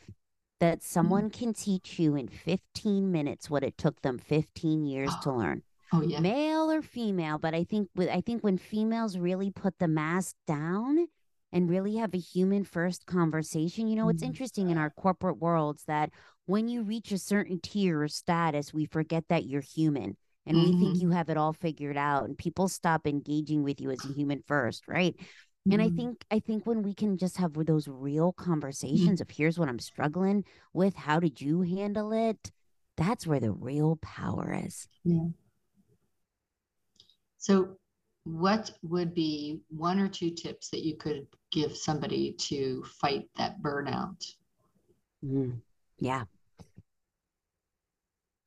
that 0.61 0.82
someone 0.82 1.30
can 1.30 1.55
teach 1.55 1.98
you 1.98 2.16
in 2.16 2.28
15 2.28 3.11
minutes 3.12 3.48
what 3.51 3.64
it 3.64 3.78
took 3.78 4.03
them 4.03 4.18
15 4.18 4.84
years 4.84 5.16
to 5.22 5.32
learn. 5.32 5.62
Oh 5.93 6.03
yeah. 6.03 6.20
Male 6.20 6.70
or 6.70 6.82
female, 6.82 7.38
but 7.38 7.55
I 7.55 7.64
think 7.64 7.88
with 7.95 8.09
I 8.09 8.20
think 8.20 8.43
when 8.43 8.59
females 8.59 9.18
really 9.18 9.51
put 9.51 9.78
the 9.78 9.88
mask 9.88 10.34
down 10.47 11.07
and 11.53 11.68
really 11.70 11.97
have 11.97 12.14
a 12.14 12.18
human 12.18 12.64
first 12.64 13.07
conversation, 13.07 13.88
you 13.88 13.97
know, 13.97 14.09
it's 14.09 14.22
Mhm. 14.22 14.24
interesting 14.24 14.70
in 14.70 14.78
our 14.78 14.91
corporate 14.91 15.38
worlds 15.38 15.84
that 15.86 16.11
when 16.47 16.68
you 16.68 16.82
reach 16.82 17.12
a 17.12 17.18
certain 17.18 17.61
tier 17.61 18.03
or 18.03 18.09
status, 18.09 18.72
we 18.74 18.86
forget 18.86 19.24
that 19.28 19.45
you're 19.47 19.61
human 19.62 20.16
and 20.47 20.61
we 20.61 20.72
think 20.72 20.97
Mhm. 20.97 21.01
you 21.01 21.11
have 21.11 21.28
it 21.28 21.36
all 21.36 21.53
figured 21.53 21.97
out 21.97 22.24
and 22.24 22.38
people 22.38 22.68
stop 22.68 23.07
engaging 23.07 23.62
with 23.62 23.80
you 23.80 23.91
as 23.91 24.05
a 24.05 24.09
human 24.12 24.43
first, 24.47 24.88
right? 24.88 25.14
And 25.70 25.80
I 25.80 25.88
Mm, 25.88 25.91
think 25.91 26.24
I 26.30 26.41
think 26.41 26.66
when 26.66 26.82
we 26.82 26.95
can 26.95 27.16
just 27.16 27.36
have 27.36 27.53
those 27.55 27.86
real 27.88 28.32
conversations 28.32 29.20
of 29.20 29.30
here's 29.30 29.59
what 29.59 29.68
I'm 29.68 29.78
struggling 29.78 30.45
with, 30.72 30.97
how 30.97 31.20
did 31.20 31.41
you 31.41 31.62
handle 31.62 32.12
it? 32.12 32.51
That's 32.97 33.26
where 33.26 33.41
the 33.41 33.53
real 33.53 33.97
power 34.03 34.53
is. 34.66 34.88
yeah. 35.05 35.26
So 37.41 37.78
what 38.24 38.70
would 38.82 39.14
be 39.14 39.61
one 39.68 39.99
or 39.99 40.09
two 40.09 40.30
tips 40.30 40.68
that 40.68 40.84
you 40.84 40.97
could 40.97 41.26
give 41.51 41.74
somebody 41.74 42.32
to 42.32 42.84
fight 43.01 43.30
that 43.36 43.62
burnout? 43.62 44.22
Mm, 45.24 45.62
yeah. 45.99 46.24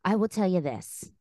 I 0.05 0.15
will 0.15 0.27
tell 0.27 0.47
you 0.47 0.61
this. 0.61 1.11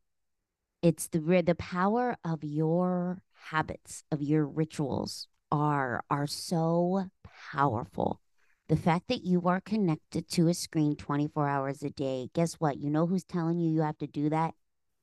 It's 0.83 1.07
the 1.07 1.41
the 1.43 1.55
power 1.55 2.15
of 2.23 2.43
your 2.43 3.23
habits, 3.49 4.03
of 4.11 4.21
your 4.21 4.45
rituals 4.45 5.27
are 5.51 6.03
are 6.11 6.27
so 6.27 7.09
powerful. 7.51 8.21
The 8.67 8.77
fact 8.77 9.07
that 9.07 9.23
you 9.25 9.47
are 9.47 9.61
connected 9.61 10.29
to 10.31 10.47
a 10.47 10.53
screen 10.53 10.95
24 10.95 11.47
hours 11.49 11.81
a 11.81 11.89
day, 11.89 12.29
guess 12.35 12.53
what? 12.55 12.77
You 12.77 12.91
know 12.91 13.07
who's 13.07 13.23
telling 13.23 13.57
you 13.59 13.71
you 13.71 13.81
have 13.81 13.97
to 13.97 14.07
do 14.07 14.29
that? 14.29 14.53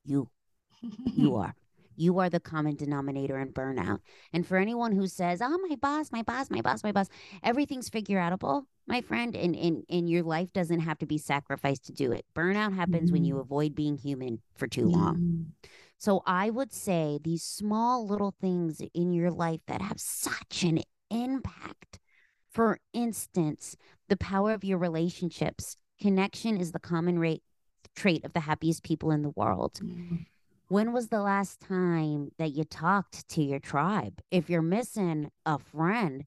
You. 0.05 0.29
You 1.15 1.35
are. 1.35 1.53
You 2.01 2.19
are 2.19 2.29
the 2.29 2.39
common 2.39 2.75
denominator 2.75 3.37
in 3.39 3.53
burnout. 3.53 3.99
And 4.33 4.45
for 4.47 4.57
anyone 4.57 4.91
who 4.93 5.07
says, 5.07 5.41
"Oh, 5.41 5.57
my 5.69 5.75
boss, 5.75 6.11
my 6.11 6.23
boss, 6.23 6.49
my 6.49 6.61
boss, 6.61 6.83
my 6.83 6.91
boss," 6.91 7.07
everything's 7.43 7.89
figure 7.89 8.19
outable, 8.19 8.65
my 8.87 9.01
friend. 9.01 9.35
And 9.35 9.55
and 9.55 9.83
and 9.89 10.09
your 10.09 10.23
life 10.23 10.51
doesn't 10.53 10.79
have 10.81 10.97
to 10.99 11.05
be 11.05 11.17
sacrificed 11.17 11.85
to 11.85 11.93
do 11.93 12.11
it. 12.11 12.25
Burnout 12.35 12.73
happens 12.73 13.11
when 13.11 13.23
you 13.23 13.37
avoid 13.39 13.75
being 13.75 13.97
human 13.97 14.41
for 14.55 14.67
too 14.67 14.87
long. 14.87 15.15
Mm, 15.17 15.45
So 15.97 16.23
I 16.25 16.49
would 16.49 16.73
say 16.73 17.19
these 17.23 17.43
small 17.43 18.05
little 18.07 18.31
things 18.41 18.81
in 18.93 19.13
your 19.13 19.31
life 19.31 19.61
that 19.67 19.81
have 19.81 19.99
such 19.99 20.63
an 20.63 20.79
impact. 21.09 21.99
For 22.51 22.79
instance, 22.93 23.75
the 24.09 24.17
power 24.17 24.51
of 24.53 24.63
your 24.63 24.77
relationships. 24.77 25.77
Connection 25.99 26.57
is 26.57 26.71
the 26.71 26.79
common 26.79 27.19
rate 27.19 27.43
trait 27.95 28.25
of 28.25 28.33
the 28.33 28.41
happiest 28.41 28.83
people 28.83 29.11
in 29.11 29.21
the 29.21 29.29
world. 29.31 29.81
mm, 29.81 30.25
When 30.71 30.93
was 30.93 31.09
the 31.09 31.19
last 31.19 31.59
time 31.59 32.31
that 32.37 32.53
you 32.53 32.63
talked 32.63 33.27
to 33.27 33.43
your 33.43 33.59
tribe? 33.59 34.21
If 34.31 34.49
you're 34.49 34.61
missing 34.61 35.29
a 35.45 35.59
friend, 35.59 36.23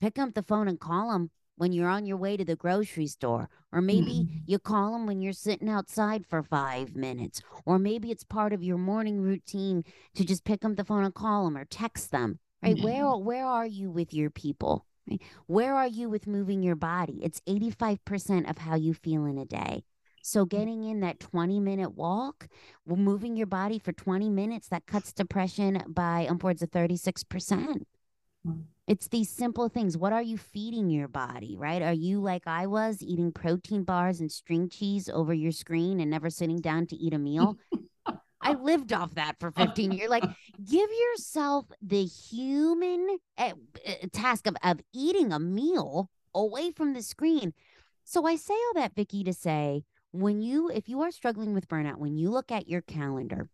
pick 0.00 0.18
up 0.18 0.34
the 0.34 0.42
phone 0.42 0.66
and 0.66 0.80
call 0.80 1.12
them 1.12 1.30
when 1.54 1.70
you're 1.70 1.88
on 1.88 2.04
your 2.04 2.16
way 2.16 2.36
to 2.36 2.44
the 2.44 2.56
grocery 2.56 3.06
store. 3.06 3.48
Or 3.70 3.80
maybe 3.80 4.26
mm, 4.26 4.28
you 4.46 4.58
call 4.58 4.90
them 4.90 5.06
when 5.06 5.20
you're 5.20 5.32
sitting 5.32 5.68
outside 5.68 6.26
for 6.26 6.42
five 6.42 6.96
minutes. 6.96 7.40
Or 7.64 7.78
maybe 7.78 8.10
it's 8.10 8.24
part 8.24 8.52
of 8.52 8.64
your 8.64 8.78
morning 8.78 9.20
routine 9.20 9.84
to 10.16 10.24
just 10.24 10.42
pick 10.42 10.64
up 10.64 10.74
the 10.74 10.84
phone 10.84 11.04
and 11.04 11.14
call 11.14 11.44
them 11.44 11.56
or 11.56 11.64
text 11.64 12.10
them. 12.10 12.40
Right? 12.64 12.76
Yeah. 12.76 12.84
Where 12.84 13.16
where 13.16 13.46
are 13.46 13.66
you 13.66 13.92
with 13.92 14.12
your 14.12 14.30
people? 14.30 14.86
Right? 15.08 15.22
Where 15.46 15.76
are 15.76 15.86
you 15.86 16.10
with 16.10 16.26
moving 16.26 16.64
your 16.64 16.74
body? 16.74 17.20
It's 17.22 17.40
85% 17.46 18.50
of 18.50 18.58
how 18.58 18.74
you 18.74 18.92
feel 18.92 19.24
in 19.26 19.38
a 19.38 19.44
day. 19.44 19.84
So 20.26 20.46
getting 20.46 20.84
in 20.84 21.00
that 21.00 21.20
20 21.20 21.60
minute 21.60 21.96
walk, 21.96 22.48
moving 22.86 23.36
your 23.36 23.46
body 23.46 23.78
for 23.78 23.92
20 23.92 24.30
minutes, 24.30 24.68
that 24.68 24.86
cuts 24.86 25.12
depression 25.12 25.82
by 25.86 26.26
upwards 26.30 26.62
of 26.62 26.70
36%. 26.70 27.82
Mm. 28.46 28.62
It's 28.86 29.08
these 29.08 29.28
simple 29.28 29.68
things. 29.68 29.98
What 29.98 30.14
are 30.14 30.22
you 30.22 30.38
feeding 30.38 30.88
your 30.88 31.08
body, 31.08 31.56
right? 31.58 31.82
Are 31.82 31.92
you 31.92 32.22
like 32.22 32.46
I 32.46 32.66
was 32.66 33.02
eating 33.02 33.32
protein 33.32 33.84
bars 33.84 34.20
and 34.20 34.32
string 34.32 34.70
cheese 34.70 35.10
over 35.10 35.34
your 35.34 35.52
screen 35.52 36.00
and 36.00 36.10
never 36.10 36.30
sitting 36.30 36.62
down 36.62 36.86
to 36.86 36.96
eat 36.96 37.12
a 37.12 37.18
meal? 37.18 37.58
I 38.40 38.52
lived 38.62 38.94
off 38.94 39.16
that 39.16 39.36
for 39.38 39.50
15 39.50 39.92
years. 39.92 40.08
Like, 40.08 40.24
give 40.64 40.88
yourself 40.90 41.66
the 41.82 42.02
human 42.06 43.18
uh, 43.36 43.52
uh, 43.86 43.92
task 44.10 44.46
of, 44.46 44.56
of 44.62 44.80
eating 44.94 45.34
a 45.34 45.38
meal 45.38 46.08
away 46.34 46.70
from 46.70 46.94
the 46.94 47.02
screen. 47.02 47.52
So 48.04 48.26
I 48.26 48.36
say 48.36 48.54
all 48.54 48.74
that, 48.76 48.94
Vicki, 48.94 49.22
to 49.24 49.34
say 49.34 49.84
when 50.14 50.40
you, 50.40 50.70
if 50.70 50.88
you 50.88 51.02
are 51.02 51.10
struggling 51.10 51.54
with 51.54 51.66
burnout, 51.66 51.96
when 51.96 52.16
you 52.16 52.30
look 52.30 52.52
at 52.52 52.68
your 52.68 52.82
calendar, 52.82 53.48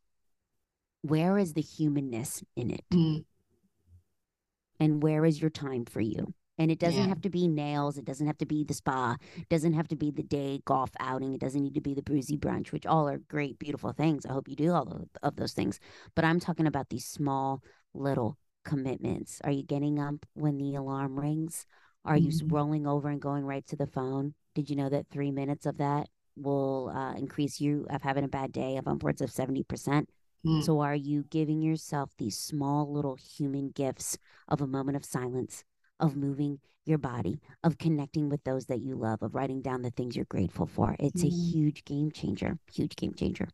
where 1.01 1.39
is 1.39 1.55
the 1.55 1.63
humanness 1.63 2.45
in 2.55 2.71
it? 2.71 2.85
mm. 2.93 3.25
and 4.79 5.03
where 5.03 5.25
is 5.25 5.41
your 5.41 5.51
time 5.51 5.87
for 5.87 6.01
you? 6.01 6.35
And 6.59 6.71
it 6.71 6.79
doesn't 6.79 7.05
Yeah. 7.05 7.09
have 7.09 7.23
to 7.23 7.31
be 7.31 7.49
nails. 7.49 7.97
It 7.97 8.05
doesn't 8.05 8.27
have 8.27 8.37
to 8.39 8.47
be 8.47 8.65
the 8.65 8.75
spa. 8.75 9.17
It 9.37 9.49
doesn't 9.49 9.73
have 9.73 9.89
to 9.89 9.97
be 9.97 10.11
the 10.11 10.23
day 10.23 10.61
golf 10.67 10.91
outing. 11.01 11.33
It 11.33 11.41
doesn't 11.41 11.63
need 11.63 11.75
to 11.75 11.81
be 11.81 11.95
the 11.95 12.03
bruisey 12.03 12.39
brunch, 12.39 12.73
which 12.73 12.85
all 12.85 13.09
are 13.09 13.17
great, 13.17 13.59
beautiful 13.59 13.93
things. 13.93 14.27
I 14.27 14.33
hope 14.35 14.47
you 14.47 14.57
do 14.57 14.73
all 14.73 15.09
of, 15.23 15.37
those 15.37 15.55
things. 15.55 15.81
But 16.15 16.27
I'm 16.27 16.41
talking 16.41 16.67
about 16.67 16.91
these 16.91 17.07
small 17.07 17.63
little 17.95 18.37
commitments. 18.67 19.41
Are 19.45 19.51
you 19.51 19.63
getting 19.63 19.99
up 19.99 20.27
when 20.35 20.59
the 20.59 20.75
alarm 20.75 21.19
rings? 21.19 21.67
Are 22.05 22.19
you 22.19 22.29
s 22.29 22.43
Mhm. 22.43 22.53
rolling 22.53 22.87
over 22.87 23.09
and 23.09 23.21
going 23.21 23.45
right 23.47 23.67
to 23.69 23.77
the 23.77 23.87
phone? 23.87 24.35
Did 24.55 24.69
you 24.69 24.77
know 24.77 24.91
that 24.91 25.09
three 25.09 25.31
minutes 25.31 25.65
of 25.65 25.79
that 25.79 26.11
will 26.43 26.91
uh, 26.95 27.15
increase 27.15 27.61
you 27.61 27.87
of 27.91 28.03
having 28.03 28.25
a 28.25 28.29
bad 28.29 28.53
day 28.53 28.77
of 28.77 28.89
upwards 28.89 29.21
of 29.21 29.31
70%? 29.31 30.07
Mm. 30.47 30.63
So, 30.65 30.81
are 30.81 30.95
you 30.95 31.25
giving 31.31 31.61
yourself 31.61 32.11
these 32.17 32.39
small 32.39 32.91
little 32.91 33.17
human 33.17 33.71
gifts 33.71 34.17
of 34.49 34.61
a 34.61 34.67
moment 34.67 34.97
of 34.97 35.05
silence, 35.05 35.65
of 35.99 36.17
moving 36.17 36.61
your 36.87 36.99
body, 36.99 37.41
of 37.63 37.77
connecting 37.77 38.31
with 38.31 38.43
those 38.45 38.67
that 38.67 38.81
you 38.81 38.97
love, 38.97 39.23
of 39.23 39.35
writing 39.35 39.61
down 39.61 39.83
the 39.83 39.91
things 39.91 40.17
you're 40.17 40.25
grateful 40.25 40.67
for? 40.67 40.97
It's 40.99 41.23
mm. 41.23 41.27
a 41.27 41.31
huge 41.31 41.85
game 41.85 42.11
changer, 42.11 42.59
huge 42.73 42.97
game 42.97 43.13
changer. 43.15 43.49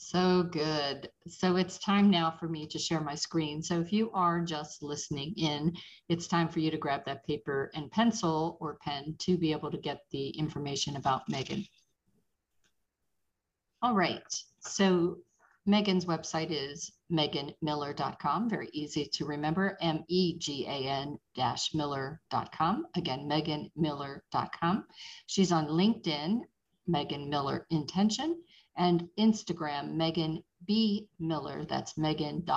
So 0.00 0.44
good. 0.44 1.10
So 1.26 1.56
it's 1.56 1.76
time 1.76 2.08
now 2.08 2.30
for 2.30 2.48
me 2.48 2.68
to 2.68 2.78
share 2.78 3.00
my 3.00 3.16
screen. 3.16 3.60
So 3.60 3.80
if 3.80 3.92
you 3.92 4.12
are 4.12 4.40
just 4.40 4.80
listening 4.80 5.34
in, 5.36 5.74
it's 6.08 6.28
time 6.28 6.48
for 6.48 6.60
you 6.60 6.70
to 6.70 6.78
grab 6.78 7.04
that 7.04 7.26
paper 7.26 7.72
and 7.74 7.90
pencil 7.90 8.58
or 8.60 8.76
pen 8.76 9.16
to 9.18 9.36
be 9.36 9.50
able 9.50 9.72
to 9.72 9.76
get 9.76 10.02
the 10.12 10.28
information 10.28 10.94
about 10.94 11.28
Megan. 11.28 11.66
All 13.82 13.92
right. 13.92 14.22
So 14.60 15.18
Megan's 15.66 16.04
website 16.04 16.52
is 16.52 16.92
meganmiller.com. 17.12 18.48
Very 18.48 18.70
easy 18.72 19.04
to 19.14 19.24
remember. 19.24 19.76
M 19.80 20.04
E 20.06 20.38
G 20.38 20.64
A 20.66 20.88
N 20.88 21.18
Miller.com. 21.74 22.86
Again, 22.94 23.28
meganmiller.com. 23.28 24.84
She's 25.26 25.50
on 25.50 25.66
LinkedIn, 25.66 26.42
Megan 26.86 27.28
Miller 27.28 27.66
Intention 27.70 28.40
and 28.78 29.06
Instagram, 29.18 29.94
Megan 29.94 30.42
B. 30.64 31.08
Miller. 31.18 31.66
That's 31.68 31.98
megan.b.miller. 31.98 32.52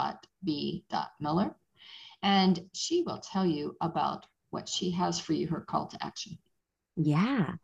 And 2.24 2.70
she 2.74 3.02
will 3.02 3.20
tell 3.20 3.46
you 3.46 3.76
about 3.82 4.26
what 4.52 4.70
she 4.70 4.92
has 4.92 5.20
for 5.20 5.34
you, 5.34 5.48
her 5.48 5.62
call 5.62 5.88
to 5.88 5.98
action. 6.06 6.38
Yeah. 6.96 7.56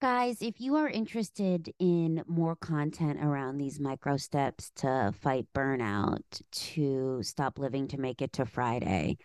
Guys, 0.00 0.42
if 0.42 0.60
you 0.60 0.76
are 0.76 0.88
interested 0.88 1.72
in 1.78 2.22
more 2.26 2.56
content 2.56 3.18
around 3.22 3.58
these 3.58 3.78
micro 3.80 4.16
steps 4.16 4.70
to 4.76 5.12
fight 5.20 5.46
burnout, 5.54 6.22
to 6.50 7.20
stop 7.22 7.58
living 7.58 7.88
to 7.88 7.98
make 7.98 8.22
it 8.22 8.32
to 8.32 8.44
Friday, 8.44 9.16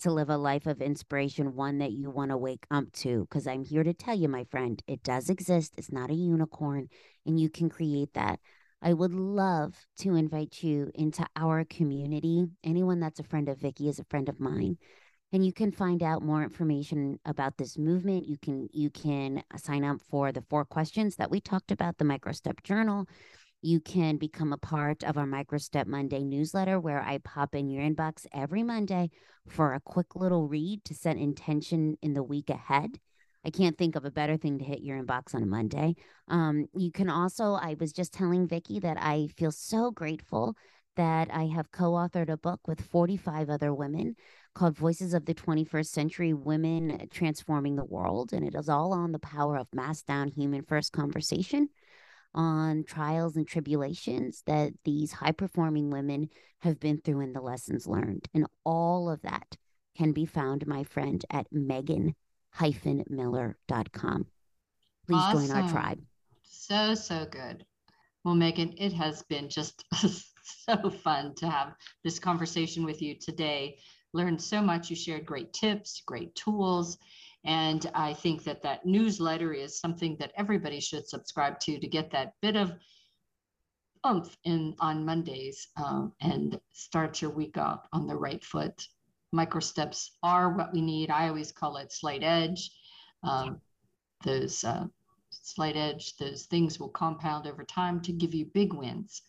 to 0.00 0.12
live 0.12 0.30
a 0.30 0.36
life 0.36 0.66
of 0.66 0.80
inspiration, 0.80 1.54
one 1.54 1.78
that 1.78 1.92
you 1.92 2.10
want 2.10 2.30
to 2.30 2.36
wake 2.36 2.66
up 2.70 2.90
to. 2.92 3.26
Because 3.28 3.46
I'm 3.46 3.64
here 3.64 3.82
to 3.82 3.92
tell 3.92 4.16
you, 4.16 4.28
my 4.28 4.44
friend, 4.44 4.82
it 4.86 5.02
does 5.02 5.30
exist. 5.30 5.74
It's 5.76 5.92
not 5.92 6.10
a 6.10 6.14
unicorn, 6.14 6.88
and 7.26 7.38
you 7.38 7.50
can 7.50 7.68
create 7.68 8.14
that. 8.14 8.40
I 8.80 8.92
would 8.92 9.12
love 9.12 9.74
to 10.00 10.14
invite 10.14 10.62
you 10.62 10.90
into 10.94 11.26
our 11.34 11.64
community. 11.64 12.46
Anyone 12.62 13.00
that's 13.00 13.18
a 13.18 13.24
friend 13.24 13.48
of 13.48 13.58
Vicki 13.58 13.88
is 13.88 13.98
a 13.98 14.04
friend 14.04 14.28
of 14.28 14.38
mine. 14.38 14.78
And 15.32 15.44
you 15.44 15.52
can 15.52 15.72
find 15.72 16.02
out 16.02 16.22
more 16.22 16.42
information 16.42 17.18
about 17.26 17.58
this 17.58 17.76
movement. 17.76 18.26
You 18.26 18.38
can 18.38 18.68
you 18.72 18.88
can 18.88 19.42
uh, 19.52 19.58
sign 19.58 19.84
up 19.84 20.00
for 20.08 20.32
the 20.32 20.44
four 20.48 20.64
questions 20.64 21.16
that 21.16 21.30
we 21.30 21.40
talked 21.40 21.70
about, 21.70 21.98
the 21.98 22.04
microstep 22.04 22.62
journal. 22.62 23.06
You 23.60 23.80
can 23.80 24.18
become 24.18 24.52
a 24.52 24.58
part 24.58 25.02
of 25.02 25.18
our 25.18 25.26
Microstep 25.26 25.86
Monday 25.86 26.22
newsletter 26.22 26.78
where 26.78 27.02
I 27.02 27.18
pop 27.18 27.56
in 27.56 27.68
your 27.68 27.82
inbox 27.82 28.24
every 28.32 28.62
Monday 28.62 29.10
for 29.48 29.74
a 29.74 29.80
quick 29.80 30.14
little 30.14 30.46
read 30.46 30.84
to 30.84 30.94
set 30.94 31.16
intention 31.16 31.96
in 32.00 32.14
the 32.14 32.22
week 32.22 32.50
ahead. 32.50 33.00
I 33.44 33.50
can't 33.50 33.76
think 33.76 33.96
of 33.96 34.04
a 34.04 34.12
better 34.12 34.36
thing 34.36 34.58
to 34.58 34.64
hit 34.64 34.82
your 34.82 35.02
inbox 35.02 35.34
on 35.34 35.42
a 35.42 35.46
Monday. 35.46 35.96
Um, 36.28 36.66
you 36.72 36.92
can 36.92 37.10
also, 37.10 37.54
I 37.54 37.74
was 37.80 37.92
just 37.92 38.12
telling 38.12 38.46
Vicki 38.46 38.78
that 38.80 38.96
I 39.00 39.28
feel 39.36 39.50
so 39.50 39.90
grateful 39.90 40.54
that 40.94 41.28
I 41.32 41.46
have 41.46 41.72
co 41.72 41.92
authored 41.92 42.28
a 42.28 42.36
book 42.36 42.60
with 42.66 42.80
45 42.80 43.50
other 43.50 43.74
women 43.74 44.14
called 44.54 44.76
Voices 44.76 45.14
of 45.14 45.24
the 45.24 45.34
21st 45.34 45.86
Century 45.86 46.32
Women 46.32 47.08
Transforming 47.10 47.76
the 47.76 47.84
World. 47.84 48.32
And 48.32 48.44
it 48.46 48.54
is 48.54 48.68
all 48.68 48.92
on 48.92 49.12
the 49.12 49.18
power 49.18 49.56
of 49.56 49.66
mass 49.72 50.02
down 50.02 50.28
human 50.28 50.62
first 50.62 50.92
conversation 50.92 51.68
on 52.38 52.84
trials 52.84 53.36
and 53.36 53.46
tribulations 53.46 54.42
that 54.46 54.72
these 54.84 55.12
high 55.12 55.32
performing 55.32 55.90
women 55.90 56.30
have 56.60 56.78
been 56.78 57.00
through 57.00 57.20
and 57.20 57.34
the 57.34 57.40
lessons 57.40 57.86
learned. 57.86 58.28
And 58.32 58.46
all 58.64 59.10
of 59.10 59.20
that 59.22 59.56
can 59.96 60.12
be 60.12 60.24
found, 60.24 60.66
my 60.66 60.84
friend, 60.84 61.22
at 61.30 61.48
Megan 61.50 62.14
miller.com. 63.08 64.26
Please 65.06 65.16
awesome. 65.16 65.46
join 65.48 65.56
our 65.56 65.70
tribe. 65.70 66.00
So, 66.42 66.94
so 66.94 67.26
good. 67.30 67.64
Well, 68.24 68.34
Megan, 68.34 68.74
it 68.78 68.92
has 68.92 69.22
been 69.24 69.48
just 69.48 69.84
so 70.42 70.90
fun 70.90 71.34
to 71.36 71.48
have 71.48 71.74
this 72.04 72.18
conversation 72.18 72.84
with 72.84 73.02
you 73.02 73.16
today. 73.18 73.78
Learned 74.12 74.40
so 74.40 74.62
much. 74.62 74.90
You 74.90 74.96
shared 74.96 75.26
great 75.26 75.52
tips, 75.52 76.02
great 76.06 76.34
tools, 76.34 76.98
and 77.44 77.90
I 77.94 78.14
think 78.14 78.44
that 78.44 78.62
that 78.62 78.84
newsletter 78.84 79.52
is 79.52 79.78
something 79.78 80.16
that 80.18 80.32
everybody 80.36 80.80
should 80.80 81.06
subscribe 81.06 81.60
to 81.60 81.78
to 81.78 81.86
get 81.86 82.10
that 82.10 82.34
bit 82.40 82.56
of 82.56 82.72
oomph 84.06 84.36
in 84.44 84.74
on 84.80 85.04
Mondays 85.04 85.68
um, 85.76 86.12
and 86.20 86.60
start 86.72 87.22
your 87.22 87.30
week 87.30 87.56
out 87.56 87.86
on 87.92 88.06
the 88.06 88.16
right 88.16 88.44
foot. 88.44 88.86
Micro 89.32 89.60
steps 89.60 90.16
are 90.22 90.52
what 90.52 90.72
we 90.72 90.80
need. 90.80 91.10
I 91.10 91.28
always 91.28 91.52
call 91.52 91.76
it 91.76 91.92
slight 91.92 92.22
edge. 92.22 92.70
Um, 93.22 93.60
those 94.24 94.64
uh, 94.64 94.86
slight 95.30 95.76
edge, 95.76 96.16
those 96.16 96.46
things 96.46 96.80
will 96.80 96.88
compound 96.88 97.46
over 97.46 97.64
time 97.64 98.00
to 98.02 98.12
give 98.12 98.34
you 98.34 98.46
big 98.46 98.72
wins. 98.72 99.22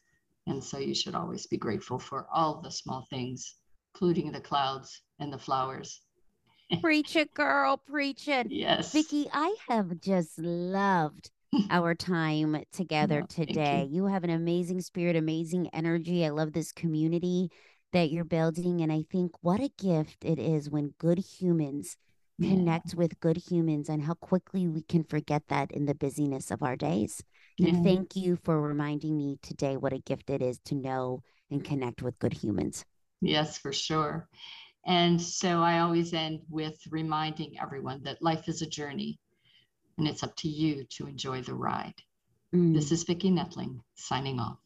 And 0.48 0.64
so 0.64 0.80
you 0.80 0.96
should 0.96 1.16
always 1.16 1.46
be 1.46 1.58
grateful 1.58 2.00
for 2.00 2.28
all 2.34 2.62
the 2.62 2.72
small 2.72 3.06
things, 3.10 3.56
including 3.94 4.32
the 4.32 4.42
clouds 4.42 5.02
and 5.20 5.32
the 5.32 5.38
flowers 5.38 6.02
preach 6.82 7.16
it, 7.16 7.34
girl. 7.34 7.78
Preach 7.78 8.28
it. 8.28 8.52
Yes. 8.52 8.92
Vicki, 8.92 9.28
I 9.32 9.56
have 9.68 10.00
just 10.00 10.38
loved 10.38 11.32
our 11.70 11.96
time 11.96 12.64
together 12.72 13.22
no, 13.22 13.26
today. 13.26 13.88
You. 13.90 14.04
you 14.04 14.06
have 14.08 14.24
an 14.24 14.30
amazing 14.30 14.82
spirit, 14.82 15.16
amazing 15.16 15.70
energy. 15.74 16.26
I 16.26 16.30
love 16.30 16.54
this 16.54 16.72
community 16.72 17.52
that 17.94 18.12
you're 18.12 18.26
building. 18.26 18.82
And 18.82 18.92
I 18.92 19.04
think 19.12 19.32
what 19.42 19.60
a 19.60 19.70
gift 19.78 20.24
it 20.24 20.40
is 20.40 20.70
when 20.70 20.94
good 21.00 21.20
humans 21.20 21.98
connect 22.40 22.96
with 22.96 23.20
good 23.20 23.38
humans 23.38 23.90
and 23.90 24.02
how 24.04 24.14
quickly 24.14 24.68
we 24.68 24.82
can 24.82 25.04
forget 25.04 25.44
that 25.50 25.72
in 25.72 25.86
the 25.86 25.96
busyness 25.96 26.52
of 26.52 26.64
our 26.64 26.76
days. 26.76 27.22
And 27.60 27.78
yeah. 27.78 27.84
thank 27.84 28.16
you 28.16 28.38
for 28.44 28.62
reminding 28.62 29.18
me 29.18 29.38
today 29.42 29.76
what 29.76 29.94
a 29.94 30.00
gift 30.00 30.30
it 30.30 30.42
is 30.42 30.60
to 30.66 30.76
know 30.76 31.22
and 31.52 31.64
connect 31.64 32.02
with 32.02 32.18
good 32.20 32.34
humans. 32.34 32.86
Yes, 33.22 33.58
for 33.58 33.74
sure. 33.74 34.30
And 34.86 35.22
so 35.22 35.62
I 35.62 35.80
always 35.80 36.14
end 36.14 36.42
with 36.50 36.80
reminding 36.90 37.60
everyone 37.60 38.04
that 38.04 38.22
life 38.22 38.48
is 38.48 38.62
a 38.62 38.70
journey 38.70 39.20
and 39.98 40.08
it's 40.08 40.24
up 40.24 40.36
to 40.38 40.48
you 40.48 40.86
to 40.92 41.08
enjoy 41.08 41.42
the 41.42 41.54
ride. 41.54 41.96
Mm. 42.54 42.74
This 42.74 42.92
is 42.92 43.04
Vicki 43.04 43.30
Netling 43.30 43.82
signing 43.96 44.40
off. 44.40 44.58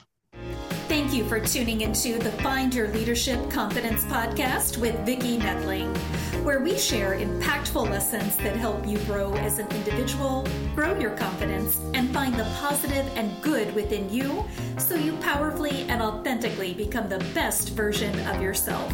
Thank 0.88 1.14
you 1.14 1.24
for 1.24 1.40
tuning 1.40 1.82
into 1.82 2.20
the 2.20 2.32
Find 2.44 2.74
Your 2.74 2.88
Leadership 2.90 3.50
Confidence 3.50 4.04
podcast 4.04 4.78
with 4.78 4.96
Vicki 5.06 5.38
Netling, 5.38 5.96
where 6.44 6.60
we 6.60 6.78
share 6.78 7.18
impactful 7.18 7.90
lessons 7.90 8.36
that 8.38 8.56
help 8.56 8.86
you 8.86 9.00
grow 9.00 9.34
as 9.36 9.60
an 9.60 9.68
individual, 9.72 10.46
grow 10.76 10.98
your 11.00 11.16
confidence, 11.16 11.80
and 11.94 12.14
find 12.14 12.36
the 12.36 12.44
positive 12.60 13.10
and 13.16 13.42
good 13.42 13.74
within 13.74 14.12
you 14.14 14.46
so 14.78 14.96
you 14.96 15.14
powerfully 15.18 15.82
and 15.90 16.02
authentically 16.02 16.74
become 16.74 17.10
the 17.10 17.20
best 17.34 17.70
version 17.70 18.20
of 18.28 18.42
yourself. 18.42 18.94